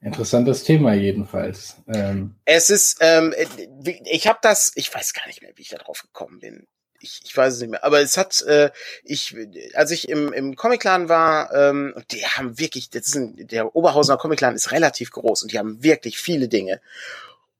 Interessantes 0.00 0.64
Thema 0.64 0.94
jedenfalls. 0.94 1.76
Ähm. 1.92 2.36
Es 2.44 2.70
ist, 2.70 2.98
ähm, 3.00 3.34
ich 4.04 4.26
habe 4.28 4.38
das, 4.42 4.72
ich 4.76 4.94
weiß 4.94 5.12
gar 5.12 5.26
nicht 5.26 5.42
mehr, 5.42 5.52
wie 5.56 5.62
ich 5.62 5.70
da 5.70 5.78
drauf 5.78 6.02
gekommen 6.02 6.38
bin 6.38 6.66
ich, 7.00 7.20
ich 7.24 7.36
weiß 7.36 7.54
es 7.54 7.60
nicht 7.60 7.70
mehr, 7.70 7.84
aber 7.84 8.00
es 8.00 8.16
hat, 8.16 8.42
äh, 8.42 8.70
ich, 9.04 9.36
als 9.74 9.90
ich 9.90 10.08
im, 10.08 10.32
im 10.32 10.56
Comicladen 10.56 11.08
war, 11.08 11.52
ähm, 11.54 11.94
die 12.10 12.24
haben 12.24 12.58
wirklich, 12.58 12.90
das 12.90 13.08
ist 13.08 13.16
ein, 13.16 13.46
der 13.46 13.74
Oberhausener 13.74 14.18
Comicladen 14.18 14.56
ist 14.56 14.72
relativ 14.72 15.10
groß 15.10 15.42
und 15.42 15.52
die 15.52 15.58
haben 15.58 15.82
wirklich 15.82 16.18
viele 16.18 16.48
Dinge. 16.48 16.80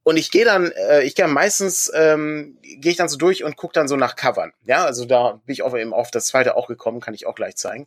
Und 0.02 0.16
ich 0.16 0.30
gehe 0.30 0.44
dann, 0.44 0.72
äh, 0.72 1.02
ich 1.02 1.14
gehe 1.14 1.28
meistens, 1.28 1.90
ähm, 1.94 2.58
gehe 2.62 2.92
ich 2.92 2.96
dann 2.96 3.08
so 3.08 3.18
durch 3.18 3.44
und 3.44 3.56
gucke 3.56 3.74
dann 3.74 3.88
so 3.88 3.96
nach 3.96 4.16
Covern. 4.16 4.52
Ja, 4.64 4.84
also 4.84 5.04
da 5.04 5.40
bin 5.44 5.52
ich 5.52 5.62
auch 5.62 5.76
eben 5.76 5.92
auf 5.92 6.10
das 6.10 6.26
zweite 6.26 6.56
auch 6.56 6.66
gekommen, 6.66 7.00
kann 7.00 7.14
ich 7.14 7.26
auch 7.26 7.34
gleich 7.34 7.56
zeigen. 7.56 7.86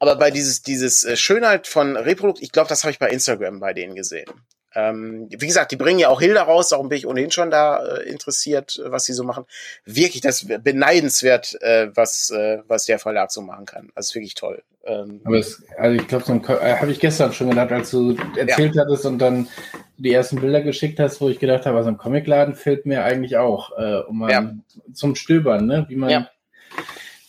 Aber 0.00 0.16
bei 0.16 0.30
dieses, 0.30 0.62
dieses 0.62 1.04
äh, 1.04 1.16
Schönheit 1.16 1.66
von 1.66 1.96
Reprodukt, 1.96 2.42
ich 2.42 2.52
glaube, 2.52 2.68
das 2.68 2.82
habe 2.82 2.90
ich 2.90 2.98
bei 2.98 3.10
Instagram 3.10 3.60
bei 3.60 3.74
denen 3.74 3.94
gesehen. 3.94 4.28
Ähm, 4.74 5.26
wie 5.30 5.46
gesagt, 5.46 5.72
die 5.72 5.76
bringen 5.76 5.98
ja 5.98 6.08
auch 6.08 6.20
Hilda 6.20 6.42
raus, 6.44 6.68
darum 6.68 6.88
bin 6.88 6.96
ich 6.96 7.06
ohnehin 7.06 7.30
schon 7.30 7.50
da 7.50 7.84
äh, 7.84 8.08
interessiert, 8.08 8.80
was 8.86 9.04
sie 9.04 9.12
so 9.12 9.24
machen. 9.24 9.44
Wirklich, 9.84 10.22
das 10.22 10.46
beneidenswert, 10.46 11.60
äh, 11.60 11.88
was, 11.94 12.30
äh, 12.30 12.58
was 12.66 12.86
der 12.86 12.98
Verlag 12.98 13.30
so 13.30 13.42
machen 13.42 13.66
kann. 13.66 13.90
Also 13.94 14.14
wirklich 14.14 14.34
toll. 14.34 14.62
Ähm, 14.84 15.20
Aber 15.24 15.38
es, 15.38 15.62
also 15.76 16.00
ich 16.00 16.08
glaube, 16.08 16.24
so 16.24 16.34
äh, 16.34 16.76
habe 16.76 16.92
ich 16.92 17.00
gestern 17.00 17.32
schon 17.32 17.50
gedacht, 17.50 17.72
als 17.72 17.90
du 17.90 18.16
erzählt 18.36 18.74
ja. 18.74 18.84
hattest 18.84 19.04
und 19.04 19.18
dann 19.18 19.48
die 19.98 20.14
ersten 20.14 20.40
Bilder 20.40 20.62
geschickt 20.62 20.98
hast, 20.98 21.20
wo 21.20 21.28
ich 21.28 21.40
gedacht 21.40 21.66
habe, 21.66 21.76
also 21.76 21.90
ein 21.90 21.98
Comicladen 21.98 22.54
fehlt 22.54 22.86
mir 22.86 23.04
eigentlich 23.04 23.36
auch, 23.36 23.76
äh, 23.76 23.98
um 24.06 24.20
mal 24.20 24.30
ja. 24.30 24.54
zum 24.94 25.14
Stöbern, 25.14 25.66
ne? 25.66 25.84
Wie 25.88 25.96
man 25.96 26.10
ja 26.10 26.30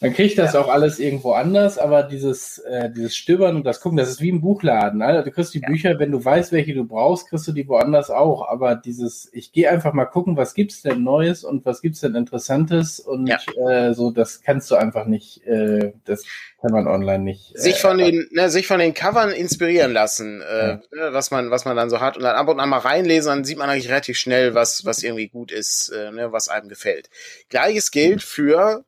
man 0.01 0.13
kriegt 0.13 0.39
das 0.39 0.53
ja. 0.53 0.59
auch 0.59 0.67
alles 0.67 0.97
irgendwo 0.97 1.33
anders, 1.33 1.77
aber 1.77 2.01
dieses, 2.01 2.57
äh, 2.57 2.89
dieses 2.89 3.15
Stöbern 3.15 3.55
und 3.55 3.63
das 3.63 3.81
Gucken, 3.81 3.97
das 3.99 4.09
ist 4.09 4.19
wie 4.19 4.29
im 4.29 4.41
Buchladen. 4.41 5.03
Alter. 5.03 5.21
Du 5.21 5.29
kriegst 5.29 5.53
die 5.53 5.61
ja. 5.61 5.67
Bücher, 5.67 5.99
wenn 5.99 6.11
du 6.11 6.25
weißt, 6.25 6.51
welche 6.51 6.73
du 6.73 6.85
brauchst, 6.85 7.29
kriegst 7.29 7.47
du 7.47 7.51
die 7.51 7.67
woanders 7.67 8.09
auch. 8.09 8.49
Aber 8.49 8.75
dieses, 8.75 9.29
ich 9.31 9.51
gehe 9.51 9.69
einfach 9.69 9.93
mal 9.93 10.05
gucken, 10.05 10.37
was 10.37 10.55
gibt's 10.55 10.81
denn 10.81 11.03
Neues 11.03 11.43
und 11.43 11.65
was 11.67 11.83
gibt's 11.83 11.99
denn 11.99 12.15
Interessantes 12.15 12.99
und 12.99 13.27
ja. 13.27 13.37
äh, 13.69 13.93
so, 13.93 14.09
das 14.09 14.41
kannst 14.41 14.71
du 14.71 14.75
einfach 14.75 15.05
nicht, 15.05 15.45
äh, 15.45 15.93
das 16.05 16.23
kann 16.59 16.71
man 16.71 16.87
online 16.87 17.23
nicht. 17.23 17.53
Äh, 17.55 17.59
sich 17.59 17.79
von 17.79 17.99
den, 17.99 18.27
ne, 18.31 18.49
sich 18.49 18.65
von 18.65 18.79
den 18.79 18.95
Covern 18.95 19.29
inspirieren 19.29 19.93
lassen, 19.93 20.41
äh, 20.41 20.77
ne, 20.95 21.09
was 21.11 21.29
man, 21.29 21.51
was 21.51 21.65
man 21.65 21.75
dann 21.75 21.91
so 21.91 21.99
hat 21.99 22.17
und 22.17 22.23
dann 22.23 22.35
ab 22.35 22.47
und 22.47 22.59
an 22.59 22.69
mal 22.69 22.79
reinlesen, 22.79 23.29
dann 23.29 23.43
sieht 23.43 23.59
man 23.59 23.69
eigentlich 23.69 23.89
relativ 23.89 24.17
schnell, 24.17 24.55
was, 24.55 24.83
was 24.83 25.03
irgendwie 25.03 25.27
gut 25.27 25.51
ist, 25.51 25.89
äh, 25.89 26.11
ne, 26.11 26.31
was 26.31 26.49
einem 26.49 26.69
gefällt. 26.69 27.11
Gleiches 27.49 27.91
gilt 27.91 28.23
für 28.23 28.83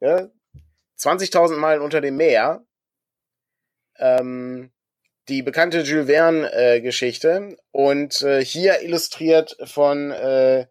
ja, 0.00 0.28
20.000 0.98 1.56
Meilen 1.56 1.82
unter 1.82 2.00
dem 2.00 2.16
Meer, 2.16 2.64
ähm, 3.98 4.70
die 5.28 5.42
bekannte 5.42 5.82
Jules 5.82 6.06
Verne-Geschichte 6.06 7.50
äh, 7.52 7.56
und 7.70 8.22
äh, 8.22 8.44
hier 8.44 8.80
illustriert 8.82 9.56
von 9.64 10.10
äh, 10.10 10.66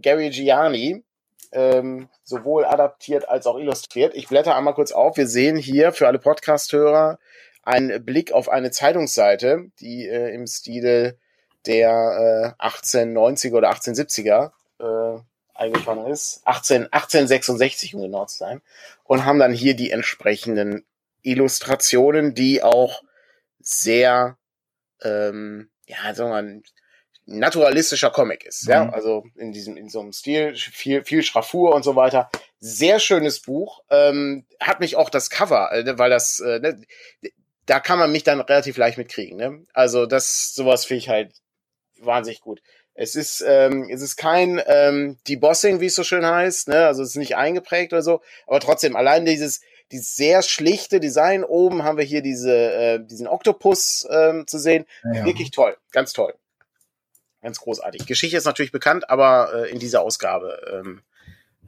Gary 0.00 0.30
Gianni, 0.30 1.04
ähm, 1.50 2.08
sowohl 2.22 2.64
adaptiert 2.64 3.28
als 3.28 3.46
auch 3.46 3.58
illustriert. 3.58 4.14
Ich 4.14 4.28
blätter 4.28 4.56
einmal 4.56 4.74
kurz 4.74 4.92
auf. 4.92 5.16
Wir 5.16 5.26
sehen 5.26 5.56
hier 5.56 5.92
für 5.92 6.06
alle 6.06 6.18
Podcast-Hörer 6.18 7.18
einen 7.62 8.04
Blick 8.04 8.32
auf 8.32 8.48
eine 8.48 8.70
Zeitungsseite, 8.70 9.70
die 9.80 10.06
äh, 10.08 10.34
im 10.34 10.46
Stile 10.46 11.18
der 11.66 12.56
äh, 12.58 12.64
1890er 12.64 13.54
oder 13.54 13.70
1870er 13.70 14.50
äh, 14.80 15.20
eingefangen 15.62 16.06
ist, 16.06 16.42
18, 16.44 16.92
1866 16.92 17.94
um 17.94 18.02
genau 18.02 18.26
zu 18.26 18.38
sein, 18.38 18.60
und 19.04 19.24
haben 19.24 19.38
dann 19.38 19.52
hier 19.52 19.74
die 19.74 19.90
entsprechenden 19.90 20.84
Illustrationen, 21.22 22.34
die 22.34 22.62
auch 22.62 23.02
sehr, 23.60 24.36
ähm, 25.02 25.70
ja, 25.86 26.14
sagen 26.14 26.30
wir 26.30 26.42
mal, 26.42 26.62
naturalistischer 27.26 28.10
Comic 28.10 28.44
ist, 28.44 28.64
mhm. 28.64 28.70
ja, 28.70 28.88
also 28.90 29.24
in 29.36 29.52
diesem, 29.52 29.76
in 29.76 29.88
so 29.88 30.00
einem 30.00 30.12
Stil, 30.12 30.56
viel, 30.56 31.04
viel 31.04 31.22
Schraffur 31.22 31.74
und 31.74 31.84
so 31.84 31.94
weiter. 31.94 32.30
Sehr 32.58 32.98
schönes 32.98 33.40
Buch, 33.40 33.82
ähm, 33.90 34.44
hat 34.60 34.80
mich 34.80 34.96
auch 34.96 35.10
das 35.10 35.30
Cover, 35.30 35.72
äh, 35.72 35.98
weil 35.98 36.10
das, 36.10 36.40
äh, 36.40 36.58
ne, 36.58 36.82
da 37.66 37.78
kann 37.78 37.98
man 37.98 38.10
mich 38.10 38.24
dann 38.24 38.40
relativ 38.40 38.76
leicht 38.76 38.98
mitkriegen, 38.98 39.36
ne? 39.36 39.64
Also 39.72 40.06
das, 40.06 40.54
sowas 40.54 40.84
finde 40.84 40.98
ich 40.98 41.08
halt 41.08 41.32
wahnsinnig 42.00 42.40
gut. 42.40 42.60
Es 42.94 43.14
ist, 43.16 43.42
ähm, 43.46 43.88
es 43.90 44.02
ist 44.02 44.16
kein 44.16 44.60
ähm, 44.66 45.16
Debossing, 45.26 45.80
wie 45.80 45.86
es 45.86 45.94
so 45.94 46.04
schön 46.04 46.26
heißt, 46.26 46.68
ne? 46.68 46.86
Also 46.86 47.02
es 47.02 47.10
ist 47.10 47.16
nicht 47.16 47.36
eingeprägt 47.36 47.92
oder 47.92 48.02
so, 48.02 48.20
aber 48.46 48.60
trotzdem, 48.60 48.96
allein 48.96 49.24
dieses, 49.24 49.62
dieses 49.90 50.14
sehr 50.14 50.42
schlichte 50.42 51.00
Design 51.00 51.42
oben 51.42 51.84
haben 51.84 51.96
wir 51.96 52.04
hier 52.04 52.22
diese, 52.22 52.54
äh, 52.54 53.00
diesen 53.04 53.26
Oktopus 53.26 54.06
ähm, 54.10 54.46
zu 54.46 54.58
sehen. 54.58 54.84
Ja. 55.04 55.24
Wirklich 55.24 55.50
toll, 55.50 55.76
ganz 55.90 56.12
toll. 56.12 56.34
Ganz 57.40 57.58
großartig. 57.60 58.06
Geschichte 58.06 58.36
ist 58.36 58.44
natürlich 58.44 58.72
bekannt, 58.72 59.10
aber 59.10 59.52
äh, 59.54 59.70
in 59.70 59.78
dieser 59.78 60.02
Ausgabe 60.02 60.60
ähm, 60.72 61.02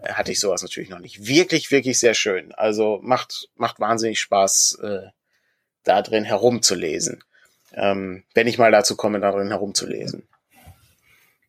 hatte 0.03 0.31
ich 0.31 0.41
sowas 0.41 0.63
natürlich 0.63 0.91
noch 0.91 1.01
nicht. 1.01 1.27
Wirklich, 1.27 1.71
wirklich 1.71 1.99
sehr 1.99 2.15
schön. 2.15 2.53
Also 2.55 3.01
macht, 3.03 3.49
macht 3.57 3.81
wahnsinnig 3.81 4.21
Spaß, 4.21 4.79
äh, 4.83 5.09
da 5.83 6.03
drin 6.03 6.25
herumzulesen. 6.25 7.25
Ähm, 7.73 8.25
wenn 8.35 8.47
ich 8.47 8.59
mal 8.59 8.71
dazu 8.71 8.95
komme, 8.95 9.21
da 9.21 9.33
drin 9.33 9.49
herumzulesen. 9.49 10.29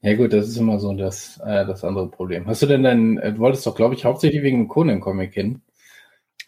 Ja 0.06 0.14
gut, 0.14 0.34
das 0.34 0.48
ist 0.48 0.58
immer 0.58 0.78
so 0.78 0.94
das, 0.94 1.40
äh, 1.44 1.66
das 1.66 1.84
andere 1.84 2.08
Problem. 2.08 2.46
Hast 2.46 2.62
du 2.62 2.68
denn 2.68 2.84
dein, 2.84 3.18
äh, 3.18 3.34
du 3.34 3.40
wolltest 3.40 3.66
doch, 3.66 3.74
glaube 3.74 3.96
ich, 3.96 4.06
hauptsächlich 4.06 4.44
wegen 4.44 4.60
dem 4.60 4.68
Conan-Comic 4.68 5.34
hin? 5.34 5.64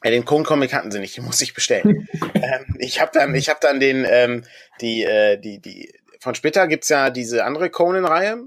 Ja, 0.04 0.12
den 0.12 0.26
Conan-Comic 0.26 0.76
hatten 0.76 0.92
sie 0.92 1.00
nicht, 1.00 1.18
den 1.18 1.26
muss 1.26 1.42
ich 1.42 1.56
bestellen. 1.56 2.08
ähm, 2.36 2.76
ich 2.78 3.02
habe 3.02 3.10
dann, 3.16 3.34
ich 3.34 3.50
habe 3.50 3.58
dann 3.60 3.80
den, 3.80 4.06
ähm, 4.08 4.44
die, 4.80 5.02
äh, 5.02 5.40
die, 5.40 5.60
die 5.60 5.92
von 6.20 6.36
Splitter 6.36 6.68
gibt's 6.68 6.90
ja 6.90 7.10
diese 7.10 7.46
andere 7.46 7.72
Conan-Reihe. 7.72 8.44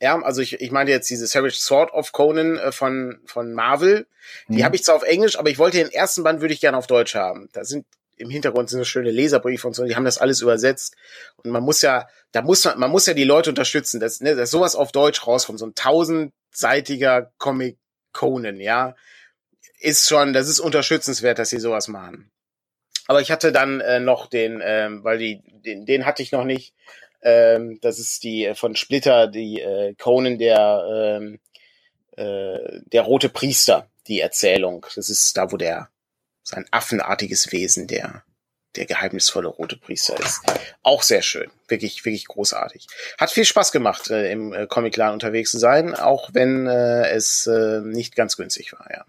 Ja, 0.00 0.22
also 0.22 0.40
ich, 0.40 0.60
ich 0.60 0.70
meine 0.70 0.90
jetzt 0.90 1.10
diese 1.10 1.26
Savage 1.26 1.56
Sword 1.56 1.92
of 1.92 2.12
Conan 2.12 2.58
äh, 2.58 2.70
von, 2.70 3.18
von 3.26 3.54
Marvel. 3.54 4.06
Die 4.46 4.58
mhm. 4.58 4.64
habe 4.64 4.76
ich 4.76 4.84
zwar 4.84 4.94
auf 4.94 5.02
Englisch, 5.02 5.36
aber 5.36 5.50
ich 5.50 5.58
wollte 5.58 5.78
den 5.78 5.90
ersten 5.90 6.22
Band 6.22 6.40
würde 6.40 6.54
ich 6.54 6.60
gerne 6.60 6.76
auf 6.76 6.86
Deutsch 6.86 7.16
haben. 7.16 7.48
Da 7.52 7.64
sind 7.64 7.84
im 8.16 8.30
Hintergrund 8.30 8.70
sind 8.70 8.78
so 8.78 8.84
schöne 8.84 9.10
Leserbriefe 9.10 9.66
und 9.66 9.74
so, 9.74 9.84
die 9.84 9.96
haben 9.96 10.04
das 10.04 10.18
alles 10.18 10.40
übersetzt. 10.40 10.96
Und 11.36 11.50
man 11.50 11.62
muss 11.62 11.82
ja, 11.82 12.08
da 12.32 12.42
muss 12.42 12.64
man, 12.64 12.78
man 12.78 12.90
muss 12.90 13.06
ja 13.06 13.14
die 13.14 13.24
Leute 13.24 13.50
unterstützen, 13.50 14.00
dass, 14.00 14.20
ne, 14.20 14.34
dass 14.34 14.50
sowas 14.50 14.74
auf 14.74 14.92
Deutsch 14.92 15.26
rauskommt, 15.26 15.58
so 15.58 15.66
ein 15.66 15.74
tausendseitiger 15.74 17.32
Comic 17.38 17.78
Conan, 18.12 18.60
ja, 18.60 18.94
ist 19.78 20.08
schon, 20.08 20.32
das 20.32 20.48
ist 20.48 20.60
unterstützenswert, 20.60 21.38
dass 21.38 21.50
sie 21.50 21.60
sowas 21.60 21.88
machen. 21.88 22.30
Aber 23.06 23.20
ich 23.20 23.30
hatte 23.30 23.52
dann 23.52 23.80
äh, 23.80 24.00
noch 24.00 24.26
den, 24.26 24.60
ähm, 24.64 25.04
weil 25.04 25.18
die, 25.18 25.42
den, 25.46 25.86
den 25.86 26.06
hatte 26.06 26.22
ich 26.22 26.32
noch 26.32 26.44
nicht, 26.44 26.74
ähm, 27.22 27.78
das 27.82 27.98
ist 27.98 28.24
die 28.24 28.46
äh, 28.46 28.54
von 28.54 28.74
Splitter, 28.74 29.26
die 29.26 29.60
äh, 29.60 29.94
Conan, 29.94 30.38
der, 30.38 31.18
ähm, 31.20 31.38
äh, 32.16 32.80
der 32.86 33.02
rote 33.02 33.28
Priester, 33.28 33.88
die 34.06 34.20
Erzählung. 34.20 34.86
Das 34.94 35.10
ist 35.10 35.36
da, 35.36 35.52
wo 35.52 35.56
der 35.56 35.90
sein 36.46 36.66
affenartiges 36.70 37.52
Wesen, 37.52 37.86
der 37.86 38.22
der 38.76 38.84
geheimnisvolle 38.84 39.48
rote 39.48 39.78
Priester 39.78 40.20
ist. 40.20 40.42
Auch 40.82 41.02
sehr 41.02 41.22
schön. 41.22 41.50
Wirklich, 41.66 42.04
wirklich 42.04 42.26
großartig. 42.26 42.86
Hat 43.16 43.30
viel 43.30 43.46
Spaß 43.46 43.72
gemacht, 43.72 44.10
äh, 44.10 44.30
im 44.30 44.52
äh, 44.52 44.66
Comic-Laden 44.66 45.14
unterwegs 45.14 45.50
zu 45.50 45.58
sein, 45.58 45.94
auch 45.94 46.28
wenn 46.34 46.66
äh, 46.66 47.08
es 47.08 47.46
äh, 47.46 47.80
nicht 47.80 48.14
ganz 48.16 48.36
günstig 48.36 48.74
war, 48.74 48.86
ja. 48.90 49.04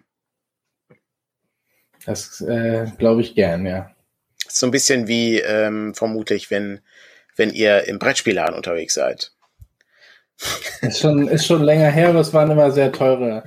Das 2.06 2.40
äh, 2.40 2.86
glaube 2.98 3.20
ich 3.20 3.36
gern, 3.36 3.66
ja. 3.66 3.92
So 4.48 4.66
ein 4.68 4.72
bisschen 4.72 5.10
wie 5.10 5.40
ähm, 5.42 5.94
vermutlich, 5.94 6.50
wenn 6.50 6.80
wenn 7.36 7.52
ihr 7.52 7.84
im 7.88 8.00
Brettspielladen 8.00 8.56
unterwegs 8.56 8.94
seid. 8.94 9.32
Ist 10.82 11.00
schon, 11.00 11.28
ist 11.28 11.46
schon 11.46 11.64
länger 11.64 11.90
her, 11.90 12.10
aber 12.10 12.20
es 12.20 12.34
waren 12.34 12.52
immer 12.52 12.72
sehr 12.72 12.92
teure, 12.92 13.44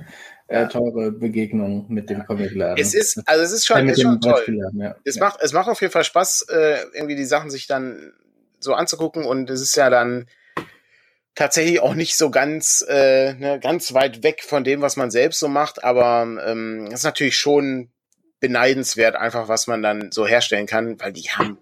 äh, 0.51 0.67
teure 0.67 1.11
Begegnungen 1.11 1.85
mit 1.89 2.09
dem 2.09 2.25
Comicladen. 2.25 2.77
Es 2.77 2.93
ist, 2.93 3.21
also 3.25 3.43
es 3.43 3.51
ist 3.51 3.65
schon, 3.65 3.87
ist 3.89 4.01
schon 4.01 4.19
toll. 4.21 4.43
Ja. 4.73 4.95
Es, 5.03 5.15
ja. 5.15 5.25
Macht, 5.25 5.39
es 5.41 5.53
macht 5.53 5.69
auf 5.69 5.81
jeden 5.81 5.93
Fall 5.93 6.03
Spaß, 6.03 6.47
äh, 6.49 6.77
irgendwie 6.93 7.15
die 7.15 7.25
Sachen 7.25 7.49
sich 7.49 7.67
dann 7.67 8.13
so 8.59 8.73
anzugucken 8.73 9.25
und 9.25 9.49
es 9.49 9.61
ist 9.61 9.75
ja 9.75 9.89
dann 9.89 10.27
tatsächlich 11.35 11.79
auch 11.79 11.95
nicht 11.95 12.15
so 12.15 12.29
ganz, 12.29 12.85
äh, 12.87 13.33
ne, 13.33 13.59
ganz 13.61 13.93
weit 13.93 14.23
weg 14.23 14.43
von 14.43 14.63
dem, 14.63 14.81
was 14.81 14.97
man 14.97 15.11
selbst 15.11 15.39
so 15.39 15.47
macht, 15.47 15.83
aber 15.83 16.27
ähm, 16.45 16.85
es 16.87 16.99
ist 16.99 17.03
natürlich 17.03 17.37
schon 17.37 17.89
beneidenswert, 18.39 19.15
einfach 19.15 19.47
was 19.47 19.67
man 19.67 19.81
dann 19.81 20.11
so 20.11 20.27
herstellen 20.27 20.67
kann, 20.67 20.99
weil 20.99 21.13
die 21.13 21.29
haben 21.29 21.57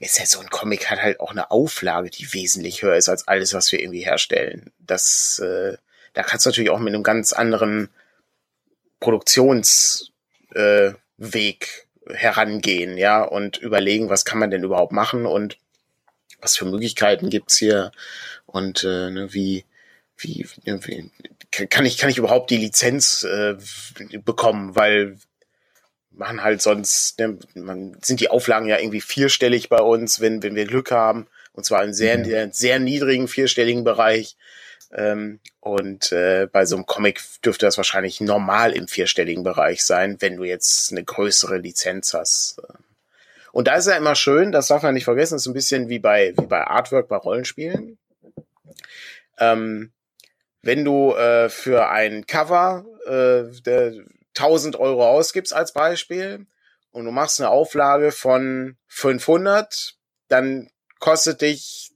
ist 0.00 0.18
ja 0.18 0.26
so 0.26 0.40
ein 0.40 0.50
Comic 0.50 0.90
hat 0.90 1.02
halt 1.02 1.20
auch 1.20 1.32
eine 1.32 1.50
Auflage, 1.50 2.10
die 2.10 2.32
wesentlich 2.32 2.82
höher 2.82 2.96
ist 2.96 3.08
als 3.08 3.26
alles, 3.26 3.52
was 3.52 3.72
wir 3.72 3.80
irgendwie 3.80 4.04
herstellen. 4.04 4.70
Das, 4.78 5.40
äh, 5.40 5.76
da 6.14 6.22
kannst 6.22 6.46
du 6.46 6.50
natürlich 6.50 6.70
auch 6.70 6.78
mit 6.78 6.94
einem 6.94 7.02
ganz 7.02 7.32
anderen 7.32 7.88
Produktionsweg 9.00 10.10
äh, 10.54 10.92
Weg 11.16 11.88
herangehen, 12.08 12.96
ja, 12.96 13.22
und 13.22 13.58
überlegen, 13.58 14.08
was 14.08 14.24
kann 14.24 14.38
man 14.38 14.50
denn 14.50 14.62
überhaupt 14.62 14.92
machen 14.92 15.26
und 15.26 15.58
was 16.40 16.56
für 16.56 16.64
Möglichkeiten 16.64 17.28
gibt's 17.28 17.56
hier 17.56 17.92
und 18.46 18.84
äh, 18.84 19.10
ne, 19.10 19.34
wie, 19.34 19.64
wie, 20.16 20.46
wie 20.64 21.10
kann 21.66 21.84
ich 21.84 21.98
kann 21.98 22.10
ich 22.10 22.18
überhaupt 22.18 22.50
die 22.50 22.56
Lizenz 22.56 23.24
äh, 23.24 23.56
bekommen, 24.24 24.76
weil 24.76 25.18
machen 26.18 26.42
halt 26.42 26.60
sonst, 26.60 27.18
ne, 27.18 27.38
man, 27.54 27.96
sind 28.02 28.20
die 28.20 28.30
Auflagen 28.30 28.66
ja 28.66 28.78
irgendwie 28.78 29.00
vierstellig 29.00 29.68
bei 29.68 29.78
uns, 29.78 30.20
wenn, 30.20 30.42
wenn 30.42 30.54
wir 30.54 30.66
Glück 30.66 30.90
haben. 30.90 31.26
Und 31.52 31.64
zwar 31.64 31.84
in 31.84 31.94
sehr, 31.94 32.26
ja. 32.26 32.48
sehr 32.52 32.78
niedrigen 32.78 33.28
vierstelligen 33.28 33.84
Bereich. 33.84 34.36
Ähm, 34.92 35.40
und 35.60 36.12
äh, 36.12 36.48
bei 36.50 36.64
so 36.64 36.76
einem 36.76 36.86
Comic 36.86 37.20
dürfte 37.44 37.66
das 37.66 37.76
wahrscheinlich 37.76 38.20
normal 38.20 38.72
im 38.72 38.88
vierstelligen 38.88 39.42
Bereich 39.42 39.84
sein, 39.84 40.16
wenn 40.20 40.36
du 40.36 40.44
jetzt 40.44 40.90
eine 40.92 41.04
größere 41.04 41.58
Lizenz 41.58 42.14
hast. 42.14 42.62
Und 43.52 43.68
da 43.68 43.74
ist 43.74 43.86
ja 43.86 43.96
immer 43.96 44.14
schön, 44.14 44.52
das 44.52 44.68
darf 44.68 44.82
man 44.82 44.94
nicht 44.94 45.04
vergessen, 45.04 45.36
ist 45.36 45.46
ein 45.46 45.54
bisschen 45.54 45.88
wie 45.88 45.98
bei, 45.98 46.32
wie 46.38 46.46
bei 46.46 46.66
Artwork, 46.66 47.08
bei 47.08 47.16
Rollenspielen. 47.16 47.98
Ähm, 49.38 49.92
wenn 50.62 50.84
du 50.84 51.14
äh, 51.14 51.48
für 51.48 51.88
ein 51.88 52.26
Cover 52.26 52.84
äh, 53.06 53.60
der, 53.62 53.92
1000 54.38 54.76
Euro 54.76 55.06
ausgibst 55.06 55.52
als 55.52 55.72
Beispiel 55.72 56.46
und 56.90 57.04
du 57.04 57.10
machst 57.10 57.40
eine 57.40 57.50
Auflage 57.50 58.12
von 58.12 58.76
500, 58.86 59.96
dann 60.28 60.70
kostet 61.00 61.40
dich, 61.40 61.92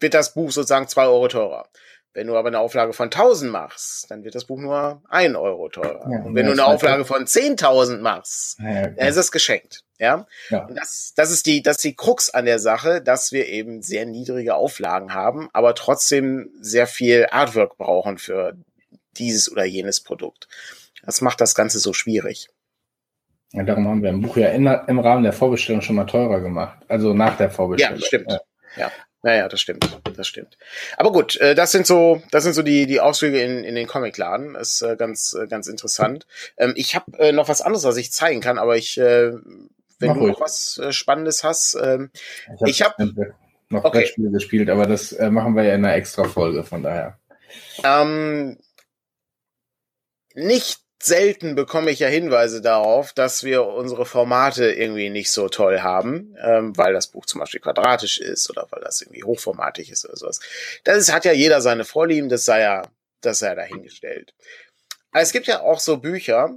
wird 0.00 0.14
das 0.14 0.34
Buch 0.34 0.50
sozusagen 0.50 0.88
2 0.88 1.06
Euro 1.06 1.28
teurer. 1.28 1.68
Wenn 2.14 2.28
du 2.28 2.36
aber 2.36 2.46
eine 2.48 2.60
Auflage 2.60 2.92
von 2.92 3.06
1000 3.06 3.50
machst, 3.50 4.08
dann 4.08 4.22
wird 4.22 4.36
das 4.36 4.44
Buch 4.44 4.58
nur 4.58 5.02
1 5.08 5.34
Euro 5.34 5.68
teurer. 5.68 6.08
Ja, 6.08 6.22
und 6.22 6.36
wenn 6.36 6.46
du 6.46 6.52
eine 6.52 6.64
Auflage 6.64 7.04
von 7.04 7.24
10.000 7.24 7.98
machst, 7.98 8.60
ja, 8.60 8.86
dann 8.86 9.08
ist 9.08 9.16
es 9.16 9.32
geschenkt. 9.32 9.82
Ja. 9.98 10.26
ja. 10.48 10.64
Und 10.64 10.76
das, 10.76 11.12
das 11.16 11.32
ist 11.32 11.46
die, 11.46 11.60
das 11.60 11.76
ist 11.76 11.84
die 11.84 11.96
Krux 11.96 12.30
an 12.30 12.44
der 12.44 12.60
Sache, 12.60 13.02
dass 13.02 13.32
wir 13.32 13.48
eben 13.48 13.82
sehr 13.82 14.06
niedrige 14.06 14.54
Auflagen 14.54 15.12
haben, 15.12 15.48
aber 15.52 15.74
trotzdem 15.74 16.50
sehr 16.60 16.86
viel 16.86 17.26
Artwork 17.30 17.76
brauchen 17.78 18.18
für 18.18 18.56
dieses 19.16 19.50
oder 19.50 19.64
jenes 19.64 20.00
Produkt. 20.00 20.46
Das 21.04 21.20
macht 21.20 21.40
das 21.40 21.56
Ganze 21.56 21.80
so 21.80 21.92
schwierig. 21.92 22.48
Ja, 23.52 23.64
darum 23.64 23.88
haben 23.88 24.02
wir 24.02 24.10
ein 24.10 24.20
Buch 24.20 24.36
ja 24.36 24.48
in, 24.48 24.66
im 24.66 24.98
Rahmen 25.00 25.24
der 25.24 25.32
Vorbestellung 25.32 25.80
schon 25.80 25.96
mal 25.96 26.06
teurer 26.06 26.40
gemacht. 26.40 26.78
Also 26.88 27.12
nach 27.12 27.36
der 27.36 27.50
Vorbestellung. 27.50 27.98
Ja, 27.98 28.06
stimmt. 28.06 28.38
Ja. 28.76 28.90
Ja. 29.24 29.30
Naja, 29.30 29.48
das 29.48 29.60
stimmt, 29.60 30.00
das 30.16 30.28
stimmt. 30.28 30.58
Aber 30.96 31.12
gut, 31.12 31.36
äh, 31.36 31.54
das 31.54 31.72
sind 31.72 31.86
so, 31.86 32.22
das 32.30 32.44
sind 32.44 32.52
so 32.52 32.62
die 32.62 32.86
die 32.86 33.00
Ausflüge 33.00 33.40
in, 33.40 33.64
in 33.64 33.74
den 33.74 33.86
Comicladen. 33.86 34.54
Das 34.54 34.74
ist 34.74 34.82
äh, 34.82 34.96
ganz 34.96 35.34
äh, 35.34 35.46
ganz 35.46 35.66
interessant. 35.66 36.26
Ähm, 36.56 36.74
ich 36.76 36.94
habe 36.94 37.32
noch 37.32 37.48
was 37.48 37.62
anderes, 37.62 37.84
was 37.84 37.96
ich 37.96 38.12
zeigen 38.12 38.40
kann, 38.40 38.58
aber 38.58 38.76
ich, 38.76 38.96
wenn 38.96 39.42
Mach 39.98 40.14
du 40.14 40.20
ruhig. 40.20 40.32
noch 40.32 40.40
was 40.40 40.80
Spannendes 40.90 41.42
hast, 41.42 41.76
ähm, 41.82 42.10
ich 42.66 42.82
habe 42.82 42.94
hab, 42.98 43.10
noch 43.70 43.84
okay. 43.84 44.00
Brettspiele 44.00 44.30
gespielt, 44.30 44.68
aber 44.68 44.86
das 44.86 45.16
machen 45.18 45.56
wir 45.56 45.64
ja 45.64 45.74
in 45.74 45.84
einer 45.84 45.94
extra 45.94 46.24
Folge, 46.24 46.64
von 46.64 46.82
daher. 46.82 47.18
Ähm, 47.82 48.58
nicht 50.34 50.83
selten 51.02 51.54
bekomme 51.54 51.90
ich 51.90 51.98
ja 51.98 52.08
Hinweise 52.08 52.62
darauf, 52.62 53.12
dass 53.12 53.44
wir 53.44 53.66
unsere 53.66 54.06
Formate 54.06 54.72
irgendwie 54.72 55.10
nicht 55.10 55.30
so 55.30 55.48
toll 55.48 55.80
haben, 55.80 56.34
ähm, 56.42 56.76
weil 56.76 56.92
das 56.92 57.08
Buch 57.08 57.26
zum 57.26 57.40
Beispiel 57.40 57.60
quadratisch 57.60 58.18
ist 58.18 58.48
oder 58.50 58.66
weil 58.70 58.82
das 58.82 59.02
irgendwie 59.02 59.24
hochformatig 59.24 59.90
ist 59.90 60.04
oder 60.04 60.16
sowas. 60.16 60.40
Das 60.84 60.98
ist, 60.98 61.12
hat 61.12 61.24
ja 61.24 61.32
jeder 61.32 61.60
seine 61.60 61.84
Vorlieben, 61.84 62.28
das 62.28 62.44
sei 62.44 62.60
ja, 62.60 62.82
das 63.20 63.40
sei 63.40 63.54
dahingestellt. 63.54 64.34
Aber 65.10 65.22
es 65.22 65.32
gibt 65.32 65.46
ja 65.46 65.60
auch 65.60 65.80
so 65.80 65.98
Bücher, 65.98 66.54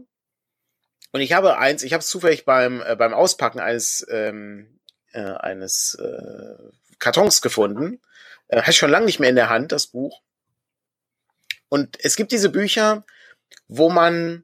und 1.11 1.21
ich 1.21 1.33
habe 1.33 1.57
eins, 1.57 1.83
ich 1.83 1.93
habe 1.93 2.01
es 2.01 2.07
zufällig 2.07 2.45
beim, 2.45 2.81
äh, 2.81 2.95
beim 2.95 3.13
Auspacken 3.13 3.59
eines, 3.59 4.05
ähm, 4.09 4.79
äh, 5.13 5.21
eines 5.21 5.95
äh, 5.95 6.71
Kartons 6.99 7.41
gefunden. 7.41 8.01
Äh, 8.47 8.61
ich 8.69 8.77
schon 8.77 8.91
lange 8.91 9.05
nicht 9.05 9.19
mehr 9.19 9.29
in 9.29 9.35
der 9.35 9.49
Hand, 9.49 9.71
das 9.71 9.87
Buch. 9.87 10.21
Und 11.69 11.97
es 12.03 12.15
gibt 12.15 12.31
diese 12.31 12.49
Bücher, 12.49 13.05
wo 13.67 13.89
man 13.89 14.43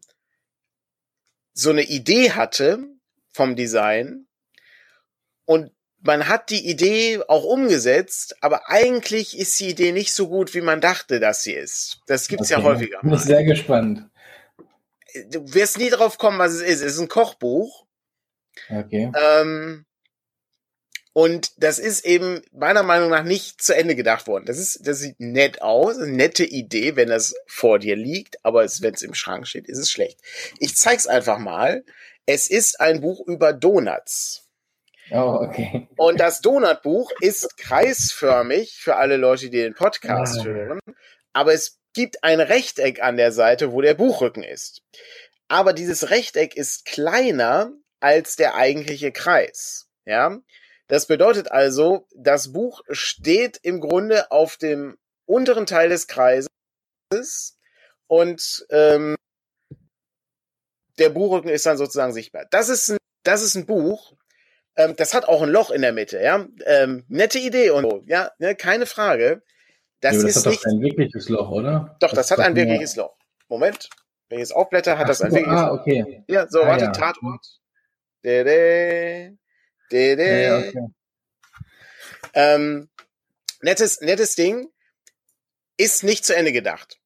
so 1.53 1.69
eine 1.69 1.83
Idee 1.83 2.31
hatte 2.31 2.83
vom 3.31 3.55
Design 3.55 4.27
und 5.45 5.71
man 6.03 6.27
hat 6.27 6.49
die 6.49 6.69
Idee 6.69 7.21
auch 7.27 7.45
umgesetzt, 7.45 8.35
aber 8.41 8.69
eigentlich 8.69 9.37
ist 9.37 9.57
die 9.59 9.69
Idee 9.69 9.93
nicht 9.93 10.13
so 10.13 10.27
gut, 10.27 10.53
wie 10.53 10.61
man 10.61 10.81
dachte, 10.81 11.19
dass 11.19 11.43
sie 11.43 11.53
ist. 11.53 12.01
Das 12.07 12.27
gibt's 12.27 12.51
okay. 12.51 12.61
ja 12.61 12.67
häufiger. 12.67 12.97
Ich 13.01 13.09
bin 13.09 13.17
sehr 13.17 13.43
gespannt. 13.45 14.09
Du 15.29 15.53
wirst 15.53 15.77
nie 15.77 15.89
drauf 15.89 16.17
kommen, 16.17 16.39
was 16.39 16.53
es 16.53 16.61
ist. 16.61 16.81
Es 16.81 16.95
ist 16.95 16.99
ein 16.99 17.07
Kochbuch. 17.07 17.85
Okay. 18.69 19.11
Ähm, 19.15 19.85
und 21.13 21.51
das 21.57 21.77
ist 21.77 22.05
eben 22.05 22.41
meiner 22.51 22.81
Meinung 22.81 23.11
nach 23.11 23.23
nicht 23.23 23.61
zu 23.61 23.75
Ende 23.75 23.95
gedacht 23.95 24.25
worden. 24.25 24.45
Das 24.45 24.57
ist, 24.57 24.87
das 24.87 24.99
sieht 24.99 25.19
nett 25.19 25.61
aus, 25.61 25.97
eine 25.99 26.11
nette 26.11 26.43
Idee, 26.43 26.95
wenn 26.95 27.09
das 27.09 27.35
vor 27.45 27.77
dir 27.77 27.95
liegt, 27.95 28.43
aber 28.43 28.61
wenn 28.61 28.93
es 28.93 29.03
im 29.03 29.13
Schrank 29.13 29.47
steht, 29.47 29.67
ist 29.67 29.77
es 29.77 29.91
schlecht. 29.91 30.19
Ich 30.59 30.75
zeig's 30.75 31.05
einfach 31.05 31.37
mal. 31.37 31.85
Es 32.25 32.47
ist 32.47 32.81
ein 32.81 33.01
Buch 33.01 33.25
über 33.27 33.53
Donuts. 33.53 34.47
Oh, 35.11 35.39
okay. 35.41 35.87
Und 35.97 36.19
das 36.19 36.41
Donutbuch 36.41 37.11
ist 37.19 37.57
kreisförmig 37.57 38.79
für 38.79 38.95
alle 38.95 39.17
Leute, 39.17 39.49
die 39.49 39.57
den 39.57 39.75
Podcast 39.75 40.39
oh. 40.39 40.45
hören. 40.45 40.79
Aber 41.33 41.53
es 41.53 41.79
gibt 41.93 42.23
ein 42.23 42.39
Rechteck 42.39 43.03
an 43.03 43.17
der 43.17 43.31
Seite, 43.31 43.71
wo 43.71 43.81
der 43.81 43.93
Buchrücken 43.93 44.43
ist. 44.43 44.81
Aber 45.47 45.73
dieses 45.73 46.09
Rechteck 46.09 46.55
ist 46.55 46.85
kleiner 46.85 47.71
als 47.99 48.35
der 48.35 48.55
eigentliche 48.55 49.11
Kreis. 49.11 49.87
Ja. 50.05 50.39
Das 50.87 51.07
bedeutet 51.07 51.51
also, 51.51 52.07
das 52.15 52.51
Buch 52.51 52.81
steht 52.89 53.57
im 53.63 53.79
Grunde 53.79 54.31
auf 54.31 54.57
dem 54.57 54.97
unteren 55.25 55.65
Teil 55.65 55.89
des 55.89 56.07
Kreises 56.07 56.49
und 58.07 58.65
ähm, 58.69 59.15
der 60.99 61.09
Buchrücken 61.09 61.49
ist 61.49 61.65
dann 61.65 61.77
sozusagen 61.77 62.13
sichtbar. 62.13 62.45
Das 62.51 62.69
ist 62.69 62.89
ein, 62.91 62.97
das 63.23 63.41
ist 63.41 63.55
ein 63.55 63.65
Buch, 63.65 64.13
Ähm, 64.75 64.95
das 64.97 65.13
hat 65.13 65.27
auch 65.27 65.43
ein 65.43 65.49
Loch 65.49 65.69
in 65.69 65.83
der 65.83 65.93
Mitte, 65.93 66.19
ja. 66.19 66.47
Ähm, 66.65 67.05
nette 67.07 67.37
Idee 67.37 67.69
und 67.69 67.83
so, 67.83 68.03
ja, 68.07 68.31
ne, 68.39 68.55
keine 68.55 68.85
Frage. 68.87 69.43
Das, 70.01 70.15
ja, 70.15 70.23
das 70.23 70.35
ist 70.35 70.45
hat 70.45 70.51
nicht, 70.51 70.65
doch 70.65 70.71
ein 70.71 70.81
wirkliches 70.81 71.29
Loch, 71.29 71.51
oder? 71.51 71.95
Doch, 71.99 72.09
das, 72.09 72.27
das 72.27 72.31
hat 72.31 72.39
ein 72.39 72.55
wirkliches 72.55 72.95
Loch. 72.95 73.15
Moment, 73.47 73.87
wenn 74.29 74.39
ich 74.39 74.43
es 74.45 74.51
aufblätter, 74.51 74.97
hat 74.97 75.03
Ach, 75.05 75.09
das 75.09 75.21
ein 75.21 75.31
wirkliches 75.31 75.61
ah, 75.61 75.71
okay. 75.73 76.23
Ja, 76.27 76.47
so, 76.49 76.63
ah, 76.63 76.67
warte, 76.67 76.85
ja. 76.85 76.91
Tatort. 76.91 77.61
Dede, 78.23 78.43
dede. 78.43 79.37
Ja, 79.93 80.59
okay. 80.59 80.87
ähm, 82.33 82.89
nettes, 83.61 84.01
nettes 84.01 84.35
Ding. 84.35 84.69
Ist 85.75 86.03
nicht 86.03 86.23
zu 86.23 86.35
Ende 86.35 86.51
gedacht. 86.51 86.99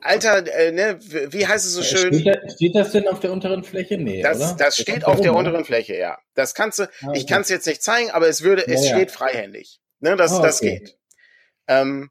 Alter, 0.00 0.46
äh, 0.54 0.70
ne, 0.70 0.98
wie 1.00 1.46
heißt 1.46 1.64
es 1.64 1.72
so 1.72 1.82
schön? 1.82 2.12
Steht, 2.12 2.26
da, 2.26 2.50
steht, 2.50 2.74
das 2.74 2.92
denn 2.92 3.08
auf 3.08 3.20
der 3.20 3.32
unteren 3.32 3.64
Fläche? 3.64 3.98
Nee, 3.98 4.22
das, 4.22 4.38
oder? 4.38 4.56
das 4.56 4.76
steht 4.76 5.04
auf 5.04 5.20
der 5.20 5.34
unteren 5.34 5.64
Fläche, 5.64 5.96
ja. 5.96 6.18
Das 6.34 6.54
kannst 6.54 6.78
du, 6.78 6.84
ah, 6.84 7.08
okay. 7.08 7.18
ich 7.18 7.26
kann 7.26 7.42
es 7.42 7.48
jetzt 7.48 7.66
nicht 7.66 7.82
zeigen, 7.82 8.10
aber 8.10 8.28
es 8.28 8.42
würde, 8.42 8.66
es 8.66 8.84
ja, 8.84 8.94
steht 8.94 9.10
freihändig. 9.10 9.80
Ne, 10.00 10.16
das, 10.16 10.32
oh, 10.32 10.42
das 10.42 10.60
geht. 10.60 10.96
Ähm, 11.66 12.10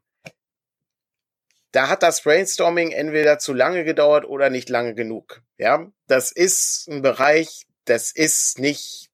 da 1.72 1.88
hat 1.88 2.02
das 2.02 2.22
Brainstorming 2.22 2.92
entweder 2.92 3.38
zu 3.38 3.52
lange 3.52 3.84
gedauert 3.84 4.24
oder 4.24 4.50
nicht 4.50 4.68
lange 4.68 4.94
genug. 4.94 5.42
Ja, 5.58 5.86
das 6.06 6.32
ist 6.32 6.88
ein 6.88 7.02
Bereich, 7.02 7.66
das 7.84 8.12
ist 8.12 8.58
nicht, 8.58 9.10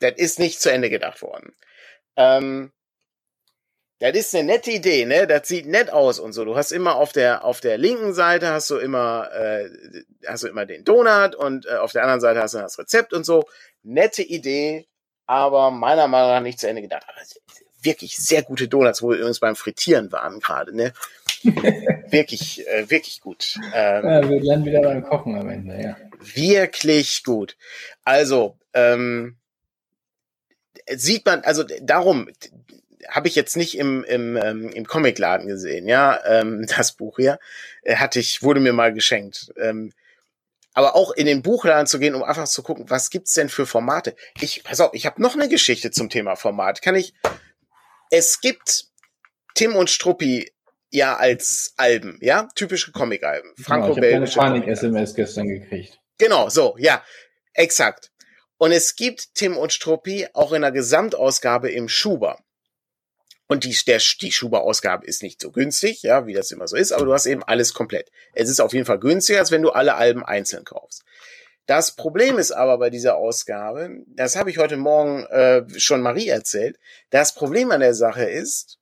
das 0.00 0.12
ist 0.16 0.38
nicht 0.38 0.60
zu 0.60 0.70
Ende 0.70 0.90
gedacht 0.90 1.22
worden. 1.22 1.54
Ähm, 2.16 2.72
das 4.00 4.14
ist 4.14 4.34
eine 4.34 4.44
nette 4.44 4.70
Idee, 4.70 5.04
ne? 5.04 5.26
Das 5.26 5.48
sieht 5.48 5.66
nett 5.66 5.90
aus 5.90 6.18
und 6.18 6.32
so. 6.32 6.44
Du 6.44 6.56
hast 6.56 6.72
immer 6.72 6.96
auf 6.96 7.12
der 7.12 7.44
auf 7.44 7.60
der 7.60 7.78
linken 7.78 8.12
Seite 8.12 8.48
hast 8.48 8.68
du 8.70 8.76
immer 8.76 9.30
äh, 9.32 9.70
hast 10.26 10.42
du 10.42 10.48
immer 10.48 10.66
den 10.66 10.84
Donut 10.84 11.34
und 11.34 11.66
äh, 11.66 11.76
auf 11.76 11.92
der 11.92 12.02
anderen 12.02 12.20
Seite 12.20 12.40
hast 12.40 12.54
du 12.54 12.58
das 12.58 12.78
Rezept 12.78 13.12
und 13.12 13.24
so. 13.24 13.44
Nette 13.82 14.22
Idee, 14.22 14.86
aber 15.26 15.70
meiner 15.70 16.08
Meinung 16.08 16.30
nach 16.30 16.40
nicht 16.40 16.58
zu 16.58 16.68
Ende 16.68 16.82
gedacht. 16.82 17.04
Aber 17.08 17.20
wirklich 17.84 18.16
sehr 18.16 18.42
gute 18.42 18.68
Donuts, 18.68 19.02
wo 19.02 19.10
wir 19.10 19.16
übrigens 19.16 19.40
beim 19.40 19.56
Frittieren 19.56 20.10
waren 20.10 20.40
gerade, 20.40 20.74
ne? 20.74 20.92
wirklich, 22.10 22.66
äh, 22.66 22.88
wirklich 22.90 23.20
gut. 23.20 23.58
Ähm, 23.74 24.04
ja, 24.06 24.28
wir 24.28 24.40
lernen 24.40 24.64
wieder 24.64 24.80
beim 24.80 25.02
Kochen 25.04 25.38
am 25.38 25.48
Ende, 25.48 25.80
ja. 25.80 25.96
Wirklich 26.18 27.22
gut. 27.22 27.56
Also, 28.02 28.58
ähm, 28.72 29.36
sieht 30.88 31.26
man, 31.26 31.40
also 31.40 31.64
darum 31.82 32.28
habe 33.08 33.28
ich 33.28 33.34
jetzt 33.34 33.56
nicht 33.56 33.76
im, 33.76 34.04
im, 34.04 34.36
ähm, 34.36 34.70
im 34.70 34.86
Comicladen 34.86 35.46
gesehen, 35.46 35.88
ja, 35.88 36.20
ähm, 36.26 36.66
das 36.76 36.92
Buch 36.92 37.16
hier. 37.16 37.38
Äh, 37.82 37.96
hatte 37.96 38.18
ich, 38.20 38.42
wurde 38.42 38.60
mir 38.60 38.72
mal 38.72 38.92
geschenkt. 38.92 39.52
Ähm, 39.58 39.92
aber 40.74 40.96
auch 40.96 41.12
in 41.12 41.26
den 41.26 41.42
Buchladen 41.42 41.86
zu 41.86 42.00
gehen, 42.00 42.16
um 42.16 42.24
einfach 42.24 42.48
zu 42.48 42.62
gucken, 42.62 42.90
was 42.90 43.10
gibt's 43.10 43.34
denn 43.34 43.48
für 43.48 43.64
Formate? 43.64 44.16
Ich, 44.40 44.64
pass 44.64 44.80
auf, 44.80 44.92
ich 44.92 45.06
habe 45.06 45.22
noch 45.22 45.34
eine 45.34 45.48
Geschichte 45.48 45.92
zum 45.92 46.10
Thema 46.10 46.34
Format. 46.34 46.82
Kann 46.82 46.96
ich, 46.96 47.14
es 48.10 48.40
gibt 48.40 48.86
Tim 49.54 49.76
und 49.76 49.88
Struppi 49.88 50.50
ja 50.90 51.16
als 51.16 51.74
Alben, 51.76 52.18
ja, 52.20 52.48
typische 52.56 52.90
Comic-Alben. 52.90 53.52
Franco-belgische. 53.60 54.10
Genau, 54.10 54.24
ich 54.24 54.34
Panik-SMS 54.36 55.14
gestern 55.14 55.48
gekriegt. 55.48 56.00
Genau, 56.18 56.48
so, 56.48 56.76
ja, 56.78 57.04
exakt. 57.52 58.10
Und 58.64 58.72
es 58.72 58.96
gibt 58.96 59.34
Tim 59.34 59.58
und 59.58 59.74
Struppi 59.74 60.26
auch 60.32 60.54
in 60.54 60.62
der 60.62 60.72
Gesamtausgabe 60.72 61.70
im 61.70 61.86
Schuber. 61.86 62.42
Und 63.46 63.64
die, 63.64 63.76
der, 63.86 64.00
die 64.22 64.32
Schuber-Ausgabe 64.32 65.04
ist 65.04 65.22
nicht 65.22 65.42
so 65.42 65.50
günstig, 65.52 66.02
ja, 66.02 66.26
wie 66.26 66.32
das 66.32 66.50
immer 66.50 66.66
so 66.66 66.74
ist, 66.74 66.90
aber 66.90 67.04
du 67.04 67.12
hast 67.12 67.26
eben 67.26 67.42
alles 67.42 67.74
komplett. 67.74 68.10
Es 68.32 68.48
ist 68.48 68.60
auf 68.60 68.72
jeden 68.72 68.86
Fall 68.86 68.98
günstiger, 68.98 69.40
als 69.40 69.50
wenn 69.50 69.60
du 69.60 69.68
alle 69.68 69.96
Alben 69.96 70.24
einzeln 70.24 70.64
kaufst. 70.64 71.04
Das 71.66 71.94
Problem 71.94 72.38
ist 72.38 72.52
aber 72.52 72.78
bei 72.78 72.88
dieser 72.88 73.16
Ausgabe, 73.16 73.98
das 74.06 74.34
habe 74.34 74.48
ich 74.48 74.56
heute 74.56 74.78
Morgen 74.78 75.24
äh, 75.26 75.66
schon 75.78 76.00
Marie 76.00 76.28
erzählt, 76.28 76.78
das 77.10 77.34
Problem 77.34 77.70
an 77.70 77.80
der 77.80 77.92
Sache 77.92 78.24
ist, 78.24 78.78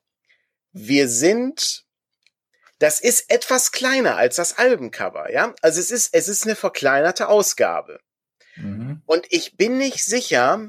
wir 0.71 1.09
sind, 1.09 1.87
das 2.79 3.01
ist 3.01 3.33
etwas 3.33 3.73
kleiner 3.73 4.17
als 4.17 4.37
das 4.37 4.59
Albencover, 4.59 5.33
ja. 5.33 5.57
Also 5.61 5.81
es 5.81 5.91
ist, 5.91 6.15
es 6.15 6.29
ist 6.29 6.45
eine 6.45 6.55
verkleinerte 6.55 7.27
Ausgabe. 7.27 7.99
Mhm. 8.57 9.03
Und 9.07 9.27
ich 9.31 9.57
bin 9.57 9.79
nicht 9.79 10.05
sicher, 10.05 10.69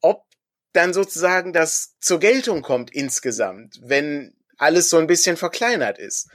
ob 0.00 0.24
dann 0.72 0.92
sozusagen 0.92 1.52
das 1.52 1.96
zur 2.00 2.20
Geltung 2.20 2.62
kommt 2.62 2.90
insgesamt, 2.90 3.80
wenn 3.82 4.34
alles 4.56 4.90
so 4.90 4.98
ein 4.98 5.06
bisschen 5.06 5.36
verkleinert 5.36 5.98
ist. 5.98 6.28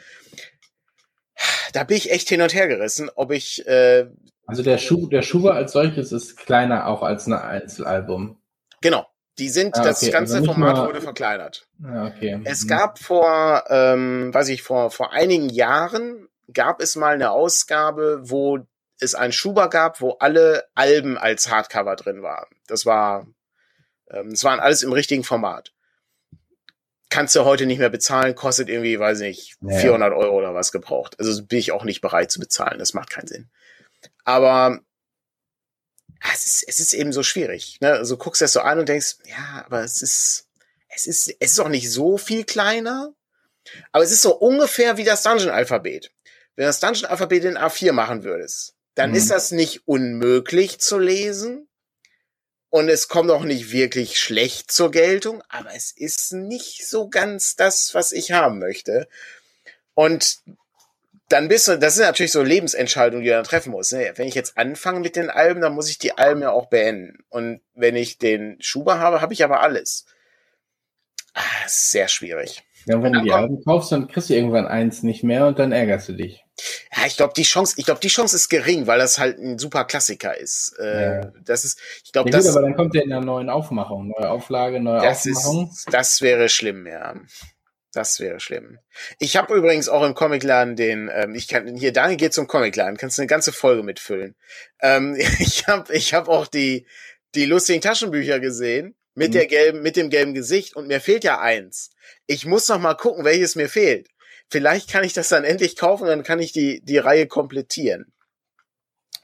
Da 1.73 1.83
bin 1.83 1.97
ich 1.97 2.11
echt 2.11 2.29
hin 2.29 2.41
und 2.41 2.53
her 2.53 2.67
gerissen, 2.67 3.09
ob 3.15 3.31
ich 3.31 3.67
äh, 3.67 4.07
also 4.47 4.61
der 4.61 4.77
Schuh, 4.77 5.07
der 5.07 5.21
Schuber 5.21 5.55
als 5.55 5.71
solches 5.71 6.11
ist 6.11 6.37
kleiner 6.37 6.87
auch 6.87 7.01
als 7.01 7.27
ein 7.27 7.33
Einzelalbum. 7.33 8.37
Genau. 8.81 9.07
Die 9.37 9.49
sind, 9.49 9.75
ah, 9.75 9.79
okay. 9.79 9.89
das 9.89 9.99
also 10.01 10.11
ganze 10.11 10.35
also 10.35 10.45
Format 10.45 10.77
mal... 10.77 10.87
wurde 10.87 11.01
verkleinert. 11.01 11.67
Ah, 11.83 12.07
okay. 12.07 12.39
Es 12.45 12.63
mhm. 12.63 12.67
gab 12.69 12.99
vor, 12.99 13.63
ähm, 13.69 14.33
weiß 14.33 14.49
ich, 14.49 14.61
vor, 14.61 14.91
vor 14.91 15.11
einigen 15.11 15.49
Jahren 15.49 16.29
gab 16.53 16.81
es 16.81 16.95
mal 16.95 17.15
eine 17.15 17.31
Ausgabe, 17.31 18.21
wo 18.23 18.59
es 18.99 19.15
ein 19.15 19.31
Schuber 19.31 19.69
gab, 19.69 20.01
wo 20.01 20.11
alle 20.13 20.65
Alben 20.75 21.17
als 21.17 21.49
Hardcover 21.49 21.95
drin 21.95 22.21
waren. 22.21 22.47
Das 22.67 22.85
war, 22.85 23.27
ähm, 24.09 24.31
das 24.31 24.43
waren 24.43 24.59
alles 24.59 24.83
im 24.83 24.93
richtigen 24.93 25.23
Format. 25.23 25.73
Kannst 27.09 27.35
du 27.35 27.45
heute 27.45 27.65
nicht 27.65 27.79
mehr 27.79 27.89
bezahlen, 27.89 28.35
kostet 28.35 28.67
irgendwie, 28.67 28.99
weiß 28.99 29.21
ich 29.21 29.55
nicht, 29.61 29.81
400 29.81 30.13
Euro 30.13 30.37
oder 30.37 30.53
was 30.53 30.71
gebraucht. 30.71 31.17
Also 31.19 31.43
bin 31.43 31.59
ich 31.59 31.71
auch 31.71 31.83
nicht 31.83 32.01
bereit 32.01 32.31
zu 32.31 32.39
bezahlen. 32.39 32.79
Das 32.79 32.93
macht 32.93 33.09
keinen 33.09 33.27
Sinn. 33.27 33.49
Aber 34.23 34.79
ah, 36.21 36.29
es 36.33 36.45
ist, 36.45 36.65
es 36.67 36.79
ist 36.79 36.93
eben 36.93 37.13
so 37.13 37.23
schwierig. 37.23 37.77
Ne? 37.81 37.91
Also 37.91 38.17
guckst 38.17 38.41
das 38.41 38.53
so 38.53 38.61
an 38.61 38.79
und 38.79 38.89
denkst, 38.89 39.17
ja, 39.25 39.63
aber 39.65 39.83
es 39.83 40.01
ist, 40.01 40.47
es 40.89 41.07
ist, 41.07 41.35
es 41.39 41.51
ist 41.53 41.59
auch 41.59 41.69
nicht 41.69 41.91
so 41.91 42.17
viel 42.17 42.43
kleiner. 42.43 43.13
Aber 43.91 44.03
es 44.03 44.11
ist 44.11 44.21
so 44.21 44.35
ungefähr 44.35 44.97
wie 44.97 45.03
das 45.03 45.23
Dungeon-Alphabet. 45.23 46.11
Wenn 46.55 46.65
das 46.65 46.79
Dungeon-Alphabet 46.79 47.45
in 47.45 47.57
A4 47.57 47.91
machen 47.91 48.23
würdest, 48.23 48.74
dann 48.95 49.11
mhm. 49.11 49.17
ist 49.17 49.29
das 49.29 49.51
nicht 49.51 49.87
unmöglich 49.87 50.79
zu 50.79 50.97
lesen. 50.97 51.67
Und 52.69 52.89
es 52.89 53.07
kommt 53.07 53.31
auch 53.31 53.43
nicht 53.43 53.71
wirklich 53.71 54.19
schlecht 54.19 54.69
zur 54.69 54.91
Geltung, 54.91 55.41
aber 55.47 55.73
es 55.73 55.91
ist 55.91 56.33
nicht 56.33 56.85
so 56.85 57.07
ganz 57.07 57.55
das, 57.55 57.93
was 57.93 58.11
ich 58.11 58.33
haben 58.33 58.59
möchte. 58.59 59.07
Und 59.93 60.39
dann 61.29 61.47
bist 61.47 61.69
du, 61.69 61.79
das 61.79 61.95
sind 61.95 62.03
natürlich 62.03 62.33
so 62.33 62.43
Lebensentscheidungen, 62.43 63.23
die 63.23 63.29
du 63.29 63.35
dann 63.35 63.45
treffen 63.45 63.71
musst. 63.71 63.93
Ne? 63.93 64.11
Wenn 64.15 64.27
ich 64.27 64.35
jetzt 64.35 64.57
anfange 64.57 64.99
mit 64.99 65.15
den 65.15 65.29
Alben, 65.29 65.61
dann 65.61 65.73
muss 65.73 65.89
ich 65.89 65.99
die 65.99 66.17
Alben 66.17 66.41
ja 66.41 66.51
auch 66.51 66.67
beenden. 66.67 67.23
Und 67.29 67.61
wenn 67.75 67.95
ich 67.95 68.17
den 68.17 68.61
Schuber 68.61 68.99
habe, 68.99 69.21
habe 69.21 69.33
ich 69.33 69.43
aber 69.43 69.61
alles. 69.61 70.05
Ah, 71.33 71.41
sehr 71.67 72.09
schwierig. 72.09 72.64
Ja, 72.87 73.01
wenn 73.01 73.13
du 73.13 73.21
die 73.21 73.31
Alben 73.31 73.63
kaufst, 73.63 73.91
dann 73.91 74.07
kriegst 74.07 74.29
du 74.29 74.35
irgendwann 74.35 74.67
eins 74.67 75.01
nicht 75.01 75.23
mehr 75.23 75.47
und 75.47 75.57
dann 75.57 75.71
ärgerst 75.71 76.09
du 76.09 76.13
dich. 76.13 76.45
Ja, 76.95 77.05
ich 77.07 77.17
glaube, 77.17 77.33
die 77.35 77.43
Chance, 77.43 77.75
ich 77.77 77.85
glaube, 77.85 77.99
die 77.99 78.07
Chance 78.07 78.35
ist 78.35 78.47
gering, 78.49 78.85
weil 78.87 78.99
das 78.99 79.17
halt 79.19 79.39
ein 79.39 79.57
super 79.57 79.85
Klassiker 79.85 80.37
ist. 80.37 80.75
Äh, 80.79 81.19
ja. 81.19 81.31
Das 81.43 81.65
ist, 81.65 81.79
ich 82.03 82.11
glaube, 82.11 82.29
ja, 82.29 82.37
das. 82.37 82.47
aber 82.47 82.61
dann 82.61 82.75
kommt 82.75 82.93
der 82.93 83.03
in 83.03 83.11
einer 83.11 83.25
neuen 83.25 83.49
Aufmachung, 83.49 84.07
neue 84.07 84.29
Auflage, 84.29 84.79
neue 84.79 85.01
das 85.01 85.27
Aufmachung. 85.27 85.69
Ist, 85.71 85.87
das 85.91 86.21
wäre 86.21 86.47
schlimm, 86.47 86.85
ja. 86.85 87.15
Das 87.91 88.19
wäre 88.19 88.39
schlimm. 88.41 88.77
Ich 89.19 89.37
habe 89.37 89.55
übrigens 89.55 89.87
auch 89.87 90.03
im 90.03 90.13
Comicladen 90.13 90.75
den, 90.75 91.09
ähm, 91.13 91.33
ich 91.33 91.47
kann 91.47 91.75
hier, 91.75 91.93
Daniel 91.93 92.17
geht 92.17 92.33
zum 92.33 92.45
Comicladen, 92.45 92.97
kannst 92.97 93.17
du 93.17 93.21
eine 93.21 93.27
ganze 93.27 93.53
Folge 93.53 93.83
mitfüllen. 93.83 94.35
Ähm, 94.81 95.15
ich 95.39 95.67
habe 95.67 95.93
ich 95.93 96.13
hab 96.13 96.27
auch 96.27 96.45
die, 96.45 96.85
die 97.33 97.45
lustigen 97.45 97.81
Taschenbücher 97.81 98.39
gesehen 98.39 98.95
mit 99.15 99.29
mhm. 99.29 99.33
der 99.33 99.47
gelben, 99.47 99.81
mit 99.81 99.95
dem 99.95 100.09
gelben 100.09 100.33
Gesicht 100.33 100.75
und 100.75 100.87
mir 100.87 101.01
fehlt 101.01 101.23
ja 101.23 101.39
eins. 101.39 101.89
Ich 102.27 102.45
muss 102.45 102.67
noch 102.67 102.79
mal 102.79 102.93
gucken, 102.93 103.25
welches 103.25 103.55
mir 103.55 103.69
fehlt. 103.69 104.09
Vielleicht 104.49 104.91
kann 104.91 105.03
ich 105.03 105.13
das 105.13 105.29
dann 105.29 105.43
endlich 105.45 105.75
kaufen, 105.75 106.05
dann 106.07 106.23
kann 106.23 106.39
ich 106.39 106.51
die, 106.51 106.81
die 106.83 106.97
Reihe 106.97 107.27
komplettieren. 107.27 108.13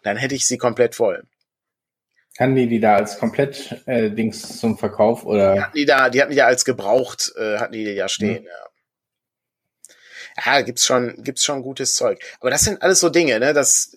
Dann 0.03 0.17
hätte 0.17 0.33
ich 0.33 0.47
sie 0.47 0.57
komplett 0.57 0.95
voll. 0.95 1.27
Kann 2.37 2.55
die 2.55 2.67
die 2.67 2.79
da 2.79 2.95
als 2.95 3.19
komplett 3.19 3.83
äh, 3.85 4.09
Dings 4.09 4.59
zum 4.59 4.77
Verkauf 4.77 5.25
oder? 5.25 5.53
Die 5.53 5.61
hatten 5.61 5.77
die 5.77 5.85
da, 5.85 6.09
die 6.09 6.21
hatten 6.21 6.31
die 6.31 6.37
ja 6.37 6.47
als 6.47 6.63
gebraucht, 6.63 7.33
äh, 7.37 7.57
hatten 7.57 7.73
die, 7.73 7.83
die 7.83 7.91
ja 7.91 8.07
stehen. 8.07 8.43
Mhm. 8.43 8.47
Ja. 10.45 10.53
ja, 10.55 10.61
gibt's 10.61 10.85
schon, 10.85 11.21
gibt's 11.23 11.43
schon 11.43 11.61
gutes 11.61 11.93
Zeug. 11.95 12.23
Aber 12.39 12.49
das 12.49 12.61
sind 12.61 12.81
alles 12.81 13.01
so 13.01 13.09
Dinge, 13.09 13.39
ne? 13.39 13.53
Das 13.53 13.93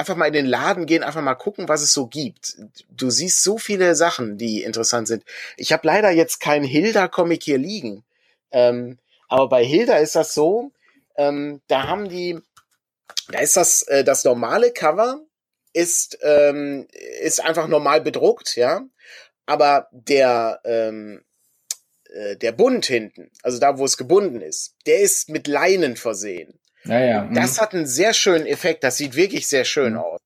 einfach 0.00 0.16
mal 0.16 0.26
in 0.26 0.32
den 0.32 0.46
Laden 0.46 0.86
gehen, 0.86 1.04
einfach 1.04 1.22
mal 1.22 1.34
gucken, 1.34 1.68
was 1.68 1.82
es 1.82 1.92
so 1.92 2.06
gibt. 2.06 2.56
Du 2.90 3.10
siehst 3.10 3.42
so 3.42 3.58
viele 3.58 3.94
Sachen, 3.94 4.38
die 4.38 4.62
interessant 4.62 5.06
sind. 5.06 5.24
Ich 5.56 5.72
habe 5.72 5.86
leider 5.86 6.10
jetzt 6.10 6.40
keinen 6.40 6.64
Hilda-Comic 6.64 7.42
hier 7.42 7.58
liegen. 7.58 8.02
Ähm, 8.50 8.98
aber 9.28 9.48
bei 9.48 9.64
Hilda 9.64 9.98
ist 9.98 10.16
das 10.16 10.34
so, 10.34 10.72
ähm, 11.16 11.60
da 11.68 11.86
haben 11.86 12.08
die, 12.08 12.40
da 13.28 13.40
ist 13.40 13.56
das 13.56 13.82
äh, 13.82 14.02
das 14.02 14.24
normale 14.24 14.72
Cover 14.72 15.20
ist, 15.72 16.18
ähm, 16.22 16.88
ist 17.20 17.40
einfach 17.44 17.68
normal 17.68 18.00
bedruckt, 18.00 18.56
ja. 18.56 18.82
Aber 19.46 19.88
der, 19.92 20.60
ähm, 20.64 21.22
äh, 22.04 22.36
der 22.36 22.52
Bund 22.52 22.86
hinten, 22.86 23.30
also 23.42 23.58
da, 23.58 23.78
wo 23.78 23.84
es 23.84 23.96
gebunden 23.96 24.40
ist, 24.40 24.76
der 24.86 25.00
ist 25.00 25.28
mit 25.28 25.46
Leinen 25.46 25.96
versehen. 25.96 26.59
Ja, 26.84 27.00
ja. 27.00 27.30
Das 27.32 27.56
mhm. 27.56 27.60
hat 27.60 27.74
einen 27.74 27.86
sehr 27.86 28.14
schönen 28.14 28.46
Effekt. 28.46 28.84
Das 28.84 28.96
sieht 28.96 29.14
wirklich 29.14 29.48
sehr 29.48 29.64
schön 29.64 29.94
mhm. 29.94 29.98
aus. 30.00 30.20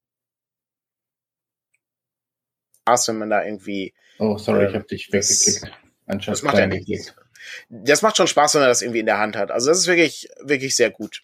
Spaß, 2.81 3.07
wenn 3.09 3.17
man 3.17 3.29
da 3.29 3.43
irgendwie. 3.43 3.93
Oh, 4.19 4.37
sorry, 4.37 4.65
äh, 4.65 4.69
ich 4.69 4.75
habe 4.75 4.85
dich 4.85 5.11
weggeklickt. 5.11 5.71
Das 6.05 6.43
macht 6.43 6.57
ja 6.57 6.67
nichts. 6.67 7.15
Das 7.69 8.01
macht 8.01 8.17
schon 8.17 8.27
Spaß, 8.27 8.55
wenn 8.55 8.61
er 8.61 8.67
das 8.67 8.81
irgendwie 8.81 8.99
in 8.99 9.05
der 9.05 9.19
Hand 9.19 9.35
hat. 9.35 9.51
Also 9.51 9.69
das 9.69 9.79
ist 9.79 9.87
wirklich, 9.87 10.29
wirklich 10.39 10.75
sehr 10.75 10.91
gut. 10.91 11.23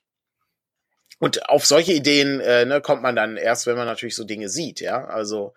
Und 1.19 1.49
auf 1.49 1.65
solche 1.65 1.93
Ideen 1.93 2.39
äh, 2.39 2.65
ne, 2.65 2.81
kommt 2.81 3.03
man 3.03 3.15
dann 3.15 3.37
erst, 3.37 3.67
wenn 3.67 3.77
man 3.77 3.85
natürlich 3.85 4.15
so 4.15 4.23
Dinge 4.23 4.49
sieht, 4.49 4.81
ja. 4.81 5.05
Also 5.05 5.53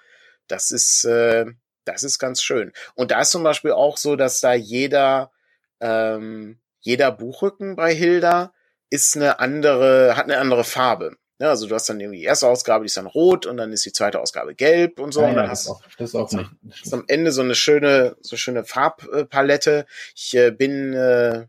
das 0.47 0.71
ist, 0.71 1.05
äh, 1.05 1.47
das 1.85 2.03
ist 2.03 2.19
ganz 2.19 2.43
schön. 2.43 2.73
Und 2.95 3.11
da 3.11 3.23
ist 3.23 3.31
zum 3.31 3.43
Beispiel 3.43 3.73
auch 3.73 3.97
so, 3.97 4.15
dass 4.15 4.41
da 4.41 4.53
jeder, 4.53 5.33
ähm, 5.81 6.61
jeder 6.81 7.13
Buchrücken 7.13 7.77
bei 7.77 7.95
Hilda 7.95 8.53
ist 8.95 9.17
eine 9.17 9.41
andere, 9.41 10.17
hat 10.17 10.25
eine 10.25 10.39
andere 10.39 10.63
Farbe. 10.63 11.17
Ja, 11.41 11.49
also 11.49 11.67
du 11.67 11.75
hast 11.75 11.89
dann 11.89 11.99
irgendwie 11.99 12.21
die 12.21 12.25
erste 12.25 12.47
Ausgabe, 12.47 12.85
die 12.85 12.87
ist 12.87 12.97
dann 12.97 13.07
rot 13.07 13.45
und 13.45 13.57
dann 13.57 13.73
ist 13.73 13.85
die 13.85 13.93
zweite 13.93 14.21
Ausgabe 14.21 14.55
gelb 14.55 15.01
und 15.01 15.13
so. 15.13 15.21
Ja, 15.21 15.31
und 15.31 15.35
dann 15.35 15.51
hast. 15.51 15.69
Hast 15.99 16.95
am 16.95 17.05
Ende 17.09 17.33
so 17.33 17.43
eine 17.43 17.57
schöne, 17.57 18.17
so 18.21 18.37
schöne 18.37 18.65
Farbpalette. 18.65 19.87
Ich 20.15 20.37
äh, 20.37 20.53
bin, 20.53 20.93
äh, 20.93 21.47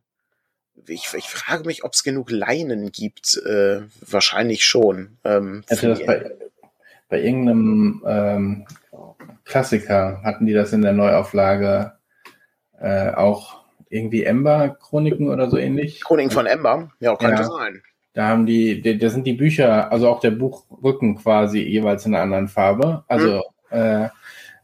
ich, 0.88 1.14
ich 1.14 1.30
frage 1.30 1.66
mich, 1.66 1.84
ob 1.84 1.94
es 1.94 2.04
genug 2.04 2.32
Leinen 2.32 2.92
gibt. 2.92 3.38
Äh, 3.46 3.84
wahrscheinlich 4.02 4.66
schon. 4.66 5.20
Ähm, 5.24 5.64
Hätte 5.68 5.90
das 5.90 6.04
bei, 6.04 6.32
bei 7.08 7.22
irgendeinem 7.22 8.04
ähm, 8.08 8.68
Klassiker 9.44 10.22
hatten 10.24 10.48
die 10.48 10.54
das 10.54 10.74
in 10.74 10.82
der 10.82 10.94
Neuauflage 10.94 11.94
äh, 12.80 13.12
auch 13.12 13.65
irgendwie 13.90 14.24
Ember-Chroniken 14.24 15.30
oder 15.30 15.50
so 15.50 15.58
ähnlich. 15.58 16.04
Chroniken 16.04 16.32
von 16.32 16.46
Ember? 16.46 16.92
Ja, 17.00 17.16
könnte 17.16 17.44
ja. 17.44 17.48
sein. 17.50 17.82
Da 18.14 18.28
haben 18.28 18.46
die, 18.46 18.82
da 18.98 19.10
sind 19.10 19.28
die 19.28 19.34
Bücher, 19.34 19.92
also 19.92 20.08
auch 20.08 20.22
der 20.22 20.32
Buchrücken 20.32 21.18
quasi 21.18 21.60
jeweils 21.60 22.06
in 22.06 22.16
einer 22.16 22.24
anderen 22.24 22.48
Farbe. 22.48 23.04
Also 23.08 23.44
mhm. 23.70 23.78
äh, 23.78 24.10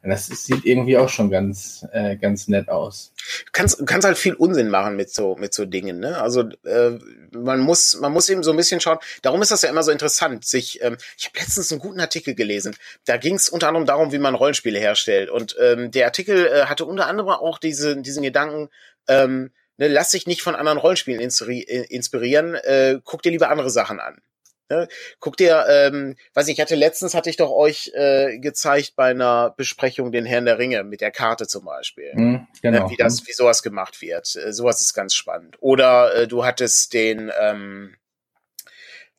das 0.03 0.25
sieht 0.25 0.65
irgendwie 0.65 0.97
auch 0.97 1.09
schon 1.09 1.29
ganz, 1.29 1.85
äh, 1.91 2.17
ganz 2.17 2.47
nett 2.47 2.69
aus. 2.69 3.13
Du 3.45 3.51
kannst, 3.51 3.85
kannst 3.85 4.07
halt 4.07 4.17
viel 4.17 4.33
Unsinn 4.33 4.69
machen 4.69 4.95
mit 4.95 5.11
so, 5.11 5.35
mit 5.35 5.53
so 5.53 5.65
Dingen, 5.65 5.99
ne? 5.99 6.19
Also 6.19 6.49
äh, 6.63 6.97
man 7.31 7.59
muss, 7.59 7.99
man 7.99 8.11
muss 8.11 8.27
eben 8.29 8.41
so 8.41 8.49
ein 8.49 8.57
bisschen 8.57 8.81
schauen. 8.81 8.97
Darum 9.21 9.43
ist 9.43 9.51
das 9.51 9.61
ja 9.61 9.69
immer 9.69 9.83
so 9.83 9.91
interessant. 9.91 10.43
Sich, 10.43 10.81
ähm, 10.81 10.97
ich 11.17 11.27
habe 11.27 11.37
letztens 11.37 11.71
einen 11.71 11.81
guten 11.81 11.99
Artikel 11.99 12.33
gelesen. 12.33 12.75
Da 13.05 13.17
ging 13.17 13.35
es 13.35 13.47
unter 13.47 13.67
anderem 13.67 13.85
darum, 13.85 14.11
wie 14.11 14.17
man 14.17 14.33
Rollenspiele 14.33 14.79
herstellt. 14.79 15.29
Und 15.29 15.55
ähm, 15.61 15.91
der 15.91 16.05
Artikel 16.05 16.47
äh, 16.47 16.65
hatte 16.65 16.85
unter 16.85 17.05
anderem 17.05 17.29
auch 17.29 17.59
diese, 17.59 18.01
diesen 18.01 18.23
Gedanken. 18.23 18.69
Ähm, 19.07 19.51
ne, 19.77 19.87
lass 19.87 20.11
dich 20.11 20.27
nicht 20.27 20.41
von 20.41 20.55
anderen 20.55 20.77
Rollenspielen 20.77 21.21
inspirieren, 21.21 22.55
äh, 22.55 22.99
guck 23.03 23.21
dir 23.21 23.31
lieber 23.31 23.49
andere 23.49 23.69
Sachen 23.69 23.99
an. 23.99 24.21
Ne? 24.69 24.87
Guck 25.19 25.35
dir, 25.35 25.65
ähm, 25.67 26.15
weiß 26.33 26.47
nicht, 26.47 26.57
ich 26.57 26.61
hatte 26.61 26.75
letztens 26.75 27.13
hatte 27.13 27.29
ich 27.29 27.35
doch 27.35 27.51
euch 27.51 27.91
äh, 27.93 28.39
gezeigt 28.39 28.95
bei 28.95 29.11
einer 29.11 29.53
Besprechung 29.57 30.13
den 30.13 30.25
Herrn 30.25 30.45
der 30.45 30.59
Ringe 30.59 30.83
mit 30.85 31.01
der 31.01 31.11
Karte 31.11 31.45
zum 31.45 31.65
Beispiel, 31.65 32.11
mhm, 32.13 32.47
genau. 32.61 32.85
ne, 32.85 32.89
wie 32.89 32.95
das, 32.95 33.27
wie 33.27 33.33
sowas 33.33 33.63
gemacht 33.63 34.01
wird. 34.01 34.33
Äh, 34.35 34.53
sowas 34.53 34.79
ist 34.79 34.93
ganz 34.93 35.13
spannend. 35.13 35.57
Oder 35.59 36.15
äh, 36.15 36.27
du 36.27 36.45
hattest 36.45 36.93
den, 36.93 37.31
ähm, 37.37 37.95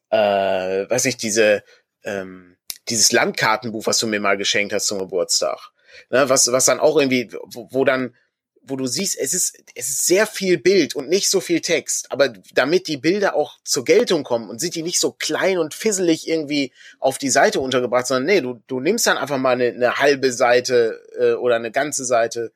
äh, 0.09 0.89
weiß 0.89 1.05
nicht, 1.05 1.23
diese 1.23 1.63
ähm, 2.05 2.57
dieses 2.89 3.13
Landkartenbuch, 3.13 3.87
was 3.87 3.99
du 3.99 4.07
mir 4.07 4.21
mal 4.21 4.37
geschenkt 4.37 4.73
hast 4.73 4.87
zum 4.87 4.99
Geburtstag. 4.99 5.71
Ne, 6.11 6.29
was, 6.29 6.51
was 6.51 6.65
dann 6.65 6.81
auch 6.81 6.97
irgendwie, 6.97 7.31
wo, 7.45 7.69
wo 7.71 7.85
dann 7.85 8.17
wo 8.65 8.77
du 8.77 8.87
siehst, 8.87 9.19
es 9.19 9.35
ist, 9.35 9.59
es 9.75 9.89
ist 9.89 10.07
sehr 10.07 10.27
viel 10.27 10.59
Bild 10.59 10.95
und 10.95 11.09
nicht 11.09 11.29
so 11.29 11.41
viel 11.41 11.61
Text. 11.61 12.11
Aber 12.11 12.29
damit 12.55 12.87
die 12.87 12.97
Bilder 12.97 13.35
auch 13.35 13.59
zur 13.65 13.85
Geltung 13.85 14.23
kommen 14.23 14.49
und 14.49 14.61
sind 14.61 14.75
die 14.75 14.83
nicht 14.83 15.01
so 15.01 15.13
klein 15.13 15.59
und 15.59 15.75
fisselig 15.75 16.29
irgendwie 16.29 16.73
auf 17.01 17.19
die 17.19 17.31
Seite 17.31 17.61
untergebracht, 17.61 18.07
sondern 18.07 18.27
nee, 18.27 18.41
du, 18.41 18.63
du 18.67 18.81
nimmst 18.81 19.07
dann 19.07 19.19
einfach 19.19 19.39
mal 19.39 19.51
eine, 19.51 19.69
eine 19.69 19.99
halbe 19.99 20.33
Seite 20.33 21.01
äh, 21.19 21.33
oder 21.33 21.57
eine 21.57 21.73
ganze 21.73 22.05
Seite 22.05 22.53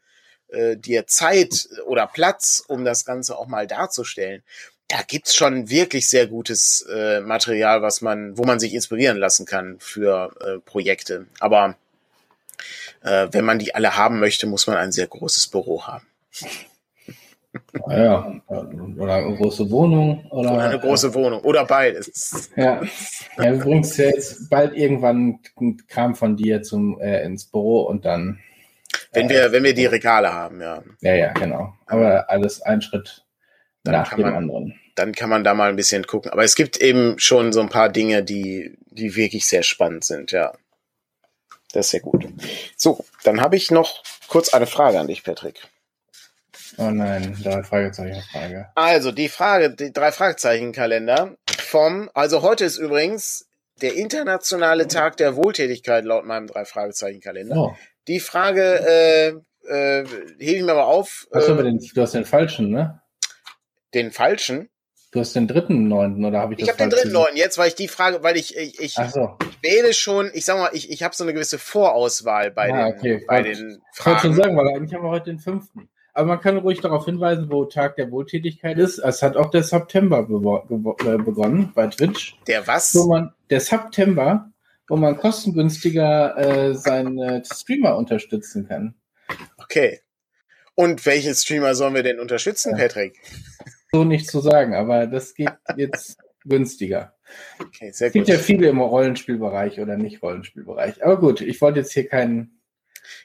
äh, 0.49 0.77
dir 0.77 1.07
Zeit 1.07 1.69
oder 1.87 2.07
Platz, 2.07 2.63
um 2.67 2.85
das 2.85 3.05
Ganze 3.05 3.37
auch 3.37 3.47
mal 3.47 3.67
darzustellen. 3.67 4.43
Da 4.89 5.03
gibt's 5.03 5.35
schon 5.35 5.69
wirklich 5.69 6.09
sehr 6.09 6.29
gutes 6.29 6.87
äh, 6.89 7.21
Material, 7.21 7.83
was 7.83 8.01
man, 8.01 8.39
wo 8.39 8.45
man 8.45 8.61
sich 8.61 8.73
inspirieren 8.73 9.17
lassen 9.17 9.45
kann 9.45 9.81
für 9.81 10.33
äh, 10.41 10.59
Projekte. 10.61 11.27
Aber 11.41 11.77
äh, 13.07 13.29
wenn 13.33 13.45
man 13.45 13.59
die 13.59 13.75
alle 13.75 13.97
haben 13.97 14.21
möchte, 14.21 14.47
muss 14.47 14.67
man 14.67 14.77
ein 14.77 14.93
sehr 14.93 15.07
großes 15.07 15.47
Büro 15.49 15.87
haben. 15.87 16.07
Ja, 17.89 18.35
oder 18.49 19.15
eine 19.15 19.37
große 19.37 19.71
Wohnung. 19.71 20.27
Oder, 20.31 20.53
oder 20.53 20.65
eine 20.65 20.79
große 20.79 21.15
Wohnung. 21.15 21.41
Oder 21.41 21.65
beides. 21.65 22.51
Ja. 22.57 22.83
ja, 23.39 23.53
du 23.53 23.59
bringst 23.59 23.97
jetzt 23.97 24.51
bald 24.51 24.75
irgendwann 24.75 25.39
Kram 25.89 26.15
von 26.15 26.37
dir 26.37 26.63
zum, 26.63 27.01
äh, 27.01 27.23
ins 27.25 27.47
Büro 27.47 27.83
und 27.83 28.05
dann. 28.05 28.41
Wenn 29.13 29.31
wir, 29.31 29.53
wenn 29.53 29.65
wir 29.65 29.73
die 29.73 29.87
Regale 29.87 30.33
haben, 30.33 30.61
ja. 30.61 30.83
Ja, 31.01 31.15
ja, 31.15 31.33
genau. 31.33 31.73
Aber 31.87 32.29
alles 32.29 32.61
ein 32.61 32.83
Schritt 32.83 33.25
dann 33.85 33.95
nach 33.95 34.13
dem 34.13 34.23
man, 34.23 34.35
anderen. 34.35 34.75
Dann 34.95 35.13
kann 35.13 35.31
man 35.31 35.45
da 35.45 35.55
mal 35.55 35.71
ein 35.71 35.77
bisschen 35.77 36.07
gucken. 36.07 36.31
Aber 36.31 36.45
es 36.45 36.57
gibt 36.57 36.77
eben 36.79 37.19
schon 37.19 37.53
so 37.53 37.61
ein 37.61 37.69
paar 37.69 37.89
Dinge, 37.89 38.23
die, 38.23 38.77
die 38.87 39.17
wirklich 39.17 39.47
sehr 39.47 39.63
spannend 39.63 40.05
sind, 40.05 40.33
ja. 40.33 40.53
Das 41.77 41.89
ist 41.89 41.91
sehr 41.91 42.01
gut. 42.01 42.27
So, 42.75 43.05
dann 43.23 43.43
habe 43.43 43.57
ich 43.57 43.71
noch 43.71 44.03
kurz 44.29 44.55
eine 44.55 44.67
Frage 44.67 44.99
an 44.99 45.09
dich, 45.09 45.23
Patrick. 45.23 45.61
Oh 46.79 46.91
nein, 46.91 47.37
drei 47.43 47.63
Fragezeichen 47.63 48.23
Frage. 48.33 48.69
Also 48.75 49.13
die 49.13 49.29
Frage, 49.29 49.75
die 49.75 49.93
drei 49.93 50.11
Fragezeichen 50.11 50.73
Kalender 50.73 51.37
vom, 51.59 52.11
also 52.15 52.41
heute 52.41 52.65
ist 52.65 52.79
übrigens 52.79 53.47
der 53.83 53.95
internationale 53.95 54.89
Tag 54.89 55.19
der 55.19 55.37
Wohltätigkeit 55.37 56.07
laut 56.07 56.25
meinem 56.25 56.47
drei 56.47 56.65
Fragezeichen 56.65 57.21
Kalender. 57.21 57.57
Oh. 57.57 57.77
Die 58.09 58.21
Frage 58.21 58.81
äh, 58.87 59.29
äh, 59.69 60.07
hebe 60.39 60.57
ich 60.57 60.63
mir 60.63 60.73
aber 60.73 60.87
auf. 60.87 61.29
Hast 61.35 61.49
du, 61.49 61.53
aber 61.53 61.61
äh, 61.61 61.65
den, 61.65 61.79
du 61.95 62.01
hast 62.01 62.15
den 62.15 62.25
falschen, 62.25 62.71
ne? 62.71 63.03
Den 63.93 64.13
falschen? 64.13 64.71
Du 65.13 65.21
hast 65.21 65.35
den 65.35 65.47
dritten 65.47 65.89
neunten 65.89 66.25
oder 66.25 66.41
habe 66.41 66.55
ich 66.55 66.59
das 66.59 66.69
Ich 66.69 66.73
habe 66.73 66.83
den 66.83 66.91
dritten 66.91 67.13
neunten 67.13 67.37
jetzt, 67.37 67.59
weil 67.59 67.69
ich 67.69 67.75
die 67.75 67.89
Frage, 67.89 68.23
weil 68.23 68.37
ich 68.37 68.57
ich, 68.57 68.81
ich, 68.81 68.95
so. 68.95 69.37
ich 69.41 69.63
wähle 69.63 69.95
schon, 69.95 70.31
ich 70.35 70.45
sag 70.45 70.59
mal, 70.59 70.71
ich, 70.73 70.91
ich 70.91 71.03
habe 71.03 71.15
so 71.15 71.25
eine 71.25 71.33
gewisse 71.33 71.59
Vorauswahl 71.59 72.51
bei 72.51 72.73
ah, 72.73 72.91
den 72.91 72.99
okay. 72.99 73.25
bei 73.27 73.43
den 73.43 73.57
Fragen. 73.57 73.81
Ich 73.93 74.07
wollte 74.07 74.21
schon 74.21 74.35
sagen, 74.35 74.57
weil 74.57 74.69
eigentlich 74.69 74.95
haben 74.95 75.05
wir 75.05 75.11
heute 75.11 75.31
den 75.31 75.39
fünften. 75.39 75.89
Aber 76.17 76.29
man 76.29 76.41
kann 76.41 76.57
ruhig 76.57 76.81
darauf 76.81 77.05
hinweisen, 77.05 77.51
wo 77.51 77.67
Tag 77.67 77.97
der 77.97 78.11
Wohltätigkeit 78.11 78.79
ist. 78.79 78.99
Es 78.99 79.23
hat 79.23 79.37
auch 79.37 79.51
der 79.51 79.63
September 79.63 80.21
äh, 80.21 81.19
begonnen 81.19 81.73
bei 81.75 81.89
Twitch. 81.89 82.39
Der 82.47 82.67
was? 82.67 82.95
Wo 82.95 83.07
man, 83.07 83.35
der 83.51 83.61
September, 83.61 84.51
wo 84.89 84.97
man 84.97 85.19
kostengünstiger 85.19 86.37
äh, 86.39 86.75
seine 86.75 87.43
Streamer 87.45 87.97
unterstützen 87.97 88.67
kann. 88.67 88.95
Okay. 89.59 90.01
Und 90.75 91.05
welchen 91.05 91.35
Streamer 91.35 91.75
sollen 91.75 91.95
wir 91.95 92.03
denn 92.03 92.19
unterstützen, 92.19 92.73
ja. 92.73 92.79
Patrick? 92.79 93.21
So 93.93 94.05
nicht 94.05 94.29
zu 94.29 94.41
sagen, 94.41 94.75
aber 94.75 95.07
das 95.07 95.35
geht 95.35 95.53
jetzt 95.77 96.19
günstiger. 96.45 97.15
Okay, 97.61 97.89
es 97.89 97.99
gibt 97.99 98.15
gut. 98.15 98.29
ja 98.29 98.39
viele 98.39 98.69
im 98.69 98.81
Rollenspielbereich 98.81 99.81
oder 99.81 99.97
nicht 99.97 100.23
Rollenspielbereich. 100.23 101.05
Aber 101.05 101.19
gut, 101.19 101.41
ich 101.41 101.61
wollte 101.61 101.81
jetzt 101.81 101.93
hier 101.93 102.09
keinen. 102.09 102.61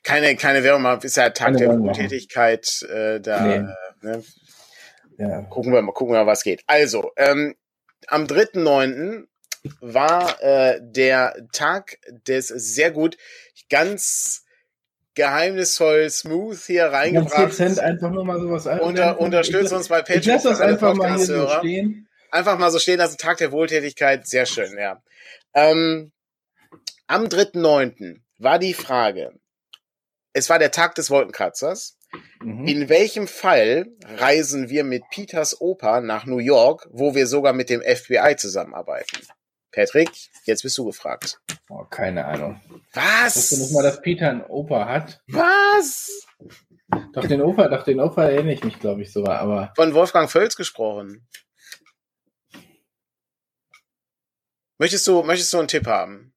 Keine, 0.04 0.36
keine 0.36 0.64
Werbung 0.64 0.84
machen, 0.84 1.02
ist 1.04 1.18
ja 1.18 1.30
Tag 1.32 1.58
der 1.58 1.94
Tätigkeit. 1.94 2.84
Äh, 2.84 3.20
da 3.20 3.76
nee. 4.02 4.08
ne? 4.08 4.24
ja. 5.18 5.42
gucken 5.44 5.74
wir 5.74 5.82
mal, 5.82 5.92
gucken 5.92 6.14
wir 6.14 6.24
mal, 6.24 6.32
was 6.32 6.44
geht. 6.44 6.64
Also, 6.68 7.12
ähm, 7.18 7.56
am 8.08 8.26
3.9. 8.26 9.26
war 9.80 10.42
äh, 10.42 10.80
der 10.82 11.36
Tag 11.52 11.98
des 12.28 12.48
sehr 12.48 12.92
gut, 12.92 13.18
ganz 13.70 14.46
geheimnisvoll 15.16 16.10
smooth 16.10 16.60
hier 16.66 16.86
reingebracht. 16.86 17.58
Ganz 17.58 17.80
einfach 17.80 18.12
nur 18.12 18.26
mal 18.26 18.40
sowas 18.40 18.66
Unter, 18.66 19.20
Unterstützt 19.20 19.74
uns 19.74 19.90
bei 19.90 20.02
Patreon. 20.02 20.38
Ich 20.38 20.44
das 20.44 20.62
einfach 20.62 20.94
mal 20.94 21.16
hier 21.16 21.26
so 21.26 21.50
stehen. 21.60 22.08
Einfach 22.32 22.58
mal 22.58 22.72
so 22.72 22.80
stehen 22.80 22.98
lassen, 22.98 23.18
Tag 23.18 23.38
der 23.38 23.52
Wohltätigkeit, 23.52 24.26
sehr 24.26 24.46
schön, 24.46 24.78
ja. 24.78 25.04
Ähm, 25.54 26.14
am 27.08 27.26
3.9. 27.26 28.22
war 28.38 28.58
die 28.58 28.74
Frage, 28.74 29.34
es 30.32 30.50
war 30.50 30.60
der 30.60 30.72
Tag 30.72 30.96
des 30.96 31.10
Wolkenkratzers. 31.10 31.98
Mhm. 32.42 32.68
In 32.68 32.90
welchem 32.90 33.28
Fall 33.28 33.88
reisen 34.18 34.70
wir 34.70 34.86
mit 34.86 35.04
Peters 35.12 35.60
Oper 35.60 36.00
nach 36.00 36.26
New 36.26 36.40
York, 36.40 36.88
wo 36.92 37.16
wir 37.16 37.28
sogar 37.28 37.52
mit 37.52 37.70
dem 37.70 37.82
FBI 37.82 38.36
zusammenarbeiten? 38.38 39.28
Patrick, 39.72 40.10
jetzt 40.46 40.64
bist 40.64 40.78
du 40.78 40.86
gefragt. 40.86 41.40
Oh, 41.70 41.86
keine 41.86 42.26
Ahnung. 42.26 42.60
Was? 42.94 43.36
Wusstest 43.36 43.52
du 43.52 43.58
nicht 43.58 43.74
mal, 43.74 43.84
dass 43.84 44.02
Peter 44.02 44.30
einen 44.30 44.42
Opa 44.44 44.86
hat? 44.86 45.22
Was? 45.28 46.28
Doch 47.14 47.26
den 47.26 47.42
Opa, 47.42 47.70
doch 47.70 47.84
den 47.84 48.02
Opa 48.02 48.26
erinnere 48.26 48.54
ich 48.54 48.64
mich, 48.64 48.80
glaube 48.80 49.02
ich, 49.02 49.14
sogar, 49.14 49.40
aber. 49.40 49.72
Von 49.76 49.94
Wolfgang 49.94 50.30
Völz 50.30 50.56
gesprochen. 50.56 51.26
Möchtest 54.78 55.08
du, 55.08 55.24
möchtest 55.24 55.54
du 55.54 55.60
einen 55.60 55.68
Tipp 55.68 55.88
haben? 55.88 56.34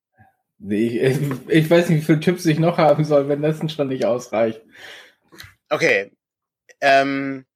Ich, 0.68 0.97
ich, 0.97 1.18
ich 1.49 1.70
weiß 1.70 1.89
nicht, 1.89 2.03
wie 2.03 2.05
viele 2.05 2.20
Tipps 2.20 2.47
ich 2.47 2.59
noch 2.59 2.78
haben 2.78 3.05
soll, 3.05 3.28
wenn 3.28 3.43
das 3.43 3.59
schon 3.72 3.89
nicht 3.89 4.05
ausreicht. 4.05 4.62
Okay. 5.68 6.12
Ähm, 6.80 7.47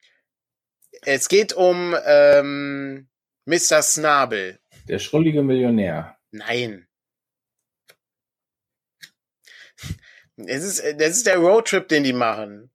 es 1.03 1.29
geht 1.29 1.53
um 1.53 1.95
ähm, 2.05 3.09
Mr. 3.45 3.83
Snabel. 3.83 4.59
Der 4.89 4.99
schrullige 4.99 5.43
Millionär. 5.43 6.17
Nein. 6.31 6.87
Es 10.37 10.65
ist, 10.65 10.83
das 10.99 11.11
ist 11.11 11.27
der 11.27 11.39
Roadtrip, 11.39 11.89
den 11.89 12.05
die 12.05 12.13
machen. 12.13 12.71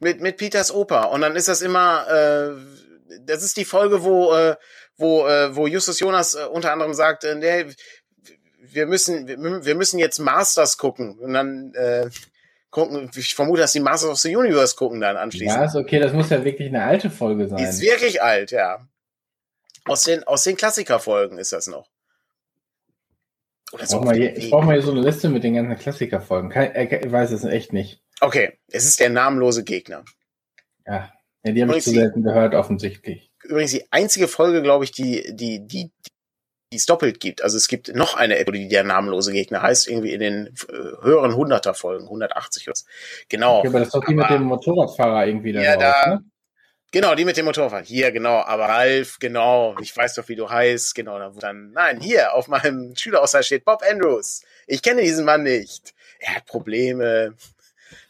Mit, 0.00 0.20
mit 0.20 0.36
Peters 0.36 0.72
Opa. 0.72 1.04
Und 1.04 1.22
dann 1.22 1.36
ist 1.36 1.48
das 1.48 1.62
immer, 1.62 2.06
äh, 2.08 3.18
das 3.22 3.42
ist 3.42 3.56
die 3.56 3.64
Folge, 3.64 4.04
wo, 4.04 4.32
äh, 4.32 4.56
wo, 4.96 5.26
äh, 5.26 5.54
wo 5.56 5.66
Justus 5.66 6.00
Jonas 6.00 6.34
äh, 6.34 6.44
unter 6.44 6.72
anderem 6.72 6.94
sagt, 6.94 7.24
äh, 7.24 7.34
nee, 7.34 7.66
wir 8.60 8.86
müssen, 8.86 9.26
wir 9.26 9.74
müssen 9.74 9.98
jetzt 9.98 10.18
Masters 10.18 10.76
gucken. 10.76 11.18
Und 11.18 11.32
dann, 11.32 11.72
äh, 11.74 12.10
gucken, 12.70 13.10
ich 13.16 13.34
vermute, 13.34 13.62
dass 13.62 13.72
die 13.72 13.80
Masters 13.80 14.10
of 14.10 14.18
the 14.18 14.36
Universe 14.36 14.76
gucken 14.76 15.00
dann 15.00 15.16
anschließend. 15.16 15.58
Ja, 15.58 15.64
ist 15.64 15.74
okay, 15.74 15.98
das 15.98 16.12
muss 16.12 16.30
ja 16.30 16.44
wirklich 16.44 16.68
eine 16.68 16.84
alte 16.84 17.10
Folge 17.10 17.48
sein. 17.48 17.56
Die 17.56 17.64
ist 17.64 17.80
wirklich 17.80 18.22
alt, 18.22 18.50
ja. 18.50 18.86
Aus 19.88 20.04
den, 20.04 20.24
aus 20.24 20.44
den 20.44 20.56
Klassikerfolgen 20.56 21.38
ist 21.38 21.52
das 21.52 21.66
noch. 21.66 21.88
Oder 23.72 23.86
so. 23.86 24.00
Brauch 24.00 24.12
hier, 24.12 24.36
ich 24.36 24.50
brauche 24.50 24.64
mal 24.64 24.74
hier 24.74 24.82
so 24.82 24.92
eine 24.92 25.00
Liste 25.00 25.28
mit 25.28 25.44
den 25.44 25.54
ganzen 25.54 25.76
Klassikerfolgen. 25.76 26.50
Äh, 26.52 27.04
ich 27.04 27.12
weiß 27.12 27.30
es 27.32 27.44
echt 27.44 27.72
nicht. 27.72 28.02
Okay, 28.20 28.58
es 28.68 28.86
ist 28.86 29.00
der 29.00 29.10
namenlose 29.10 29.64
Gegner. 29.64 30.04
Ja, 30.86 31.12
ja 31.44 31.52
die 31.52 31.62
habe 31.62 31.76
ich 31.76 31.84
zu 31.84 31.90
selten 31.90 32.22
gehört, 32.22 32.54
offensichtlich. 32.54 33.30
Übrigens 33.44 33.72
die 33.72 33.84
einzige 33.90 34.26
Folge, 34.26 34.62
glaube 34.62 34.84
ich, 34.84 34.92
die, 34.92 35.34
die, 35.34 35.66
die, 35.66 35.92
die 36.72 36.76
es 36.76 36.86
doppelt 36.86 37.20
gibt. 37.20 37.42
Also 37.42 37.56
es 37.56 37.68
gibt 37.68 37.94
noch 37.94 38.14
eine 38.14 38.38
Episode, 38.38 38.58
die 38.58 38.68
der 38.68 38.84
namenlose 38.84 39.32
Gegner 39.32 39.62
heißt, 39.62 39.88
irgendwie 39.88 40.12
in 40.12 40.20
den 40.20 40.46
äh, 40.46 40.72
höheren 41.02 41.32
100er 41.32 41.74
Folgen, 41.74 42.04
180 42.04 42.66
was. 42.68 42.86
Genau. 43.28 43.58
Okay, 43.58 43.68
aber 43.68 43.78
das 43.80 43.88
ist 43.88 43.94
doch 43.94 44.04
die 44.04 44.14
mit 44.14 44.28
dem 44.30 44.44
Motorradfahrer 44.44 45.26
irgendwie 45.26 45.52
da. 45.52 45.62
Ja, 45.62 45.76
drauf, 45.76 45.94
da, 46.04 46.14
ne? 46.14 46.24
Genau, 46.90 47.14
die 47.14 47.26
mit 47.26 47.36
dem 47.36 47.44
Motorrad. 47.44 47.86
Hier, 47.86 48.12
genau. 48.12 48.40
Aber 48.40 48.64
Ralf, 48.64 49.18
genau. 49.18 49.76
Ich 49.80 49.94
weiß 49.94 50.14
doch, 50.14 50.28
wie 50.28 50.36
du 50.36 50.48
heißt. 50.48 50.94
Genau. 50.94 51.30
Dann, 51.30 51.72
nein, 51.72 52.00
hier 52.00 52.32
auf 52.32 52.48
meinem 52.48 52.96
Schülerausweis 52.96 53.46
steht 53.46 53.66
Bob 53.66 53.82
Andrews. 53.88 54.42
Ich 54.66 54.82
kenne 54.82 55.02
diesen 55.02 55.26
Mann 55.26 55.42
nicht. 55.42 55.94
Er 56.18 56.36
hat 56.36 56.46
Probleme 56.46 57.34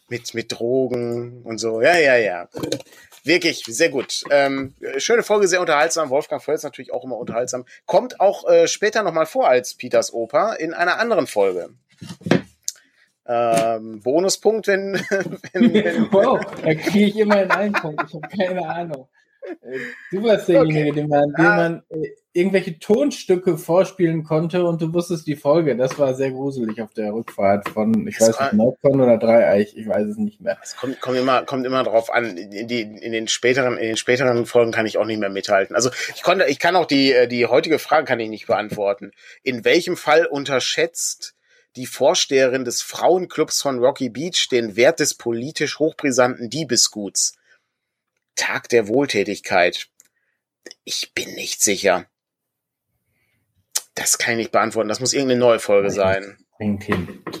mit, 0.07 0.33
mit 0.33 0.51
Drogen 0.51 1.41
und 1.43 1.57
so. 1.57 1.81
Ja, 1.81 1.97
ja, 1.97 2.15
ja. 2.15 2.47
Wirklich, 3.25 3.63
sehr 3.67 3.89
gut. 3.89 4.23
Ähm, 4.31 4.73
schöne 4.97 5.23
Folge, 5.23 5.49
sehr 5.49 5.59
unterhaltsam. 5.59 6.09
Wolfgang 6.09 6.41
Völz 6.41 6.63
natürlich 6.63 6.93
auch 6.93 7.03
immer 7.03 7.17
unterhaltsam. 7.17 7.65
Kommt 7.85 8.21
auch 8.21 8.47
äh, 8.49 8.67
später 8.67 9.03
nochmal 9.03 9.25
vor 9.25 9.49
als 9.49 9.75
Peters 9.75 10.13
Oper 10.13 10.57
in 10.57 10.73
einer 10.73 10.99
anderen 10.99 11.27
Folge 11.27 11.69
ähm, 13.29 14.01
Bonuspunkt, 14.01 14.67
wenn, 14.67 14.93
wenn, 15.53 15.73
wenn 15.73 16.07
Wow, 16.11 16.39
da 16.63 16.73
kriege 16.73 17.05
ich 17.05 17.17
immer 17.17 17.35
einen 17.35 17.73
Punkt. 17.73 18.03
Ich 18.07 18.15
habe 18.15 18.27
keine 18.35 18.67
Ahnung. 18.67 19.07
Du 20.11 20.23
warst 20.23 20.49
derjenige, 20.49 20.91
okay. 20.91 20.91
dem 20.91 21.09
man, 21.09 21.33
dem 21.33 21.45
ah. 21.45 21.55
man 21.55 21.83
äh, 21.89 22.09
irgendwelche 22.33 22.77
Tonstücke 22.77 23.57
vorspielen 23.57 24.23
konnte 24.23 24.65
und 24.65 24.81
du 24.81 24.93
wusstest 24.93 25.27
die 25.27 25.35
Folge. 25.35 25.75
Das 25.75 25.97
war 25.97 26.13
sehr 26.13 26.31
gruselig 26.31 26.81
auf 26.81 26.93
der 26.93 27.13
Rückfahrt 27.13 27.69
von, 27.69 28.07
ich 28.07 28.17
das 28.17 28.29
weiß 28.29 28.39
nicht, 28.39 28.53
Nordkorn 28.53 28.99
oder 28.99 29.17
Dreieich, 29.17 29.75
ich 29.75 29.87
weiß 29.87 30.07
es 30.07 30.17
nicht 30.17 30.41
mehr. 30.41 30.57
Es 30.61 30.75
kommt, 30.75 30.99
kommt 30.99 31.17
immer, 31.17 31.43
kommt 31.45 31.65
immer 31.65 31.83
drauf 31.83 32.11
an. 32.11 32.37
In, 32.37 32.67
die, 32.67 32.81
in 32.81 33.11
den 33.11 33.27
späteren, 33.27 33.77
in 33.77 33.87
den 33.87 33.97
späteren 33.97 34.45
Folgen 34.45 34.71
kann 34.71 34.85
ich 34.85 34.97
auch 34.97 35.05
nicht 35.05 35.19
mehr 35.19 35.29
mithalten. 35.29 35.75
Also 35.75 35.89
ich 36.13 36.21
konnte, 36.21 36.45
ich 36.45 36.59
kann 36.59 36.75
auch 36.75 36.85
die, 36.85 37.13
äh, 37.13 37.27
die 37.27 37.45
heutige 37.45 37.79
Frage 37.79 38.05
kann 38.05 38.19
ich 38.19 38.29
nicht 38.29 38.47
beantworten. 38.47 39.11
In 39.41 39.65
welchem 39.65 39.97
Fall 39.97 40.25
unterschätzt 40.25 41.35
die 41.79 41.85
Vorsteherin 41.85 42.65
des 42.65 42.81
Frauenclubs 42.81 43.61
von 43.61 43.79
Rocky 43.79 44.09
Beach 44.09 44.49
den 44.51 44.75
Wert 44.75 44.99
des 44.99 45.13
politisch 45.13 45.79
hochbrisanten 45.79 46.49
Diebesguts. 46.49 47.37
Tag 48.35 48.67
der 48.67 48.89
Wohltätigkeit. 48.89 49.87
Ich 50.83 51.13
bin 51.13 51.33
nicht 51.35 51.61
sicher. 51.61 52.05
Das 53.95 54.17
kann 54.17 54.33
ich 54.33 54.37
nicht 54.39 54.51
beantworten. 54.51 54.89
Das 54.89 54.99
muss 54.99 55.13
irgendeine 55.13 55.39
neue 55.39 55.59
Folge 55.59 55.89
sein. 55.89 56.37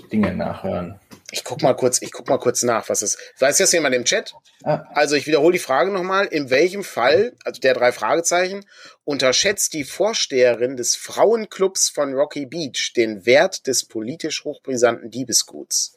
Dinge 0.09 0.33
nachhören. 0.33 1.01
Ich 1.31 1.43
guck 1.43 1.61
mal 1.61 1.73
kurz, 1.75 2.01
ich 2.01 2.11
guck 2.11 2.27
mal 2.27 2.39
kurz 2.39 2.63
nach, 2.63 2.89
was 2.89 3.01
ist. 3.01 3.19
Weiß 3.37 3.57
das 3.57 3.71
jemand 3.71 3.93
im 3.93 4.05
Chat? 4.05 4.33
Ah. 4.63 4.83
Also 4.93 5.15
ich 5.15 5.27
wiederhole 5.27 5.53
die 5.53 5.59
Frage 5.59 5.91
nochmal. 5.91 6.25
In 6.25 6.49
welchem 6.49 6.83
Fall, 6.83 7.35
also 7.43 7.61
der 7.61 7.75
drei 7.75 7.91
Fragezeichen, 7.91 8.65
unterschätzt 9.03 9.73
die 9.73 9.83
Vorsteherin 9.83 10.75
des 10.75 10.95
Frauenclubs 10.95 11.89
von 11.89 12.13
Rocky 12.13 12.45
Beach 12.45 12.93
den 12.95 13.25
Wert 13.25 13.67
des 13.67 13.85
politisch 13.85 14.43
hochbrisanten 14.43 15.11
Diebesguts? 15.11 15.95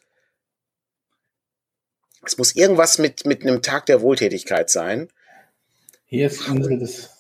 Es 2.25 2.39
muss 2.39 2.55
irgendwas 2.55 2.99
mit, 2.99 3.25
mit 3.27 3.43
einem 3.43 3.63
Tag 3.63 3.87
der 3.87 4.01
Wohltätigkeit 4.03 4.71
sein. 4.71 5.09
Hier 6.05 6.27
ist 6.27 6.47
Insel 6.47 6.79
des 6.79 7.11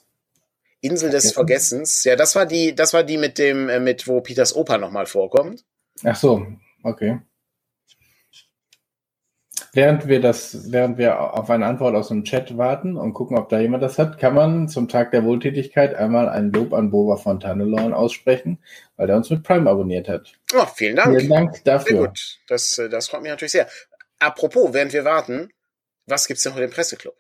Insel 0.83 1.11
des 1.11 1.33
Vergessens. 1.33 2.05
Ja, 2.05 2.17
das 2.17 2.35
war 2.35 2.45
die, 2.45 2.75
das 2.75 2.93
war 2.93 3.05
die 3.05 3.17
mit 3.17 3.39
dem, 3.39 3.69
äh, 3.69 3.81
mit 3.81 4.07
wo 4.07 4.21
Peters 4.21 4.55
Opa 4.55 4.79
nochmal 4.79 5.07
vorkommt. 5.07 5.65
Ach 6.05 6.17
so, 6.17 6.47
okay. 6.83 7.21
Während 9.75 10.07
wir 10.07 10.21
das, 10.21 10.71
während 10.71 10.99
wir 10.99 11.19
auf 11.19 11.49
eine 11.49 11.65
Antwort 11.65 11.95
aus 11.95 12.09
dem 12.09 12.25
Chat 12.25 12.59
warten 12.59 12.99
und 12.99 13.15
gucken, 13.15 13.39
ob 13.39 13.49
da 13.49 13.59
jemand 13.59 13.83
das 13.83 13.99
hat, 13.99 14.19
kann 14.19 14.35
man 14.35 14.69
zum 14.69 14.87
Tag 14.87 15.13
der 15.13 15.25
Wohltätigkeit 15.25 15.95
einmal 15.95 16.29
ein 16.29 16.53
Lob 16.53 16.75
an 16.75 16.91
Boba 16.91 17.17
von 17.17 17.41
Tannelorn 17.41 17.95
aussprechen, 17.95 18.59
weil 18.97 19.09
er 19.09 19.17
uns 19.17 19.31
mit 19.31 19.43
Prime 19.43 19.71
abonniert 19.71 20.09
hat. 20.09 20.35
Oh, 20.55 20.67
vielen 20.67 20.97
Dank. 20.97 21.19
Vielen 21.19 21.31
Dank 21.31 21.65
dafür. 21.65 21.97
Sehr 21.97 22.07
gut. 22.07 22.39
Das, 22.49 22.77
äh, 22.77 22.91
das 22.91 23.09
freut 23.09 23.23
mich 23.23 23.31
natürlich 23.31 23.53
sehr. 23.53 23.67
Apropos, 24.19 24.75
während 24.75 24.93
wir 24.93 25.07
warten, 25.07 25.49
was 26.05 26.27
gibt's 26.27 26.43
denn 26.43 26.53
heute 26.53 26.65
im 26.65 26.71
Presseclub? 26.71 27.17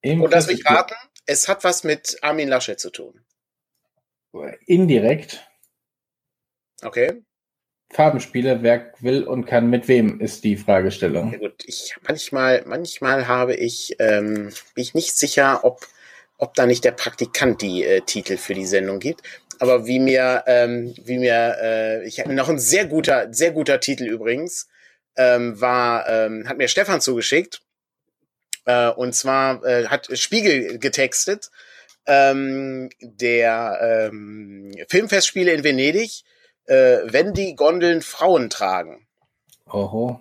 Im 0.00 0.22
und 0.22 0.30
lass 0.30 0.46
mich 0.46 0.64
raten, 0.64 0.94
es 1.26 1.48
hat 1.48 1.62
was 1.62 1.84
mit 1.84 2.18
Armin 2.22 2.48
Laschet 2.48 2.80
zu 2.80 2.88
tun. 2.88 3.20
Indirekt. 4.66 5.46
Okay. 6.82 7.23
Farbenspiele, 7.94 8.62
wer 8.62 8.92
will 8.98 9.22
und 9.22 9.46
kann 9.46 9.70
mit 9.70 9.86
wem, 9.86 10.20
ist 10.20 10.42
die 10.42 10.56
Fragestellung. 10.56 11.30
Ja 11.32 11.38
gut, 11.38 11.62
ich 11.64 11.94
manchmal, 12.06 12.64
manchmal 12.66 13.28
habe 13.28 13.54
ich, 13.54 13.94
ähm, 14.00 14.50
bin 14.74 14.82
ich 14.82 14.94
nicht 14.94 15.16
sicher, 15.16 15.60
ob, 15.62 15.86
ob 16.36 16.54
da 16.54 16.66
nicht 16.66 16.84
der 16.84 16.90
Praktikant 16.90 17.62
die 17.62 17.84
äh, 17.84 18.00
Titel 18.00 18.36
für 18.36 18.54
die 18.54 18.66
Sendung 18.66 18.98
gibt. 18.98 19.22
Aber 19.60 19.86
wie 19.86 20.00
mir, 20.00 20.42
ähm, 20.48 20.92
wie 21.04 21.18
mir, 21.18 21.56
äh, 21.62 22.04
ich 22.04 22.18
habe 22.18 22.34
noch 22.34 22.48
ein 22.48 22.58
sehr 22.58 22.86
guter, 22.86 23.32
sehr 23.32 23.52
guter 23.52 23.78
Titel 23.78 24.06
übrigens, 24.06 24.66
ähm, 25.16 25.60
war, 25.60 26.08
ähm, 26.08 26.48
hat 26.48 26.58
mir 26.58 26.66
Stefan 26.66 27.00
zugeschickt. 27.00 27.62
Äh, 28.64 28.88
und 28.88 29.14
zwar 29.14 29.64
äh, 29.64 29.86
hat 29.86 30.08
Spiegel 30.18 30.80
getextet, 30.80 31.52
ähm, 32.06 32.90
der 33.00 34.08
ähm, 34.10 34.74
Filmfestspiele 34.88 35.52
in 35.52 35.62
Venedig 35.62 36.24
äh, 36.66 36.98
wenn 37.04 37.32
die 37.32 37.54
Gondeln 37.54 38.02
Frauen 38.02 38.50
tragen. 38.50 39.06
Oho. 39.70 40.20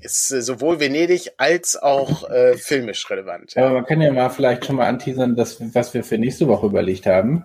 Ist 0.00 0.30
äh, 0.30 0.42
sowohl 0.42 0.80
Venedig 0.80 1.32
als 1.38 1.76
auch 1.80 2.28
äh, 2.28 2.56
filmisch 2.56 3.08
relevant. 3.10 3.54
Ja. 3.54 3.66
Aber 3.66 3.74
man 3.74 3.86
kann 3.86 4.00
ja 4.00 4.12
mal 4.12 4.30
vielleicht 4.30 4.64
schon 4.64 4.76
mal 4.76 4.86
anteasern, 4.86 5.36
dass, 5.36 5.74
was 5.74 5.94
wir 5.94 6.04
für 6.04 6.18
nächste 6.18 6.48
Woche 6.48 6.66
überlegt 6.66 7.06
haben. 7.06 7.44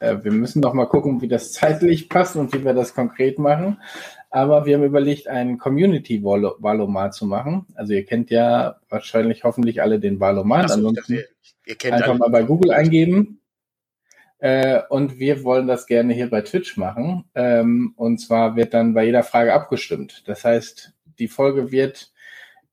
Äh, 0.00 0.16
wir 0.22 0.32
müssen 0.32 0.60
noch 0.60 0.74
mal 0.74 0.86
gucken, 0.86 1.20
wie 1.22 1.28
das 1.28 1.52
zeitlich 1.52 2.08
passt 2.08 2.36
und 2.36 2.52
wie 2.52 2.64
wir 2.64 2.74
das 2.74 2.94
konkret 2.94 3.38
machen. 3.38 3.80
Aber 4.30 4.66
wir 4.66 4.76
haben 4.76 4.84
überlegt, 4.84 5.26
ein 5.26 5.56
Community-Valomat 5.58 7.14
zu 7.14 7.24
machen. 7.24 7.66
Also 7.74 7.94
ihr 7.94 8.04
kennt 8.04 8.30
ja 8.30 8.76
wahrscheinlich 8.90 9.44
hoffentlich 9.44 9.80
alle 9.80 9.98
den 9.98 10.20
Valomat. 10.20 10.70
Ansonsten 10.70 11.24
einfach 11.90 12.18
mal 12.18 12.28
bei 12.28 12.42
Google 12.42 12.72
eingeben 12.72 13.40
äh, 14.38 14.80
und 14.88 15.18
wir 15.18 15.42
wollen 15.44 15.66
das 15.66 15.86
gerne 15.86 16.14
hier 16.14 16.30
bei 16.30 16.42
Twitch 16.42 16.76
machen. 16.76 17.24
Ähm, 17.34 17.92
und 17.96 18.18
zwar 18.18 18.56
wird 18.56 18.74
dann 18.74 18.94
bei 18.94 19.04
jeder 19.04 19.22
Frage 19.22 19.52
abgestimmt. 19.52 20.22
Das 20.26 20.44
heißt, 20.44 20.92
die 21.18 21.28
Folge 21.28 21.72
wird 21.72 22.12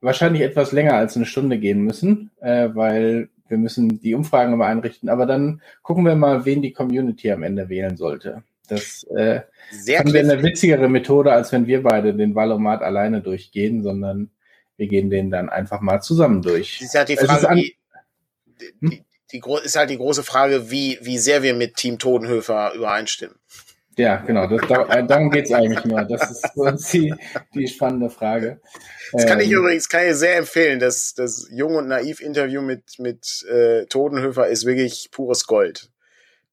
wahrscheinlich 0.02 0.44
etwas 0.44 0.72
länger 0.72 0.94
als 0.94 1.16
eine 1.16 1.26
Stunde 1.26 1.58
gehen 1.58 1.82
müssen, 1.82 2.32
äh, 2.40 2.70
weil 2.74 3.30
wir 3.48 3.58
müssen 3.58 4.00
die 4.00 4.14
Umfragen 4.14 4.54
immer 4.54 4.66
einrichten. 4.66 5.10
Aber 5.10 5.26
dann 5.26 5.62
gucken 5.82 6.06
wir 6.06 6.16
mal, 6.16 6.46
wen 6.46 6.62
die 6.62 6.74
Community 6.74 7.32
am 7.32 7.44
Ende 7.44 7.70
wählen 7.70 7.98
sollte. 7.98 8.44
Das 8.68 9.04
äh, 9.16 9.42
Sehr 9.72 10.04
wir 10.06 10.20
eine 10.20 10.42
witzigere 10.42 10.90
Methode, 10.90 11.32
als 11.32 11.52
wenn 11.52 11.68
wir 11.68 11.84
beide 11.84 12.14
den 12.14 12.34
Valomat 12.34 12.82
alleine 12.82 13.22
durchgehen, 13.22 13.84
sondern 13.84 14.32
wir 14.78 14.88
gehen 14.88 15.10
den 15.10 15.30
dann 15.32 15.50
einfach 15.50 15.82
mal 15.82 16.02
zusammen 16.02 16.42
durch. 16.42 16.80
Das 16.80 16.88
ist 16.88 16.94
ja 16.94 17.06
die 17.06 17.18
Frage, 17.18 17.50
an, 17.50 17.58
die, 17.58 17.76
die, 18.82 19.05
die 19.32 19.42
ist 19.64 19.76
halt 19.76 19.90
die 19.90 19.98
große 19.98 20.24
Frage, 20.24 20.70
wie, 20.70 21.00
wie 21.02 21.18
sehr 21.18 21.44
wir 21.44 21.54
mit 21.54 21.76
Team 21.76 22.00
Todenhöfer 22.00 22.74
übereinstimmen. 22.74 23.36
Ja, 23.98 24.18
genau, 24.18 24.48
das, 24.48 24.62
äh, 24.90 25.06
darum 25.06 25.32
geht's 25.32 25.54
eigentlich 25.54 25.86
nur. 25.86 26.04
Das 26.04 26.30
ist 26.30 26.52
für 26.54 26.62
uns 26.62 26.92
die, 26.92 27.14
die 27.54 27.68
spannende 27.68 28.10
Frage. 28.10 28.60
Das 29.14 29.26
kann 29.26 29.40
ich 29.40 29.50
ähm, 29.50 29.60
übrigens 29.60 29.88
kann 29.88 30.06
ich 30.08 30.16
sehr 30.16 30.38
empfehlen. 30.38 30.80
Das, 30.80 31.14
das 31.14 31.48
Jung 31.50 31.76
und 31.76 31.88
Naiv-Interview 31.88 32.62
mit, 32.62 33.00
mit 33.00 33.46
äh, 33.50 33.86
Todenhöfer 33.86 34.48
ist 34.48 34.66
wirklich 34.66 35.10
pures 35.12 35.48
Gold. 35.48 35.92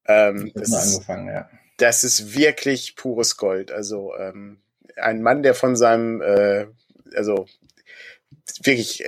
Ähm, 0.07 0.53
das, 0.55 0.69
ist, 0.69 0.95
angefangen, 0.95 1.29
ja. 1.29 1.49
das 1.79 2.05
ist 2.05 2.37
wirklich 2.37 2.95
pures 2.95 3.37
Gold. 3.37 3.73
Also 3.73 4.13
ähm, 4.17 4.63
ein 4.97 5.23
Mann, 5.23 5.43
der 5.43 5.55
von 5.55 5.75
seinem, 5.75 6.21
äh, 6.23 6.67
also 7.17 7.47
wirklich 8.63 9.05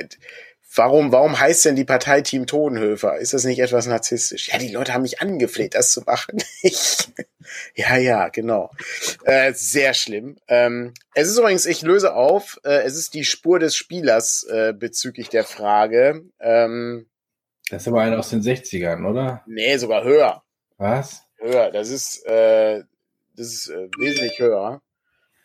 Warum, 0.77 1.13
warum 1.13 1.39
heißt 1.39 1.67
denn 1.67 1.77
die 1.77 1.85
Partei 1.85 2.21
Team 2.21 2.47
Todenhöfer? 2.47 3.19
Ist 3.19 3.33
das 3.33 3.45
nicht 3.45 3.61
etwas 3.61 3.87
narzisstisch? 3.87 4.49
Ja, 4.49 4.59
die 4.59 4.73
Leute 4.73 4.93
haben 4.93 5.03
mich 5.03 5.21
angefleht, 5.21 5.77
das 5.77 5.93
zu 5.93 6.03
machen. 6.03 6.43
ja, 7.77 7.97
ja, 7.97 8.29
genau. 8.29 8.71
Äh, 9.25 9.53
sehr 9.53 9.95
schlimm. 9.95 10.37
Ähm, 10.49 10.93
es 11.15 11.29
ist 11.29 11.39
übrigens, 11.39 11.67
ich 11.67 11.83
löse 11.83 12.15
auf, 12.15 12.59
äh, 12.65 12.83
es 12.83 12.97
ist 12.97 13.15
die 13.15 13.25
Spur 13.25 13.61
des 13.61 13.77
Spielers 13.77 14.45
äh, 14.51 14.73
bezüglich 14.77 15.29
der 15.29 15.45
Frage. 15.45 16.25
Ähm, 16.41 17.07
das 17.71 17.83
ist 17.83 17.89
aber 17.89 18.03
einer 18.03 18.19
aus 18.19 18.31
den 18.31 18.43
60ern, 18.43 19.09
oder? 19.09 19.45
Nee, 19.47 19.77
sogar 19.77 20.03
höher. 20.03 20.43
Was? 20.77 21.23
Höher. 21.39 21.71
Das 21.71 21.89
ist, 21.89 22.27
äh, 22.27 22.83
das 23.37 23.47
ist 23.47 23.69
äh, 23.69 23.89
wesentlich 23.97 24.41
höher. 24.41 24.83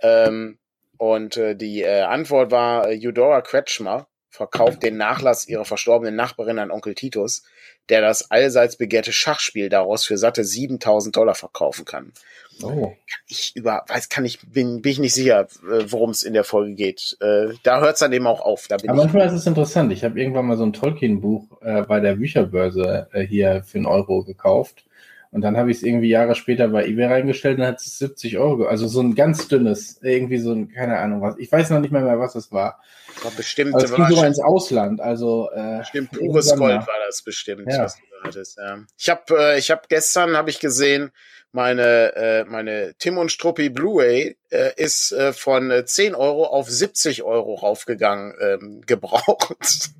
Ähm, 0.01 0.57
und 0.97 1.37
äh, 1.37 1.55
die 1.55 1.83
äh, 1.83 2.01
Antwort 2.01 2.49
war 2.49 2.89
äh, 2.89 2.99
Eudora 2.99 3.41
Kretschmer 3.41 4.08
verkauft 4.29 4.83
den 4.83 4.97
Nachlass 4.97 5.47
ihrer 5.47 5.65
verstorbenen 5.65 6.15
Nachbarin 6.15 6.59
an 6.59 6.71
Onkel 6.71 6.95
Titus, 6.95 7.43
der 7.89 8.01
das 8.01 8.29
allseits 8.29 8.77
begehrte 8.77 9.11
Schachspiel 9.11 9.69
daraus 9.69 10.05
für 10.05 10.17
satte 10.17 10.43
7000 10.43 11.15
Dollar 11.15 11.35
verkaufen 11.35 11.85
kann. 11.85 12.13
Oh. 12.61 12.93
Ich 13.27 13.55
über, 13.55 13.83
weiß, 13.87 14.09
kann 14.09 14.25
ich, 14.25 14.39
bin, 14.41 14.81
bin 14.81 14.91
ich 14.91 14.99
nicht 14.99 15.13
sicher, 15.13 15.47
äh, 15.63 15.85
worum 15.87 16.09
es 16.11 16.23
in 16.23 16.33
der 16.33 16.43
Folge 16.43 16.75
geht. 16.75 17.17
Äh, 17.21 17.53
da 17.63 17.79
hört 17.79 17.93
es 17.93 17.99
dann 17.99 18.13
eben 18.13 18.27
auch 18.27 18.41
auf. 18.41 18.67
Da 18.67 18.77
bin 18.77 18.89
Aber 18.89 19.03
manchmal 19.03 19.27
ist 19.27 19.33
es 19.33 19.47
interessant. 19.47 19.91
Ich 19.93 20.03
habe 20.03 20.19
irgendwann 20.19 20.45
mal 20.45 20.57
so 20.57 20.63
ein 20.63 20.73
Tolkien-Buch 20.73 21.61
äh, 21.61 21.83
bei 21.83 21.99
der 21.99 22.15
Bücherbörse 22.15 23.07
äh, 23.13 23.21
hier 23.21 23.63
für 23.63 23.77
einen 23.77 23.85
Euro 23.85 24.23
gekauft. 24.23 24.83
Und 25.31 25.41
dann 25.41 25.57
habe 25.57 25.69
ich 25.69 25.77
es 25.77 25.83
irgendwie 25.83 26.09
Jahre 26.09 26.33
später 26.33 26.69
bei 26.69 26.85
eBay 26.85 27.05
reingestellt 27.05 27.59
und 27.59 27.65
hat 27.65 27.79
es 27.79 27.99
70 27.99 28.39
Euro. 28.39 28.65
Also 28.65 28.87
so 28.87 28.99
ein 29.01 29.13
ganz 29.13 29.47
dünnes, 29.47 29.99
irgendwie 30.01 30.39
so 30.39 30.51
ein, 30.53 30.69
keine 30.69 30.97
Ahnung 30.97 31.21
was. 31.21 31.37
Ich 31.37 31.51
weiß 31.51 31.69
noch 31.69 31.79
nicht 31.79 31.91
mehr, 31.91 32.01
mehr 32.01 32.19
was 32.19 32.33
es 32.33 32.51
war. 32.51 32.81
War 33.21 33.31
bestimmt. 33.31 33.75
Aber 33.75 33.83
es 33.83 33.93
ging 33.93 34.07
sogar 34.07 34.25
ins 34.25 34.39
Ausland. 34.39 35.01
Also 35.01 35.49
äh, 35.53 35.79
bestimmt 35.79 36.11
pures 36.11 36.55
Gold 36.55 36.79
war 36.79 36.95
das 37.05 37.21
bestimmt, 37.21 37.71
ja. 37.71 37.83
was 37.83 37.97
du 37.97 38.01
hattest. 38.23 38.57
Ja. 38.57 38.79
Ich 38.97 39.09
habe, 39.09 39.21
äh, 39.37 39.59
ich 39.59 39.69
habe 39.69 39.81
gestern 39.87 40.35
habe 40.35 40.49
ich 40.49 40.59
gesehen, 40.59 41.11
meine 41.51 42.15
äh, 42.15 42.43
meine 42.45 42.95
Tim 42.97 43.17
und 43.17 43.31
Struppi 43.31 43.69
Blu-ray 43.69 44.35
äh, 44.49 44.71
ist 44.77 45.11
äh, 45.11 45.33
von 45.33 45.71
10 45.85 46.15
Euro 46.15 46.45
auf 46.45 46.69
70 46.69 47.21
Euro 47.21 47.53
raufgegangen, 47.55 48.33
ähm, 48.41 48.81
gebraucht. 48.85 49.91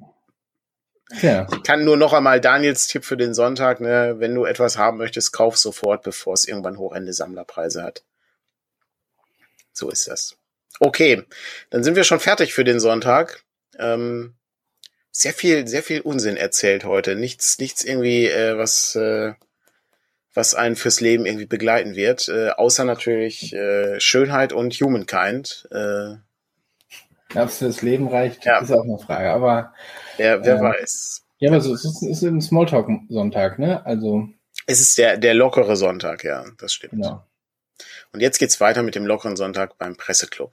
Ja. 1.22 1.47
Ich 1.51 1.64
kann 1.64 1.84
nur 1.84 1.97
noch 1.97 2.14
einmal 2.14 2.39
Daniels 2.39 2.88
Tipp 2.88 3.03
für 3.03 3.18
den 3.18 3.34
Sonntag, 3.34 3.82
ne, 3.82 4.16
wenn 4.20 4.36
du 4.36 4.45
etwas 4.45 4.78
haben 4.78 4.97
möchtest, 4.97 5.32
kauf 5.32 5.57
sofort, 5.57 6.03
bevor 6.03 6.34
es 6.34 6.45
irgendwann 6.45 6.78
horrende 6.78 7.14
Sammlerpreise 7.14 7.84
hat. 7.84 8.03
So 9.74 9.89
ist 9.89 10.07
das. 10.07 10.38
Okay, 10.80 11.24
dann 11.72 11.84
sind 11.84 11.95
wir 11.95 12.03
schon 12.03 12.20
fertig 12.20 12.53
für 12.53 12.64
den 12.64 12.80
Sonntag. 12.80 13.43
Ähm, 13.78 14.36
sehr 15.12 15.34
viel, 15.34 15.68
sehr 15.68 15.84
viel 15.84 16.01
Unsinn 16.01 16.38
erzählt 16.38 16.86
heute. 16.86 17.16
Nichts, 17.16 17.57
nichts 17.60 17.84
irgendwie, 17.84 18.28
äh, 18.28 18.57
was, 18.57 18.95
äh, 18.95 19.34
was 20.34 20.53
einen 20.53 20.76
fürs 20.76 21.01
Leben 21.01 21.26
irgendwie 21.26 21.47
begleiten 21.47 21.95
wird. 21.95 22.30
Äh, 22.30 22.51
außer 22.51 22.84
natürlich 22.84 23.53
äh, 23.53 23.99
Schönheit 23.99 24.53
und 24.53 24.74
Humankind. 24.76 25.68
Äh, 25.72 26.16
ob 27.36 27.49
es 27.49 27.57
fürs 27.57 27.82
Leben 27.82 28.07
reicht, 28.07 28.45
ja. 28.45 28.60
ist 28.60 28.72
auch 28.72 28.84
eine 28.84 28.99
Frage. 28.99 29.32
Aber 29.32 29.74
ja, 30.20 30.43
wer 30.43 30.55
ähm, 30.55 30.61
weiß. 30.61 31.26
Ja, 31.39 31.49
aber 31.49 31.61
so, 31.61 31.74
es 31.74 31.86
ist, 31.86 32.01
ist 32.03 32.22
ein 32.24 32.41
Smalltalk-Sonntag, 32.41 33.59
ne? 33.59 33.86
Also. 33.86 34.28
Es 34.67 34.82
ist 34.82 34.97
der, 34.97 35.17
der 35.17 35.34
lockere 35.34 35.76
Sonntag, 35.76 36.24
ja, 36.24 36.45
das 36.57 36.74
stimmt. 36.74 36.93
Genau. 36.93 37.26
Und 38.11 38.20
jetzt 38.20 38.39
geht's 38.39 38.59
weiter 38.59 38.84
mit 38.84 38.95
dem 38.95 39.05
lockeren 39.05 39.36
Sonntag 39.36 39.78
beim 39.78 39.95
Presseclub. 39.95 40.51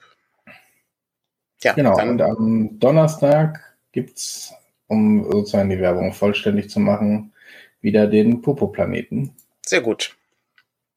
Ja, 1.61 1.73
genau. 1.73 1.95
Dann, 1.97 2.09
und 2.09 2.21
am 2.21 2.79
Donnerstag 2.79 3.59
gibt's, 3.91 4.53
um 4.87 5.29
sozusagen 5.29 5.69
die 5.69 5.79
Werbung 5.79 6.13
vollständig 6.13 6.69
zu 6.69 6.79
machen, 6.79 7.33
wieder 7.81 8.07
den 8.07 8.41
Popo-Planeten. 8.41 9.35
Sehr 9.65 9.81
gut. 9.81 10.15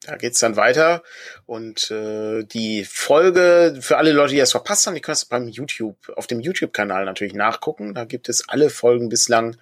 Da 0.05 0.15
geht's 0.15 0.39
dann 0.39 0.55
weiter 0.55 1.03
und 1.45 1.91
äh, 1.91 2.43
die 2.43 2.85
Folge 2.85 3.77
für 3.81 3.97
alle 3.97 4.11
Leute, 4.11 4.33
die 4.33 4.39
es 4.39 4.51
verpasst 4.51 4.87
haben, 4.87 4.95
die 4.95 5.01
können 5.01 5.13
es 5.13 5.25
beim 5.25 5.47
YouTube, 5.47 5.97
auf 6.15 6.25
dem 6.25 6.39
YouTube-Kanal 6.39 7.05
natürlich 7.05 7.35
nachgucken. 7.35 7.93
Da 7.93 8.05
gibt 8.05 8.27
es 8.27 8.49
alle 8.49 8.71
Folgen 8.71 9.09
bislang 9.09 9.57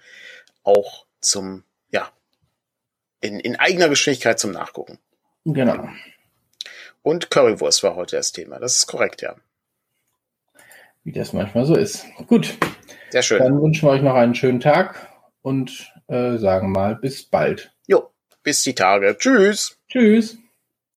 auch 0.62 1.04
zum, 1.20 1.64
ja, 1.90 2.10
in, 3.20 3.38
in 3.38 3.56
eigener 3.56 3.90
Geschwindigkeit 3.90 4.38
zum 4.38 4.52
Nachgucken. 4.52 4.98
Genau. 5.44 5.88
Und 7.02 7.30
Currywurst 7.30 7.82
war 7.82 7.94
heute 7.94 8.16
das 8.16 8.32
Thema. 8.32 8.58
Das 8.58 8.76
ist 8.76 8.86
korrekt, 8.86 9.20
ja. 9.20 9.36
Wie 11.04 11.12
das 11.12 11.34
manchmal 11.34 11.66
so 11.66 11.76
ist. 11.76 12.06
Gut. 12.28 12.56
Sehr 13.10 13.22
schön. 13.22 13.38
Dann 13.38 13.60
wünschen 13.60 13.88
wir 13.88 13.92
euch 13.92 14.02
noch 14.02 14.14
einen 14.14 14.34
schönen 14.34 14.60
Tag 14.60 15.08
und 15.42 15.92
äh, 16.08 16.36
sagen 16.36 16.72
mal 16.72 16.96
bis 16.96 17.24
bald. 17.24 17.72
Jo, 17.86 18.10
bis 18.42 18.62
die 18.62 18.74
Tage. 18.74 19.16
Tschüss. 19.18 19.79
Tschüss. 19.90 20.39